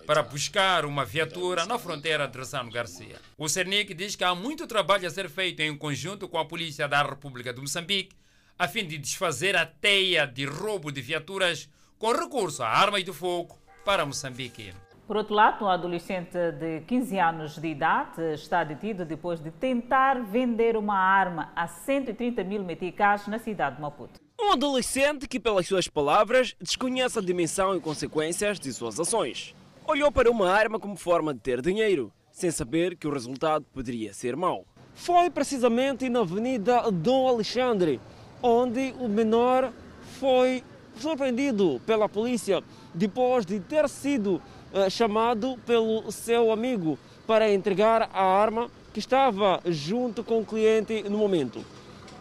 para 0.05 0.21
buscar 0.21 0.85
uma 0.85 1.05
viatura 1.05 1.65
na 1.65 1.79
fronteira 1.79 2.27
de 2.27 2.37
Ressano 2.37 2.73
Garcia. 2.73 3.21
O 3.39 3.49
Cernic 3.49 3.95
diz 3.95 4.17
que 4.17 4.25
há 4.25 4.35
muito 4.35 4.67
trabalho 4.67 5.07
a 5.07 5.11
ser 5.11 5.31
feito 5.31 5.61
em 5.61 5.79
conjunto 5.79 6.29
com 6.29 6.39
a 6.39 6.45
polícia 6.45 6.89
da 6.89 7.03
República 7.05 7.55
de 7.55 7.61
Moçambique 7.61 8.17
a 8.59 8.67
fim 8.67 8.85
de 8.85 8.99
desfazer 8.99 9.55
a 9.55 9.65
teia 9.65 10.27
de 10.27 10.45
roubo 10.45 10.91
de 10.91 11.01
viaturas 11.01 11.69
com 11.99 12.11
recurso 12.11 12.65
a 12.65 12.69
armas 12.69 13.05
de 13.05 13.13
fogo 13.13 13.57
para 13.85 14.05
Moçambique. 14.05 14.73
Por 15.07 15.17
outro 15.17 15.35
lado, 15.35 15.65
um 15.65 15.69
adolescente 15.69 16.37
de 16.59 16.81
15 16.81 17.19
anos 17.21 17.59
de 17.59 17.69
idade 17.69 18.35
está 18.35 18.65
detido 18.65 19.05
depois 19.05 19.39
de 19.39 19.53
tentar 19.53 20.21
vender 20.25 20.77
uma 20.77 20.99
arma 20.99 21.53
a 21.55 21.69
130 21.69 22.43
mil 22.43 22.65
meticais 22.65 23.29
na 23.29 23.39
cidade 23.39 23.77
de 23.77 23.83
Maputo. 23.83 24.21
Um 24.41 24.51
adolescente 24.51 25.29
que, 25.29 25.39
pelas 25.39 25.69
suas 25.69 25.87
palavras, 25.87 26.57
desconhece 26.61 27.21
a 27.21 27.23
dimensão 27.23 27.77
e 27.77 27.81
consequências 27.81 28.59
de 28.59 28.73
suas 28.73 28.99
ações. 28.99 29.55
Olhou 29.87 30.11
para 30.11 30.29
uma 30.29 30.51
arma 30.51 30.81
como 30.81 30.97
forma 30.97 31.33
de 31.33 31.39
ter 31.39 31.63
dinheiro, 31.63 32.13
sem 32.33 32.51
saber 32.51 32.97
que 32.97 33.07
o 33.07 33.13
resultado 33.13 33.65
poderia 33.73 34.13
ser 34.13 34.35
mau. 34.35 34.67
Foi 34.93 35.31
precisamente 35.31 36.09
na 36.09 36.21
Avenida 36.21 36.91
Dom 36.91 37.29
Alexandre, 37.29 38.01
onde 38.43 38.93
o 38.99 39.09
menor 39.09 39.73
foi 40.19 40.65
surpreendido 40.97 41.81
pela 41.87 42.09
polícia 42.09 42.63
depois 42.93 43.47
de 43.47 43.61
ter 43.61 43.89
sido 43.89 44.43
chamado 44.91 45.57
pelo 45.67 46.11
seu 46.11 46.51
amigo 46.51 46.99
para 47.27 47.53
entregar 47.53 48.09
a 48.13 48.23
arma 48.23 48.71
que 48.93 48.99
estava 48.99 49.61
junto 49.67 50.25
com 50.25 50.41
o 50.41 50.45
cliente 50.45 51.03
no 51.09 51.19
momento. 51.19 51.65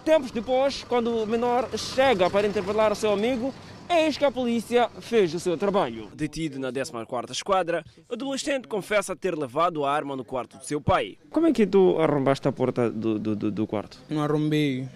Tempos 0.04 0.30
depois, 0.32 0.84
quando 0.84 1.24
o 1.24 1.26
menor 1.26 1.70
chega 1.78 2.30
para 2.30 2.46
interpelar 2.46 2.92
o 2.92 2.96
seu 2.96 3.12
amigo, 3.12 3.54
eis 3.90 4.18
que 4.18 4.26
a 4.26 4.32
polícia 4.32 4.90
fez 5.00 5.34
o 5.34 5.40
seu 5.40 5.58
trabalho. 5.58 6.10
Detido 6.14 6.60
na 6.60 6.72
14ª 6.72 7.32
Esquadra, 7.32 7.84
o 8.10 8.14
adolescente 8.14 8.68
confessa 8.68 9.16
ter 9.16 9.38
levado 9.38 9.84
a 9.86 9.92
arma 9.92 10.16
no 10.16 10.24
quarto 10.24 10.58
do 10.58 10.64
seu 10.64 10.82
pai. 10.82 11.18
Como 11.30 11.48
é 11.48 11.52
que 11.52 11.66
tu 11.66 11.98
arrombaste 12.00 12.48
a 12.48 12.52
porta 12.52 12.90
do, 12.90 13.18
do, 13.18 13.52
do 13.52 13.68
quarto? 13.68 14.00
Não 14.10 14.22
arrombei, 14.22 14.88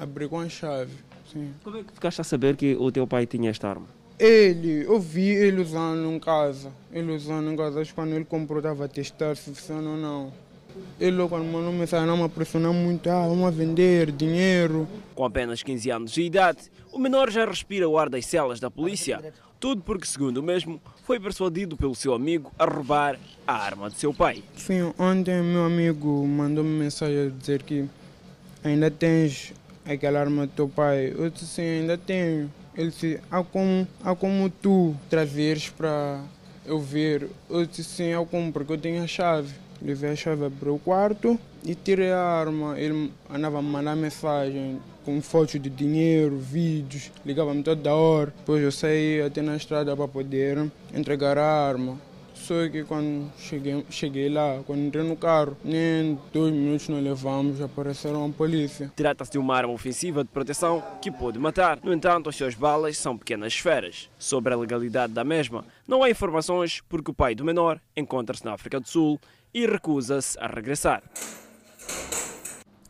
abri 0.00 0.28
com 0.28 0.40
a 0.40 0.48
chave. 0.48 0.92
Sim. 1.32 1.54
Como 1.62 1.76
é 1.76 1.82
que 1.82 1.92
ficaste 1.92 2.20
a 2.20 2.24
saber 2.24 2.56
que 2.56 2.76
o 2.76 2.90
teu 2.90 3.06
pai 3.06 3.26
tinha 3.26 3.50
esta 3.50 3.68
arma? 3.68 3.95
Ele, 4.18 4.84
eu 4.84 4.98
vi 4.98 5.28
ele 5.28 5.60
usando 5.60 6.10
em 6.10 6.18
casa. 6.18 6.72
Ele 6.92 7.12
usando 7.12 7.50
em 7.50 7.56
casa, 7.56 7.80
acho 7.80 7.90
que 7.90 7.94
quando 7.94 8.14
ele 8.14 8.24
comprou 8.24 8.58
estava 8.58 8.86
a 8.86 8.88
testar 8.88 9.36
se 9.36 9.50
funciona 9.50 9.90
ou 9.90 9.96
não. 9.96 10.32
Ele 10.98 11.16
quando 11.28 11.44
mandou 11.44 11.72
mensagem 11.72 12.06
não 12.06 12.16
me 12.16 12.28
pressionou 12.28 12.72
muito, 12.72 13.08
ah, 13.10 13.26
vamos 13.26 13.54
vender 13.54 14.10
dinheiro. 14.10 14.88
Com 15.14 15.24
apenas 15.24 15.62
15 15.62 15.90
anos 15.90 16.12
de 16.12 16.22
idade, 16.22 16.70
o 16.92 16.98
menor 16.98 17.30
já 17.30 17.44
respira 17.44 17.88
o 17.88 17.98
ar 17.98 18.08
das 18.08 18.26
celas 18.26 18.60
da 18.60 18.70
polícia. 18.70 19.32
Tudo 19.58 19.82
porque, 19.82 20.06
segundo 20.06 20.38
o 20.38 20.42
mesmo, 20.42 20.80
foi 21.04 21.18
persuadido 21.18 21.76
pelo 21.76 21.94
seu 21.94 22.12
amigo 22.12 22.52
a 22.58 22.64
roubar 22.64 23.18
a 23.46 23.54
arma 23.54 23.88
de 23.88 23.98
seu 23.98 24.12
pai. 24.12 24.42
Sim, 24.54 24.92
ontem 24.98 25.42
meu 25.42 25.64
amigo 25.64 26.26
mandou-me 26.26 26.70
mensagem 26.70 27.26
a 27.26 27.30
dizer 27.30 27.62
que 27.62 27.86
ainda 28.62 28.90
tens 28.90 29.54
aquela 29.84 30.20
arma 30.20 30.46
do 30.46 30.52
teu 30.52 30.68
pai. 30.68 31.14
Eu 31.16 31.30
disse 31.30 31.46
sim, 31.46 31.62
ainda 31.62 31.96
tenho. 31.96 32.50
Ele 32.76 32.90
disse, 32.90 33.20
há 33.30 33.42
como, 33.42 33.86
há 34.04 34.14
como 34.14 34.50
tu 34.50 34.94
trazeres 35.08 35.70
para 35.70 36.20
eu 36.64 36.78
ver. 36.78 37.28
Eu 37.48 37.64
disse 37.64 37.84
sim, 37.84 38.12
há 38.12 38.24
como, 38.24 38.52
porque 38.52 38.72
eu 38.72 38.78
tenho 38.78 39.02
a 39.02 39.06
chave. 39.06 39.54
Levei 39.80 40.10
a 40.10 40.16
chave 40.16 40.50
para 40.50 40.72
o 40.72 40.78
quarto 40.78 41.38
e 41.64 41.74
tirei 41.74 42.12
a 42.12 42.20
arma. 42.20 42.78
Ele 42.78 43.12
andava 43.30 43.58
a 43.58 43.62
mandar 43.62 43.96
mensagem 43.96 44.78
com 45.04 45.22
fotos 45.22 45.60
de 45.60 45.70
dinheiro, 45.70 46.36
vídeos, 46.36 47.12
ligava-me 47.24 47.62
toda 47.62 47.94
hora. 47.94 48.34
Depois 48.36 48.62
eu 48.62 48.72
saí 48.72 49.22
até 49.22 49.40
na 49.40 49.56
estrada 49.56 49.96
para 49.96 50.08
poder 50.08 50.70
entregar 50.92 51.38
a 51.38 51.46
arma. 51.46 51.98
Só 52.46 52.68
que 52.70 52.84
quando 52.84 53.28
cheguei, 53.36 53.84
cheguei 53.90 54.28
lá, 54.28 54.62
quando 54.64 54.82
entrei 54.82 55.02
no 55.02 55.16
carro, 55.16 55.56
nem 55.64 56.16
dois 56.32 56.52
minutos 56.52 56.88
não 56.88 57.00
levamos, 57.00 57.60
apareceram 57.60 58.24
a 58.24 58.28
polícia. 58.28 58.92
Trata-se 58.94 59.32
de 59.32 59.38
uma 59.38 59.56
arma 59.56 59.72
ofensiva 59.72 60.22
de 60.22 60.30
proteção 60.30 60.80
que 61.02 61.10
pode 61.10 61.40
matar. 61.40 61.80
No 61.82 61.92
entanto, 61.92 62.28
as 62.28 62.36
suas 62.36 62.54
balas 62.54 62.96
são 62.98 63.18
pequenas 63.18 63.52
esferas. 63.52 64.08
Sobre 64.16 64.54
a 64.54 64.56
legalidade 64.56 65.12
da 65.12 65.24
mesma, 65.24 65.64
não 65.88 66.04
há 66.04 66.08
informações 66.08 66.80
porque 66.88 67.10
o 67.10 67.14
pai 67.14 67.34
do 67.34 67.44
menor 67.44 67.80
encontra-se 67.96 68.44
na 68.44 68.52
África 68.52 68.78
do 68.78 68.86
Sul 68.86 69.18
e 69.52 69.66
recusa-se 69.66 70.38
a 70.38 70.46
regressar. 70.46 71.02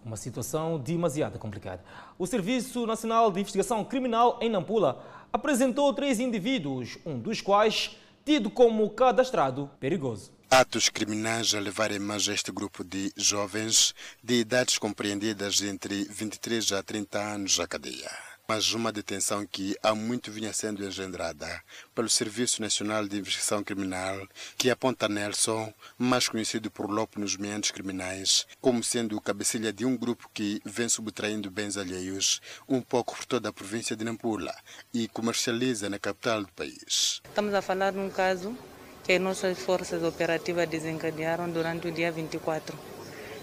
Uma 0.04 0.18
situação 0.18 0.78
demasiado 0.78 1.38
complicada. 1.38 1.82
O 2.18 2.26
Serviço 2.26 2.86
Nacional 2.86 3.32
de 3.32 3.40
Investigação 3.40 3.82
Criminal 3.82 4.38
em 4.42 4.50
Nampula 4.50 5.02
apresentou 5.32 5.94
três 5.94 6.20
indivíduos, 6.20 6.98
um 7.06 7.18
dos 7.18 7.40
quais 7.40 7.96
tido 8.26 8.50
como 8.50 8.92
cadastrado 8.92 9.70
perigoso. 9.78 10.32
Atos 10.50 10.88
criminais 10.88 11.54
a 11.54 11.60
levarem 11.60 12.00
mais 12.00 12.26
este 12.26 12.50
grupo 12.50 12.82
de 12.82 13.12
jovens 13.16 13.94
de 14.20 14.40
idades 14.40 14.78
compreendidas 14.78 15.62
entre 15.62 16.04
23 16.04 16.72
a 16.72 16.82
30 16.82 17.18
anos 17.20 17.60
à 17.60 17.68
cadeia. 17.68 18.25
Mas 18.48 18.72
uma 18.72 18.92
detenção 18.92 19.44
que 19.44 19.76
há 19.82 19.92
muito 19.92 20.30
vinha 20.30 20.52
sendo 20.52 20.84
engendrada 20.84 21.60
pelo 21.92 22.08
Serviço 22.08 22.62
Nacional 22.62 23.04
de 23.08 23.18
Investigação 23.18 23.64
Criminal, 23.64 24.24
que 24.56 24.70
aponta 24.70 25.08
Nelson, 25.08 25.74
mais 25.98 26.28
conhecido 26.28 26.70
por 26.70 26.88
Lopo 26.88 27.18
nos 27.18 27.36
meios 27.36 27.72
criminais, 27.72 28.46
como 28.60 28.84
sendo 28.84 29.16
o 29.16 29.20
cabecilha 29.20 29.72
de 29.72 29.84
um 29.84 29.96
grupo 29.96 30.30
que 30.32 30.62
vem 30.64 30.88
subtraindo 30.88 31.50
bens 31.50 31.76
alheios 31.76 32.40
um 32.68 32.80
pouco 32.80 33.16
por 33.16 33.24
toda 33.24 33.48
a 33.48 33.52
província 33.52 33.96
de 33.96 34.04
Nampula 34.04 34.54
e 34.94 35.08
comercializa 35.08 35.90
na 35.90 35.98
capital 35.98 36.42
do 36.42 36.52
país. 36.52 37.20
Estamos 37.24 37.52
a 37.52 37.60
falar 37.60 37.90
de 37.90 37.98
um 37.98 38.10
caso 38.10 38.56
que 39.02 39.12
as 39.12 39.20
nossas 39.20 39.58
forças 39.58 40.04
operativas 40.04 40.68
desencadearam 40.68 41.50
durante 41.50 41.88
o 41.88 41.92
dia 41.92 42.12
24. 42.12 42.78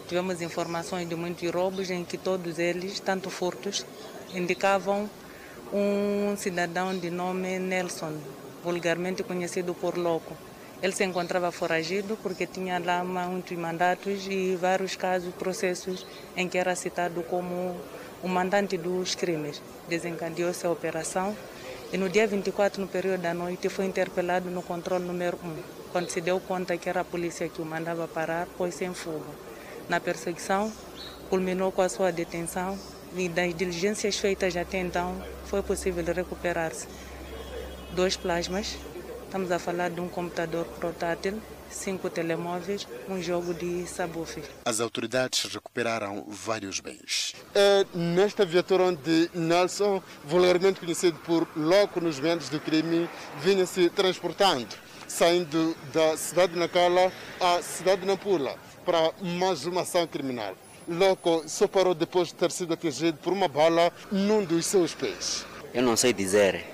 Tivemos 0.08 0.42
informações 0.42 1.10
de 1.10 1.16
muitos 1.16 1.50
roubos 1.52 1.90
em 1.90 2.06
que 2.06 2.18
todos 2.18 2.58
eles, 2.58 3.02
tanto 3.02 3.30
furtos, 3.30 3.86
indicavam 4.36 5.10
um 5.72 6.36
cidadão 6.38 6.98
de 6.98 7.10
nome 7.10 7.60
Nelson, 7.60 8.18
vulgarmente 8.64 9.24
conhecido 9.24 9.74
por 9.74 9.98
Loco. 9.98 10.36
Ele 10.82 10.94
se 10.94 11.04
encontrava 11.04 11.52
foragido 11.52 12.18
porque 12.22 12.46
tinha 12.46 12.78
lá 12.78 13.04
muitos 13.04 13.58
mandatos 13.58 14.28
e 14.30 14.56
vários 14.56 14.96
casos, 14.96 15.34
processos 15.36 16.06
em 16.36 16.48
que 16.48 16.58
era 16.58 16.76
citado 16.76 17.24
como 17.24 17.76
o 18.22 18.28
mandante 18.28 18.78
dos 18.78 19.16
crimes. 19.16 19.62
Desencadeou-se 19.88 20.66
a 20.66 20.72
operação 20.72 21.36
e 21.94 21.98
no 21.98 22.10
dia 22.10 22.26
24, 22.26 22.82
no 22.82 22.88
período 22.88 23.22
da 23.22 23.36
noite, 23.36 23.70
foi 23.70 23.86
interpelado 23.86 24.50
no 24.50 24.64
controle 24.64 25.06
número 25.06 25.38
1. 25.44 25.56
Quando 25.92 26.10
se 26.10 26.20
deu 26.22 26.40
conta 26.40 26.76
que 26.76 26.90
era 26.90 27.02
a 27.02 27.06
polícia 27.06 27.48
que 27.48 27.62
o 27.62 27.66
mandava 27.66 28.08
parar, 28.08 28.48
pôs-se 28.58 28.84
em 28.84 28.96
fuga. 28.96 29.30
Na 29.88 30.00
perseguição, 30.00 30.74
culminou 31.30 31.72
com 31.72 31.84
a 31.84 31.90
sua 31.90 32.12
detenção 32.12 32.80
e 33.16 33.30
das 33.30 33.56
diligências 33.56 34.18
feitas 34.18 34.56
até 34.56 34.80
então, 34.80 35.22
foi 35.46 35.62
possível 35.62 36.04
recuperar-se 36.14 36.88
dois 37.92 38.16
plasmas. 38.16 38.76
Estamos 39.26 39.52
a 39.52 39.60
falar 39.60 39.90
de 39.90 40.00
um 40.00 40.08
computador 40.08 40.66
portátil, 40.80 41.42
cinco 41.70 42.10
telemóveis, 42.10 42.88
um 43.10 43.22
jogo 43.22 43.54
de 43.54 43.86
sabufe. 43.88 44.44
As 44.66 44.80
autoridades 44.80 45.44
recuperaram 45.46 46.24
vários 46.28 46.80
bens. 46.80 47.36
É 47.56 47.86
nesta 47.94 48.46
viatura 48.46 48.84
onde 48.84 49.30
Nelson, 49.34 50.02
vulgarmente 50.24 50.80
conhecido 50.80 51.18
por 51.20 51.48
Loco 51.56 52.00
nos 52.00 52.20
ventos 52.20 52.50
do 52.50 52.60
crime, 52.60 53.10
vinha 53.42 53.66
se 53.66 53.90
transportando, 53.90 54.76
saindo 55.08 55.76
da 55.92 56.16
cidade 56.16 56.54
de 56.54 56.60
Nacala 56.60 57.12
à 57.40 57.62
cidade 57.62 58.02
de 58.02 58.08
Nampula 58.08 58.56
para 58.86 59.12
mais 59.22 59.66
uma 59.66 59.82
ação 59.82 60.06
criminal. 60.06 60.56
Loco 60.88 61.44
só 61.48 61.68
parou 61.68 61.94
depois 61.94 62.30
de 62.30 62.36
ter 62.36 62.52
sido 62.52 62.74
atingido 62.74 63.18
por 63.20 63.32
uma 63.34 63.48
bala 63.48 63.92
num 64.12 64.44
dos 64.44 64.66
seus 64.66 64.94
pés. 64.94 65.46
Eu 65.74 65.82
não 65.82 65.96
sei 65.96 66.14
dizer 66.14 66.66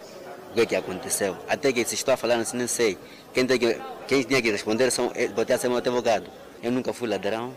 o 0.51 0.53
que, 0.53 0.62
é 0.62 0.66
que 0.66 0.76
aconteceu. 0.76 1.38
Até 1.47 1.72
que 1.72 1.86
se 1.86 1.95
estou 1.95 2.14
a 2.14 2.18
falar 2.18 2.36
assim, 2.36 2.57
não 2.57 2.68
sei. 2.68 2.97
Quem, 3.34 3.45
tem 3.45 3.60
que, 3.60 3.80
quem 4.07 4.24
tinha 4.24 4.41
que 4.41 4.51
responder 4.51 4.91
são, 4.91 5.12
pode 5.36 5.57
ser 5.57 5.68
meu 5.68 5.78
advogado. 5.78 6.30
Eu 6.62 6.72
nunca 6.72 6.91
fui 6.91 7.07
ladrão 7.07 7.55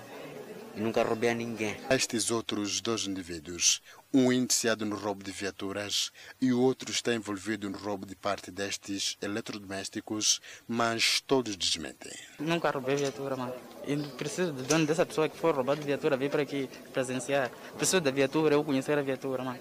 e 0.76 0.80
nunca 0.80 1.02
roubei 1.02 1.30
a 1.30 1.34
ninguém. 1.34 1.76
Estes 1.90 2.30
outros 2.30 2.80
dois 2.80 3.06
indivíduos, 3.06 3.82
um 4.12 4.32
indiciado 4.32 4.84
no 4.84 4.96
roubo 4.96 5.24
de 5.24 5.32
viaturas 5.32 6.12
e 6.40 6.52
o 6.52 6.60
outro 6.60 6.90
está 6.90 7.14
envolvido 7.14 7.68
no 7.70 7.78
roubo 7.78 8.04
de 8.04 8.14
parte 8.14 8.50
destes 8.50 9.16
eletrodomésticos, 9.22 10.40
mas 10.68 11.20
todos 11.20 11.56
desmentem. 11.56 12.12
Nunca 12.38 12.70
roubei 12.70 12.96
viatura, 12.96 13.36
mano. 13.36 13.54
E 13.86 13.96
preciso 13.96 14.52
do 14.52 14.62
dono 14.62 14.86
dessa 14.86 15.06
pessoa 15.06 15.28
que 15.28 15.36
foi 15.36 15.52
roubada 15.52 15.80
de 15.80 15.86
viatura 15.86 16.16
vir 16.16 16.30
para 16.30 16.42
aqui 16.42 16.68
presenciar. 16.92 17.50
Preciso 17.76 18.00
da 18.00 18.10
viatura, 18.10 18.54
eu 18.54 18.62
conhecer 18.62 18.98
a 18.98 19.02
viatura, 19.02 19.42
mano. 19.42 19.58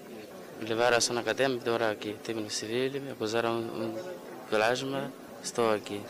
Me 0.60 0.68
levaram 0.68 1.00
só 1.00 1.12
na 1.12 1.22
cadeia, 1.22 1.48
me 1.48 1.60
aqui. 1.90 2.14
Teve 2.22 2.40
no 2.40 2.50
civil, 2.50 3.00
me 3.00 3.10
acusaram 3.10 3.58
um 3.58 3.94
plasma, 4.48 5.12
estou 5.42 5.72
aqui. 5.72 6.00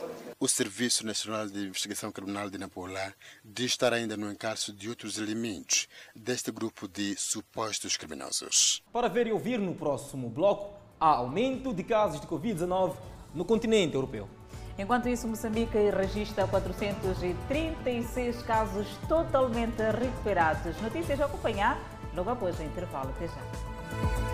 O 0.43 0.49
Serviço 0.49 1.07
Nacional 1.07 1.47
de 1.47 1.69
Investigação 1.69 2.11
Criminal 2.11 2.51
de 2.51 2.59
Nampula 2.59 3.15
diz 3.45 3.67
estar 3.67 3.93
ainda 3.93 4.17
no 4.17 4.29
encalço 4.29 4.73
de 4.73 4.89
outros 4.89 5.17
elementos 5.17 5.87
deste 6.17 6.51
grupo 6.51 6.89
de 6.89 7.15
supostos 7.15 7.97
criminosos. 7.97 8.83
Para 8.93 9.07
ver 9.07 9.29
e 9.29 9.33
ouvir 9.33 9.61
no 9.61 9.73
próximo 9.73 10.29
bloco, 10.29 10.77
há 10.99 11.11
aumento 11.11 11.73
de 11.73 11.85
casos 11.85 12.21
de 12.21 12.27
Covid-19 12.27 12.97
no 13.33 13.45
continente 13.45 13.95
europeu. 13.95 14.29
Enquanto 14.77 15.09
isso, 15.09 15.29
Moçambique 15.29 15.79
registra 15.91 16.45
436 16.49 18.43
casos 18.43 18.89
totalmente 19.09 19.81
recuperados. 19.93 20.77
Notícias 20.83 21.21
a 21.21 21.27
acompanhar 21.27 21.79
logo 22.17 22.31
após 22.31 22.59
o 22.59 22.65
intervalo. 22.65 23.11
Até 23.11 23.29
já. 23.29 24.32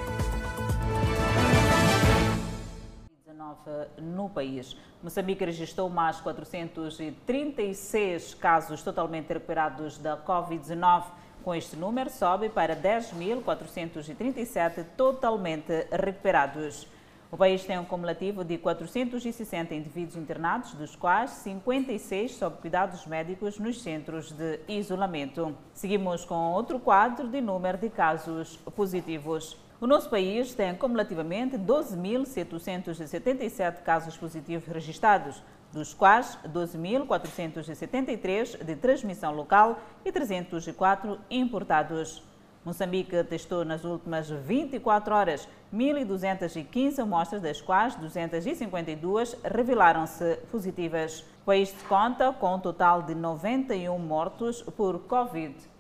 No 3.98 4.28
país. 4.28 4.76
Moçambique 5.02 5.44
registrou 5.44 5.88
mais 5.88 6.20
436 6.20 8.34
casos 8.34 8.82
totalmente 8.82 9.32
recuperados 9.32 9.96
da 9.98 10.16
Covid-19. 10.16 11.04
Com 11.44 11.54
este 11.54 11.76
número, 11.76 12.10
sobe 12.10 12.48
para 12.48 12.74
10.437 12.74 14.84
totalmente 14.96 15.86
recuperados. 15.90 16.88
O 17.30 17.36
país 17.36 17.62
tem 17.62 17.78
um 17.78 17.84
cumulativo 17.84 18.42
de 18.42 18.56
460 18.56 19.74
indivíduos 19.74 20.16
internados, 20.16 20.72
dos 20.72 20.96
quais 20.96 21.30
56 21.30 22.34
sob 22.34 22.56
cuidados 22.56 23.06
médicos 23.06 23.58
nos 23.58 23.82
centros 23.82 24.32
de 24.32 24.60
isolamento. 24.66 25.54
Seguimos 25.74 26.24
com 26.24 26.52
outro 26.52 26.80
quadro 26.80 27.28
de 27.28 27.38
número 27.40 27.76
de 27.76 27.90
casos 27.90 28.56
positivos. 28.74 29.67
O 29.80 29.86
nosso 29.86 30.10
país 30.10 30.54
tem 30.54 30.74
cumulativamente 30.74 31.56
12.777 31.56 33.80
casos 33.84 34.16
positivos 34.16 34.66
registrados, 34.66 35.40
dos 35.72 35.94
quais 35.94 36.36
12.473 36.48 38.64
de 38.64 38.74
transmissão 38.74 39.32
local 39.32 39.78
e 40.04 40.10
304 40.10 41.20
importados. 41.30 42.24
Moçambique 42.64 43.22
testou 43.22 43.64
nas 43.64 43.84
últimas 43.84 44.28
24 44.28 45.14
horas 45.14 45.48
1.215 45.72 46.98
amostras, 46.98 47.40
das 47.40 47.60
quais 47.60 47.94
252 47.94 49.36
revelaram-se 49.44 50.38
positivas. 50.50 51.20
O 51.42 51.44
país 51.46 51.72
conta 51.88 52.32
com 52.32 52.56
um 52.56 52.58
total 52.58 53.02
de 53.02 53.14
91 53.14 53.96
mortos 53.96 54.60
por 54.76 54.98
Covid-19. 55.08 55.77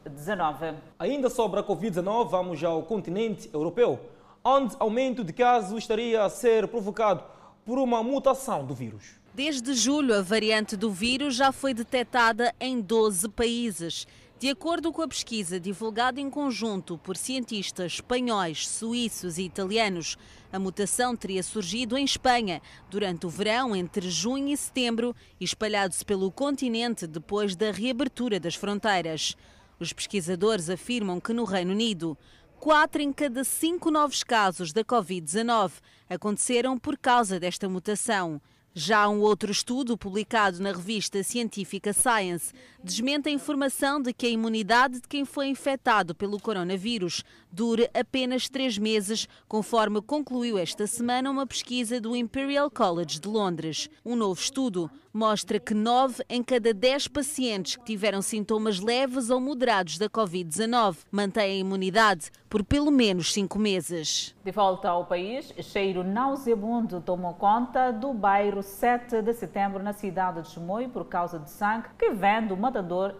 Ainda 0.98 1.30
sobre 1.30 1.60
a 1.60 1.62
Covid-19, 1.62 2.28
vamos 2.28 2.62
ao 2.64 2.82
continente 2.82 3.48
europeu, 3.52 3.98
onde 4.44 4.74
aumento 4.78 5.22
de 5.22 5.32
casos 5.32 5.78
estaria 5.78 6.24
a 6.24 6.30
ser 6.30 6.68
provocado 6.68 7.22
por 7.64 7.78
uma 7.78 8.02
mutação 8.02 8.64
do 8.64 8.74
vírus. 8.74 9.18
Desde 9.34 9.74
julho, 9.74 10.14
a 10.14 10.22
variante 10.22 10.76
do 10.76 10.90
vírus 10.90 11.34
já 11.36 11.52
foi 11.52 11.72
detectada 11.72 12.54
em 12.58 12.80
12 12.80 13.28
países. 13.28 14.06
De 14.38 14.48
acordo 14.48 14.92
com 14.92 15.02
a 15.02 15.08
pesquisa 15.08 15.58
divulgada 15.58 16.20
em 16.20 16.30
conjunto 16.30 16.96
por 16.96 17.16
cientistas 17.16 17.94
espanhóis, 17.94 18.68
suíços 18.68 19.36
e 19.36 19.42
italianos, 19.42 20.16
a 20.52 20.60
mutação 20.60 21.16
teria 21.16 21.42
surgido 21.42 21.98
em 21.98 22.04
Espanha 22.04 22.62
durante 22.88 23.26
o 23.26 23.28
verão 23.28 23.74
entre 23.74 24.08
junho 24.08 24.48
e 24.48 24.56
setembro 24.56 25.14
e 25.40 25.44
espalhado-se 25.44 26.04
pelo 26.04 26.30
continente 26.30 27.04
depois 27.06 27.56
da 27.56 27.72
reabertura 27.72 28.38
das 28.38 28.54
fronteiras. 28.54 29.36
Os 29.80 29.92
pesquisadores 29.92 30.68
afirmam 30.68 31.20
que 31.20 31.32
no 31.32 31.44
Reino 31.44 31.72
Unido, 31.72 32.18
quatro 32.58 33.00
em 33.00 33.12
cada 33.12 33.44
cinco 33.44 33.90
novos 33.90 34.24
casos 34.24 34.72
da 34.72 34.84
Covid-19 34.84 35.72
aconteceram 36.08 36.76
por 36.76 36.98
causa 36.98 37.38
desta 37.38 37.68
mutação. 37.68 38.40
Já 38.74 39.08
um 39.08 39.20
outro 39.20 39.50
estudo 39.50 39.96
publicado 39.96 40.60
na 40.60 40.72
revista 40.72 41.22
científica 41.22 41.92
Science 41.92 42.52
desmente 42.82 43.28
a 43.28 43.32
informação 43.32 44.00
de 44.00 44.12
que 44.12 44.26
a 44.26 44.30
imunidade 44.30 45.00
de 45.00 45.08
quem 45.08 45.24
foi 45.24 45.48
infectado 45.48 46.14
pelo 46.14 46.40
coronavírus 46.40 47.24
dure 47.50 47.90
apenas 47.94 48.48
três 48.48 48.78
meses, 48.78 49.28
conforme 49.48 50.00
concluiu 50.00 50.58
esta 50.58 50.86
semana 50.86 51.30
uma 51.30 51.46
pesquisa 51.46 52.00
do 52.00 52.14
Imperial 52.14 52.70
College 52.70 53.20
de 53.20 53.28
Londres. 53.28 53.88
Um 54.04 54.14
novo 54.14 54.40
estudo 54.40 54.90
mostra 55.12 55.58
que 55.58 55.74
9 55.74 56.22
em 56.28 56.42
cada 56.42 56.72
10 56.72 57.08
pacientes 57.08 57.76
que 57.76 57.84
tiveram 57.84 58.22
sintomas 58.22 58.78
leves 58.78 59.30
ou 59.30 59.40
moderados 59.40 59.98
da 59.98 60.08
Covid-19 60.08 60.98
mantêm 61.10 61.56
a 61.56 61.60
imunidade 61.60 62.30
por 62.48 62.62
pelo 62.62 62.90
menos 62.90 63.32
5 63.32 63.58
meses. 63.58 64.34
De 64.44 64.50
volta 64.50 64.88
ao 64.88 65.04
país, 65.04 65.52
cheiro 65.60 66.04
nauseabundo 66.04 67.00
tomou 67.00 67.34
conta 67.34 67.90
do 67.90 68.14
bairro 68.14 68.62
7 68.62 69.20
de 69.20 69.34
setembro 69.34 69.82
na 69.82 69.92
cidade 69.92 70.42
de 70.42 70.48
Chimoio 70.48 70.88
por 70.88 71.04
causa 71.06 71.38
de 71.38 71.50
sangue 71.50 71.88
que 71.98 72.10
vem 72.10 72.46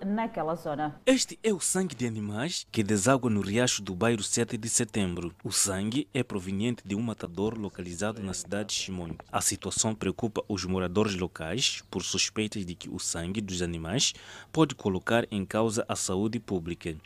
naquela 0.05 0.55
zona. 0.55 1.01
Este 1.07 1.39
é 1.43 1.53
o 1.53 1.61
sangue 1.61 1.95
de 1.95 2.07
animais 2.07 2.67
que 2.71 2.83
deságua 2.83 3.31
no 3.31 3.41
riacho 3.41 3.83
do 3.83 3.95
bairro 3.95 4.23
7 4.23 4.57
de 4.57 4.69
setembro. 4.69 5.35
O 5.43 5.51
sangue 5.51 6.09
é 6.13 6.23
proveniente 6.23 6.83
de 6.87 6.95
um 6.95 7.01
matador 7.01 7.59
localizado 7.59 8.23
na 8.23 8.35
cidade 8.35 8.69
de 8.69 8.75
Chimoio. 8.75 9.17
A 9.33 9.41
situação 9.41 9.95
preocupa 9.95 10.45
os 10.49 10.65
moradores 10.65 11.15
locais 11.15 11.83
por 11.91 12.03
suspeitas 12.03 12.65
de 12.65 12.75
que 12.75 12.91
o 12.91 12.99
sangue 12.99 13.41
dos 13.41 13.63
animais 13.63 14.13
pode 14.53 14.75
colocar 14.75 15.27
em 15.31 15.45
causa 15.45 15.85
a 15.89 15.97
saúde 15.97 16.39
pública. 16.39 16.97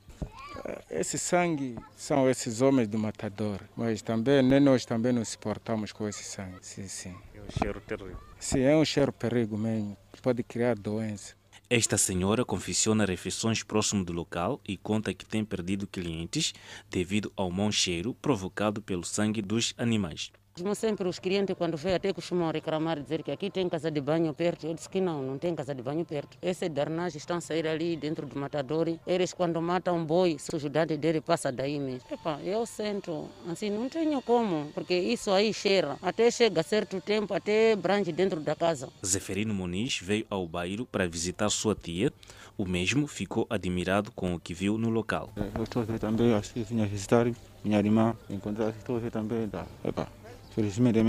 Esse 0.91 1.19
sangue 1.19 1.77
são 1.97 2.29
esses 2.29 2.61
homens 2.61 2.89
do 2.89 2.99
matador, 2.99 3.61
mas 3.77 4.03
também 4.03 4.43
nem 4.43 4.61
nós 4.61 4.85
também 4.85 5.13
nos 5.13 5.31
suportamos 5.31 5.93
com 5.93 6.09
esse 6.09 6.23
sangue. 6.23 6.59
Sim, 6.61 6.87
sim. 6.87 7.15
É 7.35 7.41
um 7.41 7.51
cheiro 7.59 7.81
terrível. 7.81 8.19
Sim, 8.39 8.61
é 8.61 8.77
um 8.77 8.85
cheiro 8.85 9.13
perigo 9.13 9.57
mesmo, 9.57 9.97
pode 10.21 10.43
criar 10.43 10.77
doença. 10.77 11.35
Esta 11.75 11.97
senhora 11.97 12.45
confecciona 12.45 13.07
refeições 13.07 13.63
próximo 13.63 14.05
do 14.05 14.13
local 14.13 14.61
e 14.69 14.77
conta 14.77 15.15
que 15.15 15.25
tem 15.25 15.43
perdido 15.43 15.87
clientes 15.87 16.53
devido 16.91 17.33
ao 17.35 17.51
mau 17.51 17.73
cheiro 17.73 18.13
provocado 18.13 18.83
pelo 18.83 19.03
sangue 19.07 19.41
dos 19.41 19.73
animais. 19.79 20.31
Mesmo 20.55 20.75
sempre 20.75 21.09
os 21.09 21.19
clientes, 21.19 21.57
quando 21.57 21.79
vêm 21.79 21.95
até 21.95 22.13
costumam 22.13 22.51
reclamar, 22.51 23.01
dizer 23.01 23.23
que 23.23 23.31
aqui 23.31 23.51
tem 23.51 23.71
casa 23.71 23.91
de 23.91 24.03
banho 24.03 24.35
perto. 24.35 24.67
Eu 24.67 24.75
disse 24.75 24.87
que 24.87 25.01
não, 25.01 25.23
não 25.23 25.39
tem 25.39 25.55
casa 25.55 25.75
de 25.75 25.81
banho 25.81 26.05
perto. 26.05 26.37
Esses 26.43 26.69
darnagem 26.69 27.17
estão 27.17 27.39
a 27.39 27.41
sair 27.41 27.67
ali 27.67 27.97
dentro 27.97 28.27
do 28.27 28.39
matador. 28.39 28.87
Eles, 29.07 29.33
quando 29.33 29.63
matam 29.63 29.97
um 29.97 30.05
boi, 30.05 30.37
a 30.37 30.39
sujidade 30.39 30.95
dele 30.99 31.23
passa 31.23 31.51
daí 31.51 31.79
mesmo. 31.79 32.03
Epa, 32.11 32.39
eu 32.45 32.67
sinto, 32.67 33.31
assim, 33.49 33.71
não 33.71 33.89
tenho 33.89 34.21
como, 34.21 34.71
porque 34.75 34.95
isso 34.95 35.31
aí 35.31 35.55
cheira. 35.55 35.97
Até 36.03 36.31
chega 36.31 36.63
certo 36.63 37.01
tempo, 37.01 37.33
até 37.33 37.75
branche 37.75 38.13
dentro 38.13 38.39
da 38.39 38.55
casa. 38.55 38.91
Zeferino 39.05 39.55
Muniz 39.55 40.01
veio 40.03 40.27
ao 40.29 40.47
bairro 40.47 40.85
para 40.85 41.09
visitar 41.09 41.49
sua 41.49 41.75
tia. 41.75 42.13
O 42.59 42.67
mesmo 42.67 43.07
ficou 43.07 43.47
admirado 43.49 44.13
com 44.13 44.35
o 44.35 44.39
que 44.39 44.53
viu 44.53 44.77
no 44.77 44.91
local. 44.91 45.31
Eu 45.35 45.65
estou 45.65 45.87
também, 45.99 46.35
assim, 46.35 46.63
vinha 46.63 46.85
visitar 46.85 47.27
minha 47.65 47.79
irmã, 47.79 48.15
encontrar, 48.29 48.69
estou 48.71 49.01
também, 49.11 49.49
tá, 49.49 49.65
epa, 49.85 50.07
Felizmente 50.55 51.03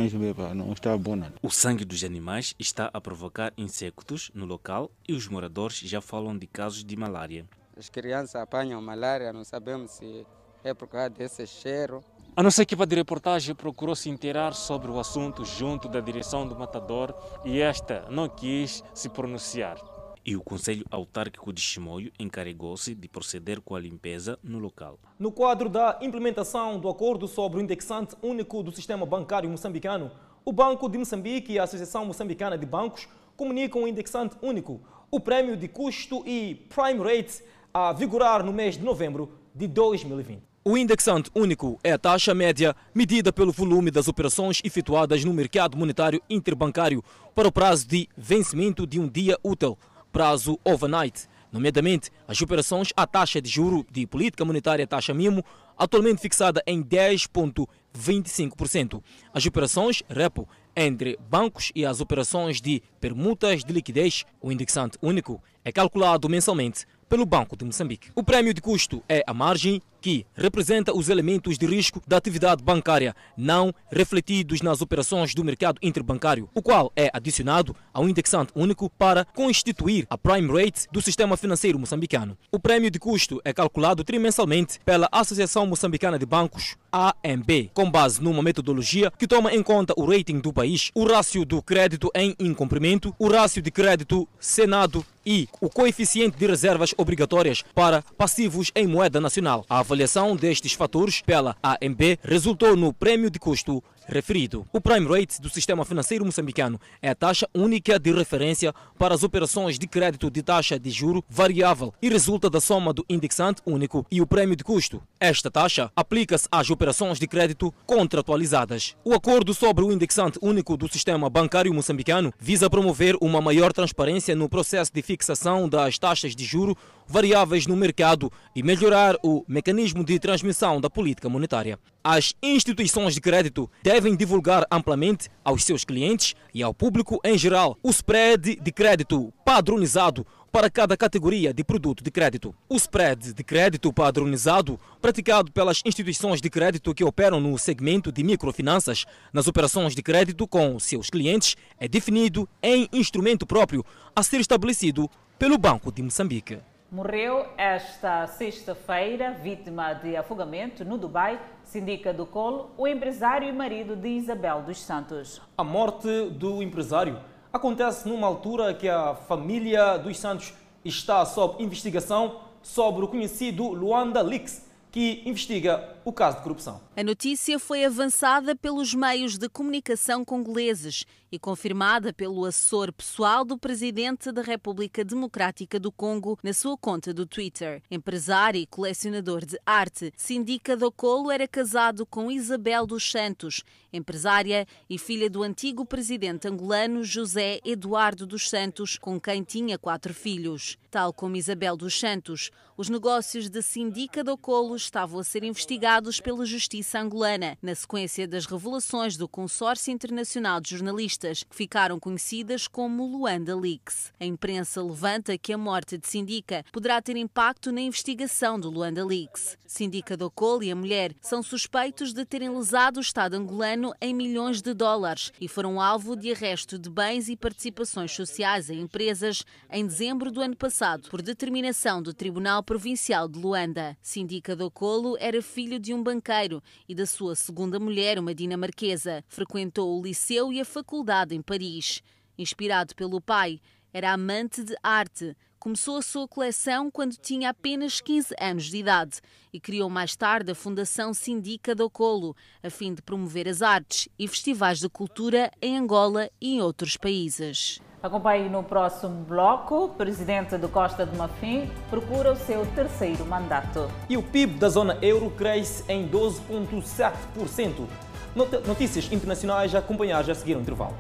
não 0.56 0.72
está 0.72 0.98
bom 0.98 1.18
nada. 1.18 1.34
O 1.42 1.50
sangue 1.50 1.84
dos 1.84 2.02
animais 2.06 2.56
está 2.58 2.90
a 2.94 3.02
provocar 3.02 3.52
insectos 3.58 4.32
no 4.34 4.46
local 4.46 4.90
e 5.06 5.14
os 5.14 5.28
moradores 5.28 5.80
já 5.80 6.00
falam 6.00 6.38
de 6.38 6.48
casos 6.48 6.82
de 6.82 6.96
malária. 6.96 7.46
As 7.76 7.90
crianças 7.90 8.36
apanham 8.36 8.82
malária, 8.82 9.34
não 9.34 9.44
sabemos 9.44 9.92
se 9.92 10.26
é 10.64 10.74
por 10.74 10.88
causa 10.88 11.10
desse 11.10 11.46
cheiro. 11.46 12.02
A 12.38 12.42
nossa 12.42 12.64
equipa 12.64 12.86
de 12.86 12.96
reportagem 12.96 13.54
procurou 13.54 13.96
se 13.98 14.10
inteirar 14.10 14.54
sobre 14.54 14.90
o 14.90 14.98
assunto 14.98 15.44
junto 15.44 15.90
da 15.90 16.00
direção 16.00 16.48
do 16.48 16.58
matador 16.58 17.14
e 17.44 17.60
esta 17.60 18.08
não 18.10 18.30
quis 18.30 18.82
se 18.94 19.10
pronunciar. 19.10 19.93
E 20.26 20.38
o 20.38 20.42
Conselho 20.42 20.86
Autárquico 20.90 21.52
de 21.52 21.60
Chimoio 21.60 22.10
encarregou-se 22.18 22.96
de 22.96 23.10
proceder 23.10 23.60
com 23.60 23.76
a 23.76 23.80
limpeza 23.80 24.40
no 24.42 24.58
local. 24.58 24.98
No 25.20 25.34
quadro 25.34 25.68
da 25.68 26.00
implementação 26.02 26.80
do 26.80 26.88
acordo 26.88 27.28
sobre 27.28 27.60
o 27.60 27.62
indexante 27.62 28.16
único 28.22 28.64
do 28.64 28.72
sistema 28.72 29.06
bancário 29.06 29.50
moçambicano, 29.50 30.12
o 30.46 30.54
Banco 30.54 30.88
de 30.88 30.98
Moçambique 30.98 31.52
e 31.52 31.60
a 31.60 31.64
Associação 31.64 32.06
Moçambicana 32.06 32.58
de 32.58 32.66
Bancos 32.66 33.08
comunicam 33.36 33.84
o 33.84 33.88
indexante 33.88 34.38
único, 34.42 34.82
o 35.12 35.20
prêmio 35.20 35.58
de 35.58 35.68
custo 35.68 36.24
e 36.26 36.56
prime 36.70 37.00
rate 37.00 37.44
a 37.74 37.92
vigorar 37.92 38.46
no 38.46 38.54
mês 38.54 38.78
de 38.78 38.84
novembro 38.84 39.32
de 39.54 39.68
2020. 39.68 40.42
O 40.66 40.78
indexante 40.78 41.30
único 41.36 41.78
é 41.84 41.92
a 41.92 41.98
taxa 41.98 42.34
média 42.34 42.74
medida 42.96 43.34
pelo 43.34 43.52
volume 43.52 43.92
das 43.92 44.08
operações 44.08 44.62
efetuadas 44.64 45.26
no 45.26 45.34
mercado 45.34 45.78
monetário 45.78 46.22
interbancário 46.30 47.04
para 47.36 47.50
o 47.50 47.52
prazo 47.52 47.86
de 47.86 48.08
vencimento 48.16 48.88
de 48.88 48.98
um 48.98 49.10
dia 49.10 49.38
útil, 49.44 49.78
prazo 50.14 50.58
overnight, 50.64 51.28
nomeadamente 51.52 52.10
as 52.28 52.40
operações 52.40 52.94
à 52.96 53.08
taxa 53.08 53.42
de 53.42 53.50
juro 53.50 53.86
de 53.92 54.08
política 54.08 54.46
monetária 54.46 54.86
taxa 54.86 55.12
mínimo, 55.12 55.44
atualmente 55.76 56.22
fixada 56.22 56.62
em 56.68 56.84
10,25%. 56.84 59.02
As 59.34 59.44
operações 59.46 60.04
repo 60.08 60.48
entre 60.76 61.20
bancos 61.30 61.72
e 61.76 61.84
as 61.84 62.00
operações 62.00 62.62
de 62.62 62.84
permutas 63.02 63.64
de 63.64 63.74
liquidez, 63.74 64.24
o 64.40 64.52
indexante 64.52 65.00
único, 65.02 65.42
é 65.66 65.72
calculado 65.72 66.30
mensalmente 66.30 66.86
pelo 67.10 67.26
Banco 67.26 67.58
de 67.58 67.66
Moçambique. 67.66 68.12
O 68.16 68.24
prêmio 68.24 68.54
de 68.54 68.62
custo 68.62 69.04
é 69.10 69.24
a 69.26 69.34
margem 69.34 69.82
que 70.04 70.26
representa 70.36 70.94
os 70.94 71.08
elementos 71.08 71.58
de 71.58 71.66
risco 71.66 72.02
da 72.06 72.18
atividade 72.18 72.62
bancária 72.62 73.16
não 73.38 73.74
refletidos 73.90 74.62
nas 74.62 74.82
operações 74.82 75.34
do 75.34 75.46
mercado 75.46 75.80
interbancário, 75.82 76.50
o 76.54 76.62
qual 76.62 76.92
é 76.94 77.10
adicionado 77.14 77.74
ao 77.94 78.10
indexante 78.10 78.52
único 78.54 78.90
para 78.90 79.24
constituir 79.24 80.06
a 80.10 80.18
prime 80.18 80.52
rate 80.52 80.88
do 80.92 81.02
sistema 81.02 81.38
financeiro 81.38 81.80
moçambicano. 81.80 82.38
O 82.52 82.60
prêmio 82.60 82.92
de 82.92 83.00
custo 83.00 83.40
é 83.46 83.54
calculado 83.54 84.04
trimensalmente 84.04 84.78
pela 84.84 85.08
Associação 85.10 85.66
Moçambicana 85.66 86.20
de 86.20 86.26
Bancos, 86.26 86.76
AMB, 86.92 87.72
com 87.74 87.90
base 87.90 88.22
numa 88.22 88.44
metodologia 88.44 89.10
que 89.18 89.26
toma 89.26 89.54
em 89.54 89.64
conta 89.64 89.94
o 89.96 90.06
rating 90.06 90.42
do 90.42 90.52
país, 90.52 90.92
o 90.94 91.06
rácio 91.06 91.46
do 91.46 91.62
crédito 91.62 92.12
em 92.14 92.36
incumprimento, 92.38 93.16
o 93.18 93.30
rácio 93.30 93.62
de 93.62 93.72
crédito 93.72 94.28
senado 94.38 95.06
e 95.26 95.48
o 95.62 95.70
coeficiente 95.70 96.38
de 96.38 96.46
reservas 96.46 96.94
obrigatórias 96.98 97.64
para 97.74 98.02
passivos 98.18 98.72
em 98.76 98.88
moeda 98.88 99.20
nacional. 99.22 99.66
A 99.70 99.82
avaliação 99.94 100.36
destes 100.36 100.74
fatores 100.74 101.22
pela 101.22 101.56
AMB 101.62 102.18
resultou 102.24 102.76
no 102.76 102.92
prêmio 102.92 103.30
de 103.30 103.38
custo 103.38 103.84
referido. 104.08 104.66
O 104.74 104.82
prime 104.82 105.08
rate 105.08 105.42
do 105.42 105.50
sistema 105.50 105.86
financeiro 105.86 106.26
moçambicano 106.26 106.80
é 107.02 107.10
a 107.10 107.16
taxa 107.16 107.48
única 107.54 108.00
de 108.00 108.12
referência 108.12 108.74
para 108.98 109.14
as 109.14 109.24
operações 109.24 109.78
de 109.80 109.88
crédito 109.88 110.30
de 110.30 110.42
taxa 110.42 110.80
de 110.80 110.90
juro 110.90 111.24
variável 111.30 111.94
e 112.02 112.10
resulta 112.10 112.50
da 112.50 112.60
soma 112.60 112.92
do 112.92 113.06
indexante 113.08 113.62
único 113.66 114.06
e 114.12 114.20
o 114.20 114.28
prêmio 114.28 114.56
de 114.56 114.64
custo. 114.64 115.02
Esta 115.20 115.50
taxa 115.50 115.92
aplica-se 115.96 116.48
às 116.52 116.70
operações 116.70 117.20
de 117.20 117.28
crédito 117.28 117.74
contratualizadas. 117.86 118.96
O 119.06 119.14
acordo 119.14 119.54
sobre 119.54 119.86
o 119.86 119.92
indexante 119.92 120.40
único 120.42 120.76
do 120.76 120.92
sistema 120.92 121.30
bancário 121.30 121.74
moçambicano 121.74 122.34
visa 122.40 122.70
promover 122.70 123.16
uma 123.22 123.40
maior 123.40 123.72
transparência 123.72 124.36
no 124.36 124.50
processo 124.50 124.92
de 124.94 125.02
fixação 125.02 125.70
das 125.70 125.98
taxas 125.98 126.36
de 126.36 126.44
juro 126.44 126.76
variáveis 127.08 127.68
no 127.68 127.76
mercado 127.76 128.32
e 128.56 128.64
melhorar 128.64 129.16
o 129.24 129.44
mecanismo 129.48 130.04
de 130.04 130.20
transmissão 130.20 130.80
da 130.80 130.90
política 130.90 131.30
monetária. 131.30 131.80
As 132.04 132.34
instituições 132.42 133.14
de 133.14 133.22
crédito 133.22 133.70
devem 133.82 134.16
divulgar 134.16 134.66
amplamente 134.70 135.30
aos 135.44 135.64
seus 135.64 135.86
clientes 135.86 136.36
e 136.54 136.62
ao 136.62 136.74
público 136.74 137.20
em 137.24 137.38
geral 137.38 137.78
o 137.82 137.90
spread 137.90 138.58
de 138.58 138.72
crédito 138.72 139.34
padronizado 139.46 140.26
para 140.54 140.70
cada 140.70 140.96
categoria 140.96 141.52
de 141.52 141.64
produto 141.64 142.04
de 142.04 142.12
crédito. 142.12 142.54
O 142.70 142.76
spread 142.76 143.34
de 143.34 143.44
crédito 143.44 143.92
padronizado, 143.92 144.80
praticado 145.02 145.52
pelas 145.52 145.82
instituições 145.84 146.40
de 146.40 146.48
crédito 146.48 146.94
que 146.94 147.04
operam 147.04 147.40
no 147.40 147.58
segmento 147.58 148.12
de 148.12 148.24
microfinanças 148.24 149.06
nas 149.34 149.48
operações 149.48 149.96
de 149.96 150.04
crédito 150.04 150.48
com 150.48 150.78
seus 150.80 151.10
clientes, 151.10 151.56
é 151.80 151.88
definido 151.88 152.48
em 152.62 152.88
instrumento 152.94 153.48
próprio 153.48 153.84
a 154.16 154.22
ser 154.22 154.42
estabelecido 154.42 155.10
pelo 155.40 155.58
Banco 155.58 155.92
de 155.92 156.04
Moçambique. 156.04 156.60
Morreu 156.94 157.48
esta 157.58 158.28
sexta-feira, 158.28 159.32
vítima 159.42 159.94
de 159.94 160.16
afogamento 160.16 160.86
no 160.86 160.96
Dubai, 160.96 161.42
se 161.64 161.80
indica 161.80 162.14
do 162.14 162.24
Colo, 162.24 162.70
o 162.78 162.88
empresário 162.88 163.50
e 163.50 163.52
marido 163.52 163.96
de 163.96 164.10
Isabel 164.10 164.62
dos 164.62 164.80
Santos. 164.80 165.42
A 165.58 165.64
morte 165.64 166.30
do 166.30 166.62
empresário 166.62 167.20
acontece 167.52 168.08
numa 168.08 168.28
altura 168.28 168.76
que 168.76 168.88
a 168.88 169.16
família 169.16 169.98
dos 169.98 170.20
Santos 170.20 170.54
está 170.86 171.26
sob 171.26 171.64
investigação 171.64 172.42
sobre 172.62 173.04
o 173.04 173.08
conhecido 173.08 173.70
Luanda 173.70 174.22
Leaks, 174.22 174.70
que 174.92 175.24
investiga 175.26 175.98
o 176.06 176.14
caso 176.14 176.38
de 176.38 176.44
corrupção. 176.44 176.80
A 176.96 177.02
notícia 177.02 177.58
foi 177.58 177.84
avançada 177.84 178.56
pelos 178.56 178.94
meios 178.94 179.40
de 179.40 179.50
comunicação 179.50 180.24
congoleses 180.24 181.08
e 181.34 181.40
confirmada 181.40 182.14
pelo 182.14 182.46
assessor 182.46 182.94
pessoal 182.94 183.44
do 183.44 183.58
presidente 183.58 184.32
da 184.32 184.44
República 184.44 185.04
Democrática 185.04 185.80
do 185.80 185.92
Congo 185.92 186.38
na 186.44 186.54
sua 186.54 186.78
conta 186.78 187.12
do 187.12 187.26
Twitter. 187.26 187.82
Empresário 187.90 188.62
e 188.62 188.68
colecionador 188.68 189.44
de 189.44 189.60
arte, 189.66 190.14
Sindica 190.16 190.78
Docolo 190.78 191.32
era 191.32 191.48
casado 191.48 192.06
com 192.06 192.32
Isabel 192.32 192.86
dos 192.86 193.10
Santos, 193.10 193.64
empresária 193.92 194.68
e 194.88 195.00
filha 195.00 195.28
do 195.28 195.42
antigo 195.42 195.84
presidente 195.84 196.48
angolano 196.48 197.04
José 197.04 197.60
Eduardo 197.66 198.28
dos 198.28 198.48
Santos, 198.48 199.00
com 199.00 199.20
quem 199.20 199.44
tinha 199.44 199.80
quatro 199.80 200.14
filhos. 200.14 200.78
Tal 200.92 201.12
como 201.12 201.36
Isabel 201.36 201.76
dos 201.76 202.00
Santos, 202.00 202.52
os 202.78 202.90
negócios 202.90 203.50
de 203.50 203.64
Sindica 203.64 204.24
do 204.24 204.38
Colo 204.38 204.76
estavam 204.76 205.20
a 205.20 205.24
ser 205.24 205.44
investigados 205.44 206.20
pela 206.20 206.46
justiça 206.46 207.00
angolana, 207.00 207.58
na 207.60 207.74
sequência 207.74 208.28
das 208.28 208.46
revelações 208.46 209.18
do 209.18 209.28
Consórcio 209.28 209.92
Internacional 209.92 210.62
de 210.62 210.78
Jornalistas, 210.78 211.23
que 211.32 211.56
ficaram 211.56 211.98
conhecidas 211.98 212.68
como 212.68 213.06
Luanda 213.06 213.56
Leaks. 213.56 214.12
A 214.20 214.26
imprensa 214.26 214.84
levanta 214.84 215.38
que 215.38 215.54
a 215.54 215.58
morte 215.58 215.98
de 215.98 216.06
Sindica 216.06 216.66
poderá 216.70 217.02
ter 217.02 217.16
impacto 217.16 217.72
na 217.72 217.80
investigação 217.80 218.60
do 218.60 218.70
Luanda 218.70 219.06
Leaks. 219.06 219.58
Sindica 219.66 220.18
do 220.18 220.30
Colo 220.30 220.64
e 220.64 220.72
a 220.72 220.76
mulher 220.76 221.16
são 221.22 221.42
suspeitos 221.42 222.12
de 222.12 222.26
terem 222.26 222.50
lesado 222.50 222.98
o 222.98 223.02
Estado 223.02 223.36
angolano 223.36 223.94
em 224.02 224.14
milhões 224.14 224.62
de 224.62 224.74
dólares 224.74 225.32
e 225.40 225.48
foram 225.48 225.80
alvo 225.80 226.18
de 226.18 226.34
arresto 226.34 226.78
de 226.78 226.90
bens 226.90 227.30
e 227.30 227.38
participações 227.38 228.12
sociais 228.12 228.70
em 228.70 228.82
empresas 228.82 229.46
em 229.72 229.88
dezembro 229.88 230.30
do 230.30 230.42
ano 230.42 230.58
passado 230.58 231.10
por 231.10 231.22
determinação 231.22 232.02
do 232.02 232.14
Tribunal 232.14 232.62
Provincial 232.62 233.30
de 233.30 233.40
Luanda. 233.40 233.98
Sindica 234.02 234.58
do 234.58 234.70
Colo 234.70 235.16
era 235.20 235.42
filho 235.42 235.80
de 235.80 235.94
um 235.94 236.04
banqueiro 236.04 236.62
e 236.90 236.94
da 236.94 237.06
sua 237.06 237.34
segunda 237.34 237.80
mulher, 237.80 238.20
uma 238.20 238.36
dinamarquesa. 238.36 239.24
Frequentou 239.30 239.98
o 239.98 240.04
liceu 240.04 240.52
e 240.52 240.60
a 240.60 240.66
faculdade 240.66 241.13
em 241.34 241.42
Paris. 241.42 242.02
Inspirado 242.38 242.96
pelo 242.96 243.22
pai, 243.22 243.60
era 243.94 244.12
amante 244.12 244.64
de 244.64 244.76
arte. 244.82 245.36
Começou 245.60 245.98
a 245.98 246.02
sua 246.02 246.28
coleção 246.28 246.90
quando 246.92 247.16
tinha 247.16 247.52
apenas 247.52 248.02
15 248.02 248.36
anos 248.40 248.66
de 248.66 248.78
idade 248.78 249.22
e 249.54 249.60
criou 249.60 249.90
mais 249.90 250.16
tarde 250.16 250.52
a 250.52 250.56
Fundação 250.56 251.14
Sindica 251.14 251.74
do 251.74 251.90
Colo, 251.90 252.36
a 252.62 252.70
fim 252.70 252.94
de 252.94 253.02
promover 253.02 253.48
as 253.48 253.62
artes 253.62 254.10
e 254.20 254.28
festivais 254.28 254.80
de 254.80 254.90
cultura 254.90 255.50
em 255.62 255.78
Angola 255.78 256.30
e 256.42 256.56
em 256.56 256.62
outros 256.62 256.98
países. 256.98 257.80
Acompanhe 258.02 258.50
no 258.50 258.62
próximo 258.62 259.24
bloco. 259.24 259.86
O 259.86 259.90
presidente 259.90 260.58
do 260.58 260.68
Costa 260.68 261.06
de 261.06 261.16
Marfim 261.16 261.72
procura 261.90 262.34
o 262.34 262.36
seu 262.36 262.66
terceiro 262.74 263.26
mandato. 263.26 263.90
E 264.10 264.18
o 264.18 264.24
PIB 264.24 264.60
da 264.60 264.68
zona 264.68 264.98
euro 265.02 265.30
cresce 265.30 265.86
em 265.88 266.10
12,7%. 266.10 267.88
Notícias 268.36 269.12
internacionais 269.12 269.76
a 269.76 269.80
acompanhar 269.80 270.24
já 270.24 270.32
a 270.32 270.36
seguir 270.36 270.58
o 270.58 270.60
intervalo. 270.60 270.96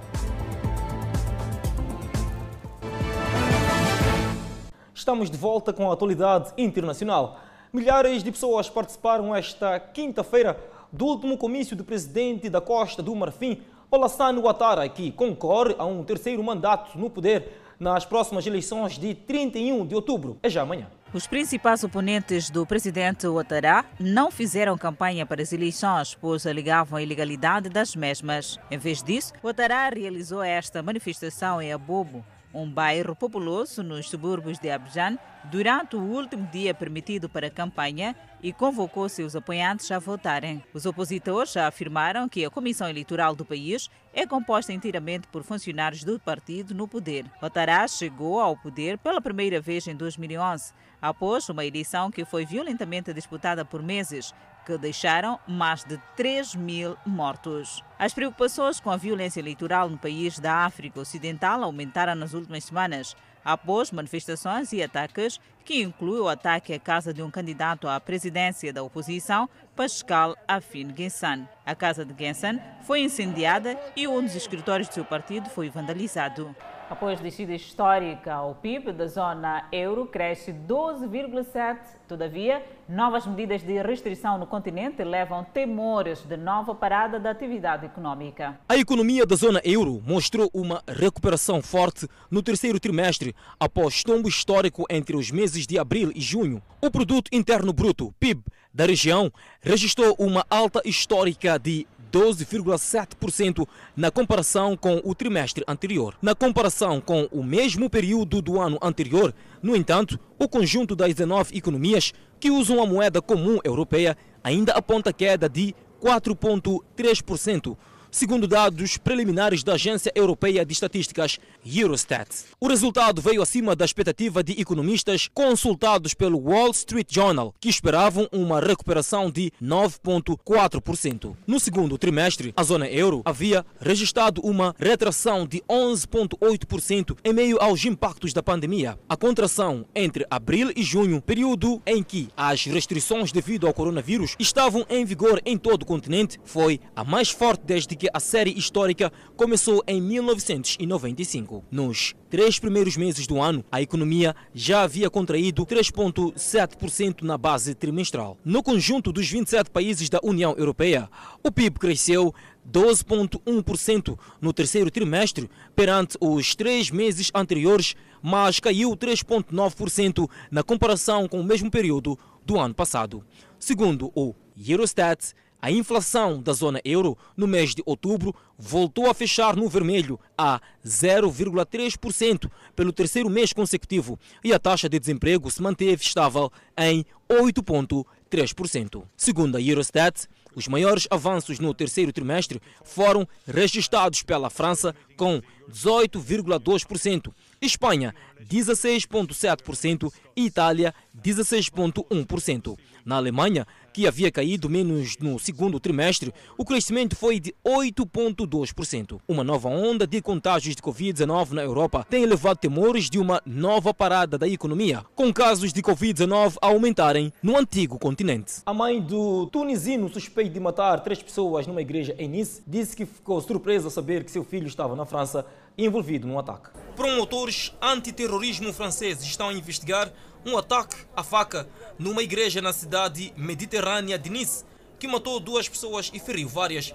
Estamos 4.93 5.31
de 5.31 5.37
volta 5.37 5.73
com 5.73 5.89
a 5.89 5.93
atualidade 5.93 6.53
internacional. 6.55 7.39
Milhares 7.73 8.23
de 8.23 8.31
pessoas 8.31 8.69
participaram 8.69 9.35
esta 9.35 9.79
quinta-feira 9.79 10.59
do 10.91 11.05
último 11.05 11.35
comício 11.35 11.75
do 11.75 11.83
presidente 11.83 12.51
da 12.51 12.61
Costa 12.61 13.01
do 13.01 13.15
Marfim, 13.15 13.63
Olassane 13.89 14.37
Ouattara, 14.37 14.87
que 14.87 15.11
concorre 15.11 15.75
a 15.79 15.85
um 15.85 16.03
terceiro 16.03 16.43
mandato 16.43 16.95
no 16.95 17.09
poder 17.09 17.59
nas 17.79 18.05
próximas 18.05 18.45
eleições 18.45 18.99
de 18.99 19.15
31 19.15 19.87
de 19.87 19.95
outubro. 19.95 20.37
É 20.43 20.49
já 20.49 20.61
amanhã. 20.61 20.87
Os 21.13 21.27
principais 21.27 21.83
oponentes 21.83 22.49
do 22.49 22.65
presidente 22.65 23.27
Ouattara 23.27 23.85
não 23.99 24.31
fizeram 24.31 24.75
campanha 24.75 25.27
para 25.27 25.43
as 25.43 25.53
eleições, 25.53 26.17
pois 26.19 26.47
alegavam 26.47 26.97
a 26.97 27.03
ilegalidade 27.03 27.69
das 27.69 27.95
mesmas. 27.95 28.57
Em 28.71 28.79
vez 28.79 29.03
disso, 29.03 29.31
Ouattara 29.43 29.89
realizou 29.89 30.41
esta 30.41 30.81
manifestação 30.81 31.61
em 31.61 31.71
Abobo, 31.71 32.25
um 32.53 32.69
bairro 32.69 33.15
populoso 33.15 33.81
nos 33.81 34.09
subúrbios 34.09 34.59
de 34.59 34.69
Abidjan, 34.69 35.17
durante 35.45 35.95
o 35.95 36.01
último 36.01 36.47
dia 36.47 36.73
permitido 36.73 37.27
para 37.27 37.47
a 37.47 37.51
campanha 37.51 38.15
e 38.41 38.53
convocou 38.53 39.07
seus 39.09 39.35
apoiantes 39.35 39.89
a 39.91 39.99
votarem. 39.99 40.63
Os 40.73 40.85
opositores 40.85 41.53
já 41.53 41.67
afirmaram 41.67 42.29
que 42.29 42.45
a 42.45 42.49
Comissão 42.49 42.87
Eleitoral 42.89 43.35
do 43.35 43.45
país 43.45 43.89
é 44.13 44.27
composta 44.27 44.71
inteiramente 44.71 45.27
por 45.27 45.43
funcionários 45.43 46.03
do 46.03 46.19
partido 46.19 46.75
no 46.75 46.87
poder. 46.87 47.25
Ouattara 47.41 47.87
chegou 47.87 48.39
ao 48.39 48.55
poder 48.55 48.97
pela 48.97 49.21
primeira 49.21 49.59
vez 49.59 49.87
em 49.87 49.95
2011, 49.95 50.73
após 51.01 51.49
uma 51.49 51.65
eleição 51.65 52.11
que 52.11 52.25
foi 52.25 52.45
violentamente 52.45 53.13
disputada 53.13 53.65
por 53.65 53.81
meses, 53.81 54.33
que 54.65 54.77
deixaram 54.77 55.39
mais 55.47 55.83
de 55.83 55.97
3 56.15 56.55
mil 56.55 56.97
mortos. 57.05 57.83
As 57.97 58.13
preocupações 58.13 58.79
com 58.79 58.89
a 58.89 58.97
violência 58.97 59.39
eleitoral 59.39 59.89
no 59.89 59.97
país 59.97 60.39
da 60.39 60.65
África 60.65 60.99
Ocidental 60.99 61.63
aumentaram 61.63 62.15
nas 62.15 62.33
últimas 62.33 62.63
semanas, 62.63 63.15
após 63.43 63.91
manifestações 63.91 64.71
e 64.73 64.81
ataques, 64.81 65.39
que 65.65 65.81
inclui 65.81 66.19
o 66.19 66.27
ataque 66.27 66.73
à 66.73 66.79
casa 66.79 67.13
de 67.13 67.21
um 67.21 67.31
candidato 67.31 67.87
à 67.87 67.99
presidência 67.99 68.73
da 68.73 68.83
oposição, 68.83 69.49
Pascal 69.75 70.35
Afin 70.47 70.93
Gensan. 70.95 71.47
A 71.65 71.75
casa 71.75 72.05
de 72.05 72.13
Gensan 72.17 72.59
foi 72.83 73.01
incendiada 73.01 73.79
e 73.95 74.07
um 74.07 74.21
dos 74.21 74.35
escritórios 74.35 74.87
do 74.87 74.93
seu 74.93 75.05
partido 75.05 75.49
foi 75.49 75.69
vandalizado. 75.69 76.55
Após 76.89 77.19
descida 77.19 77.53
histórica, 77.53 78.41
o 78.41 78.55
PIB 78.55 78.91
da 78.91 79.07
zona 79.07 79.67
euro 79.71 80.05
cresce 80.05 80.51
12,7%. 80.51 81.77
Todavia, 82.07 82.63
novas 82.87 83.25
medidas 83.25 83.63
de 83.63 83.81
restrição 83.81 84.37
no 84.37 84.45
continente 84.45 85.03
levam 85.03 85.43
temores 85.43 86.21
de 86.21 86.37
nova 86.37 86.75
parada 86.75 87.19
da 87.19 87.31
atividade 87.31 87.85
econômica. 87.85 88.59
A 88.67 88.77
economia 88.77 89.25
da 89.25 89.35
zona 89.35 89.61
euro 89.63 90.01
mostrou 90.05 90.49
uma 90.53 90.83
recuperação 90.87 91.61
forte 91.61 92.07
no 92.29 92.43
terceiro 92.43 92.79
trimestre, 92.79 93.33
após 93.59 94.03
tombo 94.03 94.27
histórico 94.27 94.85
entre 94.89 95.15
os 95.15 95.31
meses 95.31 95.65
de 95.65 95.79
abril 95.79 96.11
e 96.13 96.21
junho. 96.21 96.61
O 96.81 96.91
produto 96.91 97.29
interno 97.31 97.71
bruto, 97.73 98.13
PIB, 98.19 98.43
da 98.73 98.85
região 98.85 99.31
registrou 99.61 100.15
uma 100.17 100.45
alta 100.49 100.81
histórica 100.83 101.59
de 101.59 101.87
12,7% 102.13 103.67
na 103.95 104.11
comparação 104.11 104.77
com 104.77 105.01
o 105.03 105.15
trimestre 105.15 105.63
anterior. 105.67 106.15
Na 106.21 106.35
comparação 106.35 107.01
com 107.01 107.27
o 107.31 107.43
mesmo 107.43 107.89
período 107.89 108.39
do 108.39 108.61
ano 108.61 108.77
anterior, 108.83 109.33
no 109.63 109.75
entanto, 109.75 110.19
o 110.37 110.47
conjunto 110.47 110.95
das 110.95 111.15
19 111.15 111.57
economias 111.57 112.13
que 112.39 112.51
usam 112.51 112.79
a 112.79 112.85
moeda 112.85 113.19
comum 113.19 113.57
europeia 113.63 114.15
ainda 114.43 114.73
aponta 114.73 115.11
queda 115.11 115.49
de 115.49 115.73
4,3% 115.99 117.75
segundo 118.13 118.47
dados 118.47 118.95
preliminares 118.95 119.63
da 119.63 119.73
Agência 119.73 120.11
Europeia 120.13 120.63
de 120.63 120.71
Estatísticas, 120.71 121.39
Eurostat. 121.65 122.29
O 122.61 122.67
resultado 122.67 123.21
veio 123.23 123.41
acima 123.41 123.75
da 123.75 123.83
expectativa 123.83 124.43
de 124.43 124.61
economistas 124.61 125.27
consultados 125.33 126.13
pelo 126.13 126.37
Wall 126.37 126.69
Street 126.71 127.07
Journal, 127.09 127.55
que 127.59 127.69
esperavam 127.69 128.29
uma 128.31 128.59
recuperação 128.59 129.31
de 129.31 129.51
9,4%. 129.61 131.35
No 131.47 131.59
segundo 131.59 131.97
trimestre, 131.97 132.53
a 132.55 132.61
zona 132.61 132.87
euro 132.87 133.23
havia 133.25 133.65
registrado 133.79 134.41
uma 134.41 134.75
retração 134.77 135.47
de 135.47 135.61
11,8% 135.67 137.17
em 137.25 137.33
meio 137.33 137.57
aos 137.59 137.83
impactos 137.83 138.31
da 138.31 138.43
pandemia. 138.43 138.97
A 139.09 139.17
contração 139.17 139.85
entre 139.95 140.23
abril 140.29 140.71
e 140.75 140.83
junho, 140.83 141.19
período 141.19 141.81
em 141.83 142.03
que 142.03 142.29
as 142.37 142.65
restrições 142.65 143.31
devido 143.31 143.65
ao 143.65 143.73
coronavírus 143.73 144.35
estavam 144.37 144.85
em 144.87 145.03
vigor 145.03 145.41
em 145.43 145.57
todo 145.57 145.81
o 145.81 145.87
continente, 145.87 146.39
foi 146.45 146.79
a 146.95 147.03
mais 147.03 147.31
forte 147.31 147.63
desde 147.65 147.95
que 147.95 148.02
que 148.03 148.09
a 148.13 148.19
série 148.19 148.51
histórica 148.51 149.09
começou 149.37 149.81
em 149.87 150.01
1995. 150.01 151.63
Nos 151.71 152.13
três 152.29 152.59
primeiros 152.59 152.97
meses 152.97 153.25
do 153.25 153.41
ano, 153.41 153.63
a 153.71 153.81
economia 153.81 154.35
já 154.53 154.81
havia 154.81 155.09
contraído 155.09 155.65
3,7% 155.65 157.21
na 157.21 157.37
base 157.37 157.73
trimestral. 157.73 158.37
No 158.43 158.61
conjunto 158.61 159.13
dos 159.13 159.29
27 159.29 159.71
países 159.71 160.09
da 160.09 160.19
União 160.21 160.53
Europeia, 160.57 161.09
o 161.41 161.49
PIB 161.49 161.79
cresceu 161.79 162.35
12,1% 162.69 164.19
no 164.41 164.51
terceiro 164.51 164.91
trimestre 164.91 165.49
perante 165.73 166.17
os 166.19 166.55
três 166.55 166.91
meses 166.91 167.31
anteriores, 167.33 167.95
mas 168.21 168.59
caiu 168.59 168.97
3,9% 168.97 170.29
na 170.51 170.61
comparação 170.61 171.25
com 171.25 171.39
o 171.39 171.43
mesmo 171.43 171.71
período 171.71 172.19
do 172.45 172.59
ano 172.59 172.73
passado. 172.73 173.23
Segundo 173.57 174.11
o 174.13 174.35
Eurostat, 174.57 175.33
a 175.63 175.71
inflação 175.71 176.41
da 176.41 176.51
zona 176.51 176.81
euro 176.83 177.17
no 177.37 177.47
mês 177.47 177.73
de 177.73 177.81
outubro 177.85 178.35
voltou 178.57 179.09
a 179.09 179.13
fechar 179.13 179.55
no 179.55 179.69
vermelho 179.69 180.19
a 180.37 180.59
0,3% 180.85 182.51
pelo 182.75 182.91
terceiro 182.91 183.29
mês 183.29 183.53
consecutivo 183.53 184.19
e 184.43 184.51
a 184.51 184.59
taxa 184.59 184.89
de 184.89 184.99
desemprego 184.99 185.49
se 185.49 185.61
manteve 185.61 186.03
estável 186.03 186.51
em 186.77 187.05
8,3%. 187.29 189.03
Segundo 189.15 189.55
a 189.55 189.61
Eurostat, 189.61 190.27
os 190.53 190.67
maiores 190.67 191.07
avanços 191.09 191.59
no 191.59 191.73
terceiro 191.73 192.11
trimestre 192.11 192.61
foram 192.83 193.25
registrados 193.47 194.21
pela 194.21 194.49
França, 194.49 194.93
com 195.15 195.41
18,2%, 195.71 197.31
Espanha, 197.61 198.13
16,7% 198.45 200.11
e 200.35 200.45
Itália, 200.45 200.93
16,1%. 201.17 202.77
Na 203.05 203.15
Alemanha, 203.15 203.67
que 203.93 204.07
havia 204.07 204.31
caído 204.31 204.69
menos 204.69 205.17
no 205.19 205.37
segundo 205.37 205.79
trimestre, 205.79 206.33
o 206.57 206.65
crescimento 206.65 207.15
foi 207.15 207.39
de 207.39 207.53
8,2%. 207.63 209.19
Uma 209.27 209.43
nova 209.43 209.69
onda 209.69 210.07
de 210.07 210.21
contágios 210.21 210.75
de 210.75 210.81
Covid-19 210.81 211.51
na 211.51 211.61
Europa 211.61 212.05
tem 212.09 212.23
elevado 212.23 212.57
temores 212.57 213.09
de 213.09 213.19
uma 213.19 213.41
nova 213.45 213.93
parada 213.93 214.37
da 214.37 214.47
economia, 214.47 215.05
com 215.15 215.31
casos 215.31 215.71
de 215.71 215.81
Covid-19 215.81 216.55
a 216.61 216.67
aumentarem 216.67 217.31
no 217.41 217.55
antigo 217.55 217.99
continente. 217.99 218.61
A 218.65 218.73
mãe 218.73 218.99
do 218.99 219.45
tunisino 219.47 220.09
suspeito 220.09 220.51
de 220.51 220.59
matar 220.59 221.01
três 221.01 221.21
pessoas 221.21 221.67
numa 221.67 221.81
igreja 221.81 222.15
em 222.17 222.27
Nice 222.27 222.63
disse 222.65 222.95
que 222.95 223.05
ficou 223.05 223.39
surpresa 223.41 223.87
ao 223.87 223.91
saber 223.91 224.23
que 224.23 224.31
seu 224.31 224.43
filho 224.43 224.67
estava 224.67 224.95
na 224.95 225.05
França 225.05 225.45
envolvido 225.77 226.27
num 226.27 226.39
ataque. 226.39 226.69
Promotores 226.95 227.73
antiterrorismo 227.81 228.71
franceses 228.71 229.23
estão 229.23 229.49
a 229.49 229.53
investigar 229.53 230.11
um 230.45 230.57
ataque 230.57 230.95
à 231.15 231.23
faca 231.23 231.67
numa 231.97 232.21
igreja 232.21 232.61
na 232.61 232.73
cidade 232.73 233.33
mediterrânea 233.35 234.17
de 234.19 234.29
Nice, 234.29 234.65
que 234.99 235.07
matou 235.07 235.39
duas 235.39 235.67
pessoas 235.67 236.11
e 236.13 236.19
feriu 236.19 236.47
várias. 236.47 236.93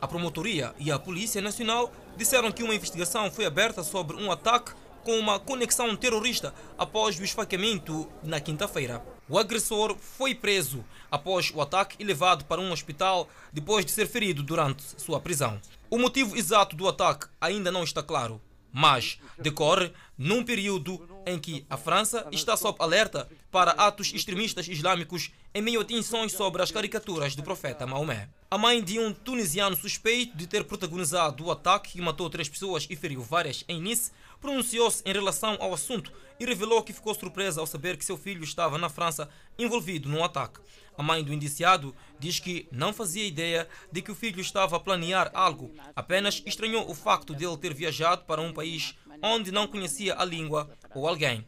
A 0.00 0.06
promotoria 0.06 0.74
e 0.78 0.90
a 0.90 0.98
Polícia 0.98 1.40
Nacional 1.40 1.90
disseram 2.16 2.52
que 2.52 2.62
uma 2.62 2.74
investigação 2.74 3.30
foi 3.30 3.46
aberta 3.46 3.82
sobre 3.82 4.16
um 4.16 4.30
ataque 4.30 4.72
com 5.04 5.16
uma 5.18 5.38
conexão 5.38 5.94
terrorista 5.94 6.52
após 6.76 7.18
o 7.18 7.22
esfaqueamento 7.22 8.08
na 8.24 8.40
quinta-feira. 8.40 9.00
O 9.28 9.38
agressor 9.38 9.96
foi 9.96 10.34
preso 10.34 10.84
após 11.10 11.52
o 11.54 11.60
ataque 11.60 11.96
e 11.98 12.04
levado 12.04 12.44
para 12.44 12.60
um 12.60 12.72
hospital 12.72 13.28
depois 13.52 13.84
de 13.84 13.92
ser 13.92 14.06
ferido 14.08 14.42
durante 14.42 14.82
sua 15.00 15.20
prisão. 15.20 15.60
O 15.96 15.98
motivo 15.98 16.36
exato 16.36 16.76
do 16.76 16.86
ataque 16.86 17.26
ainda 17.40 17.72
não 17.72 17.82
está 17.82 18.02
claro, 18.02 18.38
mas 18.70 19.18
decorre 19.38 19.90
num 20.18 20.44
período 20.44 21.00
em 21.24 21.38
que 21.38 21.64
a 21.70 21.78
França 21.78 22.28
está 22.30 22.54
sob 22.54 22.76
alerta 22.82 23.26
para 23.50 23.70
atos 23.70 24.12
extremistas 24.12 24.68
islâmicos 24.68 25.30
em 25.54 25.62
meio 25.62 25.80
a 25.80 25.84
tensões 25.86 26.32
sobre 26.32 26.60
as 26.60 26.70
caricaturas 26.70 27.34
do 27.34 27.42
profeta 27.42 27.86
Maomé. 27.86 28.28
A 28.50 28.58
mãe 28.58 28.84
de 28.84 28.98
um 28.98 29.10
tunisiano 29.10 29.74
suspeito 29.74 30.36
de 30.36 30.46
ter 30.46 30.64
protagonizado 30.64 31.46
o 31.46 31.50
ataque 31.50 31.92
que 31.92 32.02
matou 32.02 32.28
três 32.28 32.46
pessoas 32.46 32.86
e 32.90 32.94
feriu 32.94 33.22
várias 33.22 33.64
em 33.66 33.80
Nice 33.80 34.12
pronunciou-se 34.38 35.02
em 35.06 35.14
relação 35.14 35.56
ao 35.58 35.72
assunto 35.72 36.12
e 36.38 36.44
revelou 36.44 36.82
que 36.82 36.92
ficou 36.92 37.14
surpresa 37.14 37.58
ao 37.58 37.66
saber 37.66 37.96
que 37.96 38.04
seu 38.04 38.18
filho 38.18 38.44
estava 38.44 38.76
na 38.76 38.90
França 38.90 39.30
envolvido 39.58 40.10
no 40.10 40.22
ataque. 40.22 40.60
A 40.98 41.02
mãe 41.02 41.22
do 41.22 41.32
indiciado 41.32 41.94
diz 42.18 42.40
que 42.40 42.66
não 42.72 42.92
fazia 42.92 43.26
ideia 43.26 43.68
de 43.92 44.00
que 44.00 44.10
o 44.10 44.14
filho 44.14 44.40
estava 44.40 44.76
a 44.76 44.80
planear 44.80 45.30
algo, 45.34 45.74
apenas 45.94 46.42
estranhou 46.46 46.90
o 46.90 46.94
facto 46.94 47.34
de 47.34 47.44
ele 47.44 47.56
ter 47.58 47.74
viajado 47.74 48.24
para 48.24 48.40
um 48.40 48.52
país 48.52 48.94
onde 49.22 49.52
não 49.52 49.66
conhecia 49.66 50.18
a 50.18 50.24
língua 50.24 50.70
ou 50.94 51.06
alguém. 51.06 51.46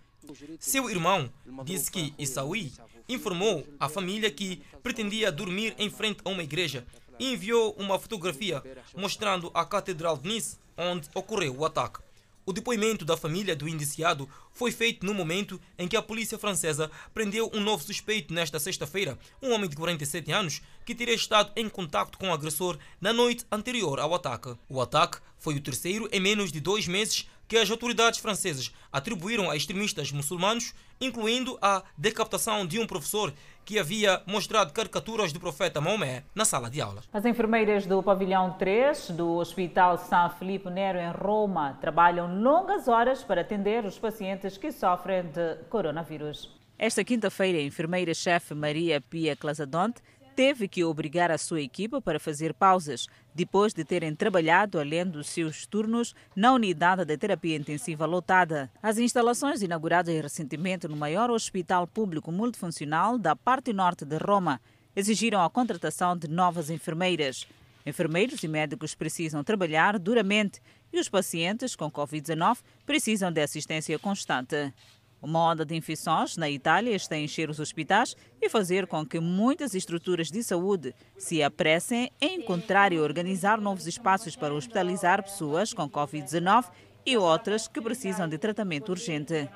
Seu 0.61 0.91
irmão 0.91 1.33
disse 1.65 1.91
que 1.91 2.15
Issaoui 2.19 2.73
informou 3.09 3.67
à 3.81 3.89
família 3.89 4.31
que 4.31 4.63
pretendia 4.83 5.33
dormir 5.33 5.75
em 5.79 5.89
frente 5.89 6.21
a 6.25 6.29
uma 6.29 6.43
igreja 6.43 6.87
e 7.19 7.33
enviou 7.33 7.75
uma 7.79 7.99
fotografia 7.99 8.63
mostrando 8.95 9.51
a 9.55 9.65
Catedral 9.65 10.19
de 10.19 10.29
Nice, 10.29 10.59
onde 10.77 11.09
ocorreu 11.15 11.57
o 11.57 11.65
ataque. 11.65 12.01
O 12.49 12.53
depoimento 12.55 13.05
da 13.05 13.15
família 13.15 13.55
do 13.55 13.69
indiciado 13.69 14.27
foi 14.51 14.73
feito 14.73 15.05
no 15.05 15.13
momento 15.13 15.61
em 15.79 15.87
que 15.87 15.99
a 15.99 16.01
polícia 16.01 16.39
francesa 16.39 16.91
prendeu 17.13 17.51
um 17.53 17.61
novo 17.61 17.85
suspeito 17.85 18.33
nesta 18.33 18.59
sexta-feira, 18.59 19.19
um 19.43 19.53
homem 19.53 19.69
de 19.69 19.77
47 19.77 20.33
anos 20.33 20.63
que 20.83 20.95
teria 20.95 21.15
estado 21.15 21.53
em 21.55 21.69
contato 21.69 22.17
com 22.17 22.31
o 22.31 22.33
agressor 22.33 22.79
na 23.03 23.13
noite 23.13 23.45
anterior 23.53 24.01
ao 24.01 24.15
ataque. 24.15 24.57
O 24.67 24.81
ataque 24.81 25.19
foi 25.37 25.57
o 25.57 25.61
terceiro 25.61 26.09
em 26.11 26.21
menos 26.21 26.51
de 26.51 26.59
dois 26.59 26.89
meses 26.89 27.29
que 27.49 27.57
as 27.57 27.71
autoridades 27.71 28.21
francesas 28.21 28.71
atribuíram 28.93 29.51
a 29.51 29.57
extremistas 29.57 30.13
muçulmanos, 30.13 30.75
incluindo 31.01 31.59
a 31.63 31.83
decapitação 31.97 32.67
de 32.67 32.79
um 32.79 32.87
professor 32.87 33.33
que 33.65 33.79
havia 33.79 34.23
mostrado 34.27 34.73
caricaturas 34.73 35.33
do 35.33 35.41
profeta 35.41 35.81
Maomé 35.81 36.25
na 36.35 36.45
sala 36.45 36.71
de 36.71 36.81
aula. 36.81 37.03
As 37.13 37.25
enfermeiras 37.25 37.87
do 37.87 38.03
pavilhão 38.03 38.53
3 38.59 39.11
do 39.11 39.37
Hospital 39.37 39.99
São 39.99 40.31
Filipe 40.31 40.71
Nero 40.71 40.99
em 40.99 41.11
Roma 41.11 41.79
trabalham 41.81 42.41
longas 42.41 42.87
horas 42.87 43.23
para 43.23 43.41
atender 43.41 43.85
os 43.85 43.99
pacientes 43.99 44.57
que 44.57 44.71
sofrem 44.71 45.25
de 45.25 45.57
coronavírus. 45.71 46.57
Esta 46.79 47.03
quinta-feira, 47.03 47.59
a 47.59 47.63
enfermeira-chefe 47.63 48.55
Maria 48.55 49.01
Pia 49.01 49.35
Clasadonte 49.35 50.01
teve 50.39 50.69
que 50.69 50.85
obrigar 50.85 51.33
a 51.33 51.37
sua 51.37 51.61
equipa 51.61 52.01
para 52.01 52.21
fazer 52.21 52.55
pausas, 52.55 53.09
depois 53.35 53.75
de 53.75 53.85
terem 53.85 54.15
trabalhado 54.15 54.79
além 54.79 55.05
dos 55.05 55.27
seus 55.27 55.67
turnos 55.67 56.15
na 56.37 56.53
unidade 56.53 57.05
de 57.05 57.19
terapia 57.19 57.57
intensiva 57.57 58.07
lotada. 58.07 58.71
As 58.81 58.99
instalações 58.99 59.63
inauguradas 59.63 60.15
recentemente 60.15 60.87
no 60.87 60.97
maior 60.97 61.29
hospital 61.29 61.89
público 61.89 62.31
multifuncional 62.31 63.19
da 63.19 63.35
parte 63.35 63.73
norte 63.73 64.05
de 64.05 64.17
Roma 64.17 64.61
exigiram 64.95 65.43
a 65.43 65.51
contratação 65.51 66.17
de 66.17 66.29
novas 66.29 66.71
enfermeiras. 66.71 67.45
Enfermeiros 67.85 68.41
e 68.45 68.47
médicos 68.47 68.95
precisam 68.95 69.43
trabalhar 69.43 69.99
duramente 69.99 70.61
e 70.93 71.01
os 71.01 71.09
pacientes 71.09 71.75
com 71.75 71.91
Covid-19 71.91 72.59
precisam 72.87 73.33
de 73.33 73.41
assistência 73.41 73.99
constante. 73.99 74.73
Uma 75.21 75.51
onda 75.51 75.65
de 75.65 75.75
infecções 75.75 76.37
na 76.37 76.49
Itália 76.49 76.95
está 76.95 77.17
a 77.17 77.19
encher 77.19 77.51
os 77.51 77.59
hospitais 77.59 78.17
e 78.41 78.49
fazer 78.49 78.87
com 78.87 79.05
que 79.05 79.19
muitas 79.19 79.75
estruturas 79.75 80.31
de 80.31 80.43
saúde 80.45 80.95
se 81.17 81.43
apressem 81.43 82.11
em 82.21 82.41
encontrar 82.41 82.93
e 82.93 83.01
organizar 83.01 83.61
novos 83.61 83.87
espaços 83.89 84.37
para 84.37 84.55
hospitalizar 84.55 85.23
pessoas 85.23 85.73
com 85.73 85.91
Covid-19 85.91 86.67
e 87.05 87.17
outras 87.17 87.67
que 87.67 87.81
precisam 87.81 88.29
de 88.29 88.39
tratamento 88.39 88.91
urgente. 88.91 89.49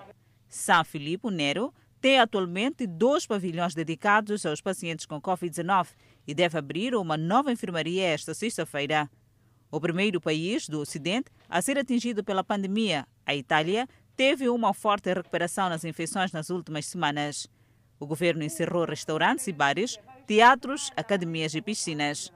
São 0.48 0.84
Filipe 0.84 1.30
Nero 1.30 1.72
tem 2.00 2.18
atualmente 2.18 2.84
dois 2.84 3.24
pavilhões 3.24 3.74
dedicados 3.74 4.44
aos 4.44 4.60
pacientes 4.60 5.06
com 5.06 5.20
Covid-19 5.20 5.90
e 6.26 6.34
deve 6.34 6.58
abrir 6.58 6.96
uma 6.96 7.16
nova 7.16 7.52
enfermaria 7.52 8.02
esta 8.02 8.34
sexta-feira. 8.34 9.08
O 9.70 9.80
primeiro 9.80 10.20
país 10.20 10.68
do 10.68 10.80
Ocidente 10.80 11.30
a 11.48 11.62
ser 11.62 11.78
atingido 11.78 12.24
pela 12.24 12.42
pandemia, 12.42 13.06
a 13.24 13.34
Itália, 13.34 13.88
teve 14.16 14.48
uma 14.48 14.72
forte 14.72 15.12
recuperação 15.12 15.68
nas 15.68 15.84
infecções 15.84 16.32
nas 16.32 16.50
últimas 16.50 16.86
semanas. 16.86 17.48
O 17.98 18.06
governo 18.06 18.42
encerrou 18.42 18.84
restaurantes 18.84 19.46
e 19.46 19.52
bares, 19.52 19.98
teatros, 20.26 20.90
academias 20.96 21.54
e 21.54 21.62
piscinas. 21.62 22.32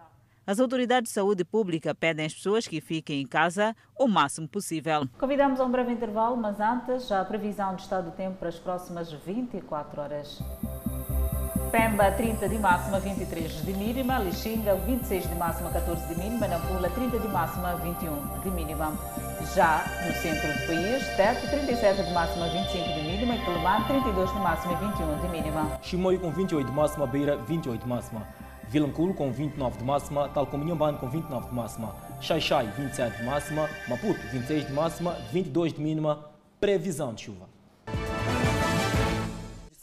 As 0.46 0.60
autoridades 0.60 1.10
de 1.10 1.14
saúde 1.14 1.44
pública 1.44 1.92
pedem 1.92 2.26
às 2.26 2.34
pessoas 2.34 2.68
que 2.68 2.80
fiquem 2.80 3.20
em 3.20 3.26
casa 3.26 3.74
o 3.98 4.06
máximo 4.06 4.46
possível. 4.46 5.08
Convidamos 5.18 5.58
a 5.58 5.64
um 5.64 5.70
breve 5.70 5.92
intervalo, 5.92 6.36
mas 6.36 6.60
antes, 6.60 7.10
a 7.10 7.24
previsão 7.24 7.74
de 7.74 7.82
estado 7.82 8.10
do 8.10 8.16
tempo 8.16 8.38
para 8.38 8.48
as 8.48 8.58
próximas 8.58 9.10
24 9.10 10.00
horas. 10.00 10.40
Pemba 11.72 12.12
30 12.12 12.48
de 12.48 12.58
máxima, 12.58 13.00
23 13.00 13.64
de 13.64 13.72
mínima. 13.72 14.18
Lixinga 14.20 14.76
26 14.76 15.28
de 15.28 15.34
máxima, 15.34 15.70
14 15.70 16.14
de 16.14 16.20
mínima. 16.20 16.46
Nampula 16.46 16.88
30 16.90 17.18
de 17.18 17.28
máxima, 17.28 17.74
21 17.76 18.40
de 18.40 18.50
mínima. 18.50 18.92
Já 19.54 19.84
no 20.06 20.12
centro 20.14 20.52
do 20.52 20.66
país, 20.66 21.06
Teto 21.16 21.48
37 21.48 22.02
de 22.02 22.12
máxima, 22.12 22.48
25 22.48 22.94
de 22.94 23.02
mínima. 23.02 23.34
E 23.34 23.44
Quelimane 23.44 23.84
32 23.84 24.32
de 24.32 24.38
máxima 24.38 24.72
e 24.72 24.76
21 24.76 25.20
de 25.20 25.28
mínima. 25.28 25.78
Chimoio 25.82 26.20
com 26.20 26.30
28 26.30 26.66
de 26.66 26.72
máxima, 26.72 27.06
Beira 27.06 27.36
28 27.36 27.82
de 27.82 27.88
máxima. 27.88 28.26
Vilanculo 28.68 29.14
com 29.14 29.30
29 29.30 29.78
de 29.78 29.84
máxima, 29.84 30.28
tal 30.28 30.46
como 30.46 30.64
Inhambane 30.64 30.98
com 30.98 31.08
29 31.08 31.48
de 31.48 31.54
máxima. 31.54 31.94
Xaixai 32.20 32.66
27 32.76 33.18
de 33.18 33.24
máxima, 33.24 33.68
Maputo 33.88 34.20
26 34.32 34.66
de 34.66 34.72
máxima, 34.72 35.16
22 35.32 35.72
de 35.72 35.80
mínima. 35.80 36.26
Previsão 36.60 37.14
de 37.14 37.22
chuva 37.22 37.56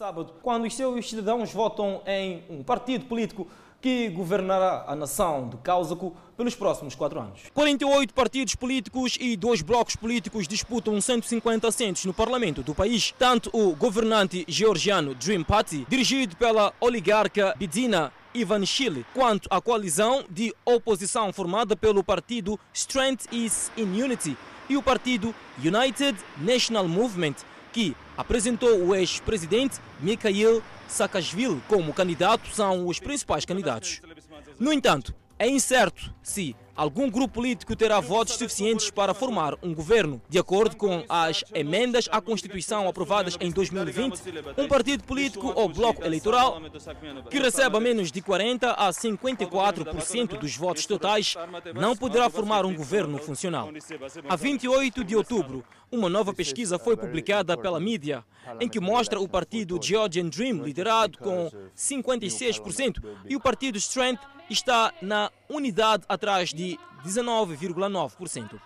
sábado, 0.04 0.34
quando 0.42 0.66
os 0.66 0.76
seus 0.76 1.10
cidadãos 1.10 1.54
votam 1.54 2.02
em 2.06 2.44
um 2.50 2.62
partido 2.62 3.06
político 3.06 3.48
que 3.84 4.08
governará 4.08 4.86
a 4.88 4.96
nação 4.96 5.50
de 5.50 5.58
Cáusaco 5.58 6.16
pelos 6.38 6.56
próximos 6.56 6.96
quatro 6.96 7.20
anos. 7.20 7.42
48 7.54 8.14
partidos 8.14 8.56
políticos 8.56 9.18
e 9.20 9.36
dois 9.36 9.62
blocos 9.62 9.98
políticos 9.98 10.48
disputam 10.48 11.02
150 11.02 11.68
assentos 11.68 12.06
no 12.06 12.14
parlamento 12.14 12.64
do 12.64 12.74
país. 12.74 13.14
Tanto 13.20 13.50
o 13.52 13.76
governante 13.76 14.46
georgiano 14.48 15.14
Dream 15.14 15.44
Party, 15.44 15.86
dirigido 15.90 16.38
pela 16.38 16.72
oligarca 16.80 17.54
Bidina 17.58 18.14
Ivanishvili, 18.34 19.06
quanto 19.14 19.50
a 19.52 19.60
coalizão 19.60 20.24
de 20.30 20.56
oposição 20.64 21.34
formada 21.34 21.76
pelo 21.76 22.02
partido 22.06 22.58
Strength 22.74 23.26
is 23.34 23.70
in 23.76 24.02
Unity 24.02 24.38
e 24.70 24.78
o 24.78 24.82
partido 24.82 25.36
United 25.60 26.18
National 26.38 26.88
Movement, 26.88 27.36
que 27.74 27.94
apresentou 28.16 28.88
o 28.88 28.96
ex-presidente 28.96 29.78
Mikhail 30.00 30.64
Saakashvili 30.94 31.62
como 31.68 31.94
candidato, 31.94 32.48
são 32.54 32.88
os 32.88 33.00
principais 33.00 33.46
candidatos. 33.46 34.00
No 34.60 34.72
entanto, 34.72 35.14
é 35.40 35.48
incerto 35.48 36.14
se 36.22 36.56
algum 36.76 37.10
grupo 37.10 37.36
político 37.36 37.76
terá 37.76 38.00
votos 38.00 38.36
suficientes 38.36 38.90
para 38.92 39.14
formar 39.14 39.56
um 39.62 39.74
governo. 39.74 40.22
De 40.30 40.40
acordo 40.40 40.76
com 40.76 41.04
as 41.10 41.44
emendas 41.54 42.08
à 42.12 42.22
Constituição 42.22 42.88
aprovadas 42.88 43.38
em 43.40 43.52
2020, 43.52 44.22
um 44.58 44.68
partido 44.68 45.04
político 45.04 45.52
ou 45.56 45.68
bloco 45.68 46.04
eleitoral 46.06 46.62
que 47.30 47.40
receba 47.40 47.80
menos 47.80 48.12
de 48.12 48.22
40 48.22 48.72
a 48.72 48.90
54% 48.90 50.38
dos 50.38 50.56
votos 50.56 50.86
totais 50.86 51.36
não 51.74 51.96
poderá 51.96 52.30
formar 52.30 52.66
um 52.66 52.76
governo 52.76 53.18
funcional. 53.18 53.70
A 54.30 54.36
28 54.36 55.04
de 55.04 55.16
outubro, 55.16 55.64
uma 55.94 56.10
nova 56.10 56.34
pesquisa 56.34 56.80
foi 56.80 56.98
publicada 56.98 57.56
pela 57.56 57.80
mídia 57.80 58.26
em 58.60 58.68
que 58.68 58.80
mostra 58.80 59.20
o 59.20 59.30
partido 59.30 59.80
Georgian 59.80 60.28
Dream 60.28 60.64
liderado 60.64 61.20
com 61.20 61.52
56% 61.78 63.04
e 63.30 63.36
o 63.36 63.40
partido 63.40 63.78
Strength 63.78 64.22
está 64.50 64.92
na 65.04 65.32
unidade 65.48 66.04
atrás 66.10 66.50
de 66.50 66.80
19,9%. 67.06 68.60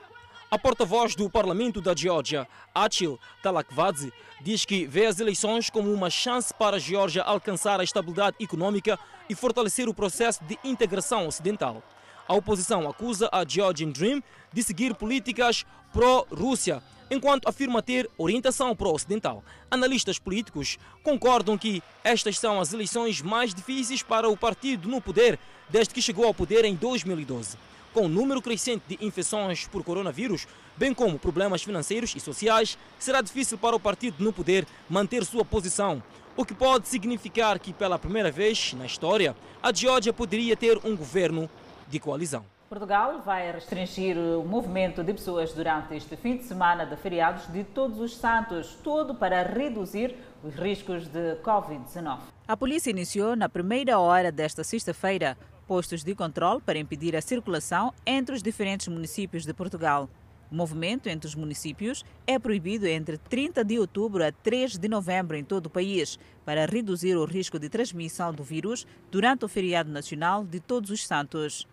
A 0.49 0.57
porta-voz 0.57 1.15
do 1.15 1.29
Parlamento 1.29 1.81
da 1.81 1.93
Geórgia, 1.93 2.47
Achil 2.73 3.19
Talakvadze, 3.43 4.13
diz 4.41 4.63
que 4.63 4.87
vê 4.87 5.05
as 5.05 5.19
eleições 5.19 5.69
como 5.69 5.91
uma 5.91 6.09
chance 6.09 6.53
para 6.53 6.77
a 6.77 6.79
Geórgia 6.79 7.23
alcançar 7.23 7.81
a 7.81 7.83
estabilidade 7.83 8.37
econômica 8.39 8.97
e 9.29 9.35
fortalecer 9.35 9.89
o 9.89 9.93
processo 9.93 10.41
de 10.45 10.57
integração 10.63 11.27
ocidental. 11.27 11.83
A 12.25 12.33
oposição 12.33 12.89
acusa 12.89 13.27
a 13.33 13.43
Georgian 13.45 13.89
Dream 13.89 14.23
de 14.53 14.63
seguir 14.63 14.95
políticas 14.95 15.65
pró-Rússia, 15.91 16.81
enquanto 17.09 17.47
afirma 17.47 17.81
ter 17.81 18.09
orientação 18.17 18.75
pró-ocidental. 18.75 19.43
Analistas 19.69 20.19
políticos 20.19 20.77
concordam 21.03 21.57
que 21.57 21.81
estas 22.03 22.39
são 22.39 22.59
as 22.59 22.73
eleições 22.73 23.21
mais 23.21 23.53
difíceis 23.53 24.03
para 24.03 24.29
o 24.29 24.37
partido 24.37 24.87
no 24.87 25.01
poder 25.01 25.39
desde 25.69 25.93
que 25.93 26.01
chegou 26.01 26.25
ao 26.25 26.33
poder 26.33 26.65
em 26.65 26.75
2012 26.75 27.57
com 27.97 28.05
o 28.05 28.09
número 28.09 28.43
crescente 28.43 28.83
de 28.87 29.03
infecções 29.03 29.65
por 29.65 29.83
coronavírus, 29.83 30.47
bem 30.77 30.93
como 30.93 31.17
problemas 31.17 31.63
financeiros 31.63 32.13
e 32.15 32.19
sociais, 32.19 32.77
será 32.99 33.21
difícil 33.21 33.57
para 33.57 33.75
o 33.75 33.79
partido 33.79 34.23
no 34.23 34.31
poder 34.31 34.67
manter 34.87 35.25
sua 35.25 35.43
posição, 35.43 36.03
o 36.35 36.45
que 36.45 36.53
pode 36.53 36.87
significar 36.87 37.57
que, 37.57 37.73
pela 37.73 37.97
primeira 37.97 38.29
vez 38.29 38.73
na 38.73 38.85
história, 38.85 39.35
a 39.63 39.73
Geórgia 39.73 40.13
poderia 40.13 40.55
ter 40.55 40.77
um 40.83 40.95
governo 40.95 41.49
de 41.87 41.99
coalizão. 41.99 42.45
Portugal 42.69 43.21
vai 43.21 43.49
restringir 43.49 44.17
o 44.17 44.43
movimento 44.43 45.01
de 45.01 45.13
pessoas 45.13 45.53
durante 45.53 45.95
este 45.95 46.17
fim 46.17 46.35
de 46.35 46.43
semana 46.43 46.85
de 46.85 46.97
feriados 46.97 47.47
de 47.47 47.63
Todos 47.63 47.97
os 47.97 48.17
Santos, 48.17 48.77
tudo 48.83 49.15
para 49.15 49.41
reduzir 49.41 50.17
os 50.43 50.53
riscos 50.53 51.07
de 51.07 51.35
Covid-19. 51.35 52.19
A 52.45 52.57
polícia 52.57 52.89
iniciou 52.89 53.37
na 53.37 53.47
primeira 53.47 53.97
hora 53.99 54.33
desta 54.33 54.65
sexta-feira 54.65 55.37
postos 55.65 56.03
de 56.03 56.13
controle 56.13 56.59
para 56.59 56.77
impedir 56.77 57.15
a 57.15 57.21
circulação 57.21 57.93
entre 58.05 58.35
os 58.35 58.43
diferentes 58.43 58.89
municípios 58.89 59.45
de 59.45 59.53
Portugal. 59.53 60.09
O 60.51 60.55
movimento 60.55 61.07
entre 61.07 61.27
os 61.27 61.35
municípios 61.35 62.03
é 62.25 62.37
proibido 62.37 62.85
entre 62.85 63.17
30 63.17 63.63
de 63.63 63.79
outubro 63.79 64.25
a 64.25 64.31
3 64.31 64.77
de 64.77 64.89
novembro 64.89 65.37
em 65.37 65.43
todo 65.43 65.67
o 65.67 65.69
país, 65.69 66.19
para 66.43 66.65
reduzir 66.65 67.15
o 67.15 67.23
risco 67.23 67.57
de 67.59 67.69
transmissão 67.69 68.33
do 68.33 68.43
vírus 68.43 68.85
durante 69.09 69.45
o 69.45 69.47
feriado 69.47 69.89
nacional 69.89 70.43
de 70.43 70.59
Todos 70.59 70.89
os 70.89 71.07
Santos. 71.07 71.65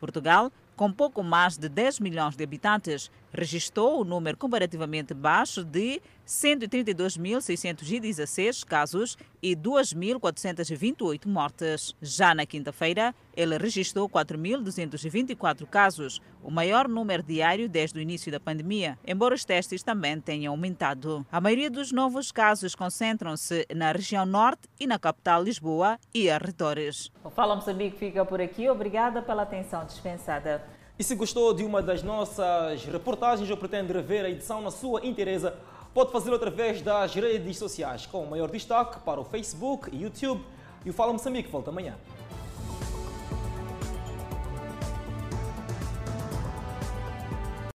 Portugal 0.00 0.50
com 0.74 0.90
pouco 0.90 1.22
mais 1.22 1.58
de 1.58 1.68
10 1.68 2.00
milhões 2.00 2.34
de 2.34 2.42
habitantes, 2.42 3.10
registrou 3.32 4.00
o 4.00 4.04
número 4.04 4.36
comparativamente 4.36 5.14
baixo 5.14 5.64
de 5.64 6.02
132.616 6.26 8.64
casos 8.64 9.16
e 9.42 9.56
2.428 9.56 11.26
mortes. 11.26 11.96
Já 12.00 12.34
na 12.34 12.46
quinta-feira, 12.46 13.14
ele 13.36 13.58
registrou 13.58 14.08
4.224 14.08 15.66
casos, 15.66 16.20
o 16.42 16.50
maior 16.50 16.88
número 16.88 17.22
diário 17.22 17.68
desde 17.68 17.98
o 17.98 18.02
início 18.02 18.30
da 18.30 18.38
pandemia, 18.38 18.98
embora 19.04 19.34
os 19.34 19.44
testes 19.44 19.82
também 19.82 20.20
tenham 20.20 20.52
aumentado. 20.52 21.26
A 21.32 21.40
maioria 21.40 21.70
dos 21.70 21.90
novos 21.90 22.30
casos 22.30 22.74
concentram-se 22.74 23.66
na 23.74 23.92
região 23.92 24.24
norte 24.24 24.68
e 24.78 24.86
na 24.86 24.98
capital 24.98 25.42
Lisboa 25.42 25.98
e 26.14 26.30
arredores. 26.30 27.10
O 27.24 27.30
Fala 27.30 27.56
Moçambique 27.56 27.98
fica 27.98 28.24
por 28.24 28.40
aqui. 28.40 28.68
Obrigada 28.68 29.22
pela 29.22 29.42
atenção 29.42 29.84
dispensada. 29.84 30.62
E 31.00 31.02
se 31.02 31.14
gostou 31.14 31.54
de 31.54 31.64
uma 31.64 31.80
das 31.80 32.02
nossas 32.02 32.84
reportagens 32.84 33.48
ou 33.48 33.56
pretende 33.56 33.90
rever 33.90 34.22
a 34.22 34.28
edição 34.28 34.60
na 34.60 34.70
sua 34.70 35.00
inteireza, 35.02 35.54
pode 35.94 36.12
fazê-lo 36.12 36.36
através 36.36 36.82
das 36.82 37.14
redes 37.14 37.56
sociais, 37.56 38.04
com 38.04 38.26
maior 38.26 38.50
destaque 38.50 39.00
para 39.00 39.18
o 39.18 39.24
Facebook 39.24 39.88
e 39.90 40.02
YouTube. 40.02 40.44
E 40.84 40.90
o 40.90 40.92
Fala 40.92 41.14
Moçambique 41.14 41.50
volta 41.50 41.70
amanhã. 41.70 41.94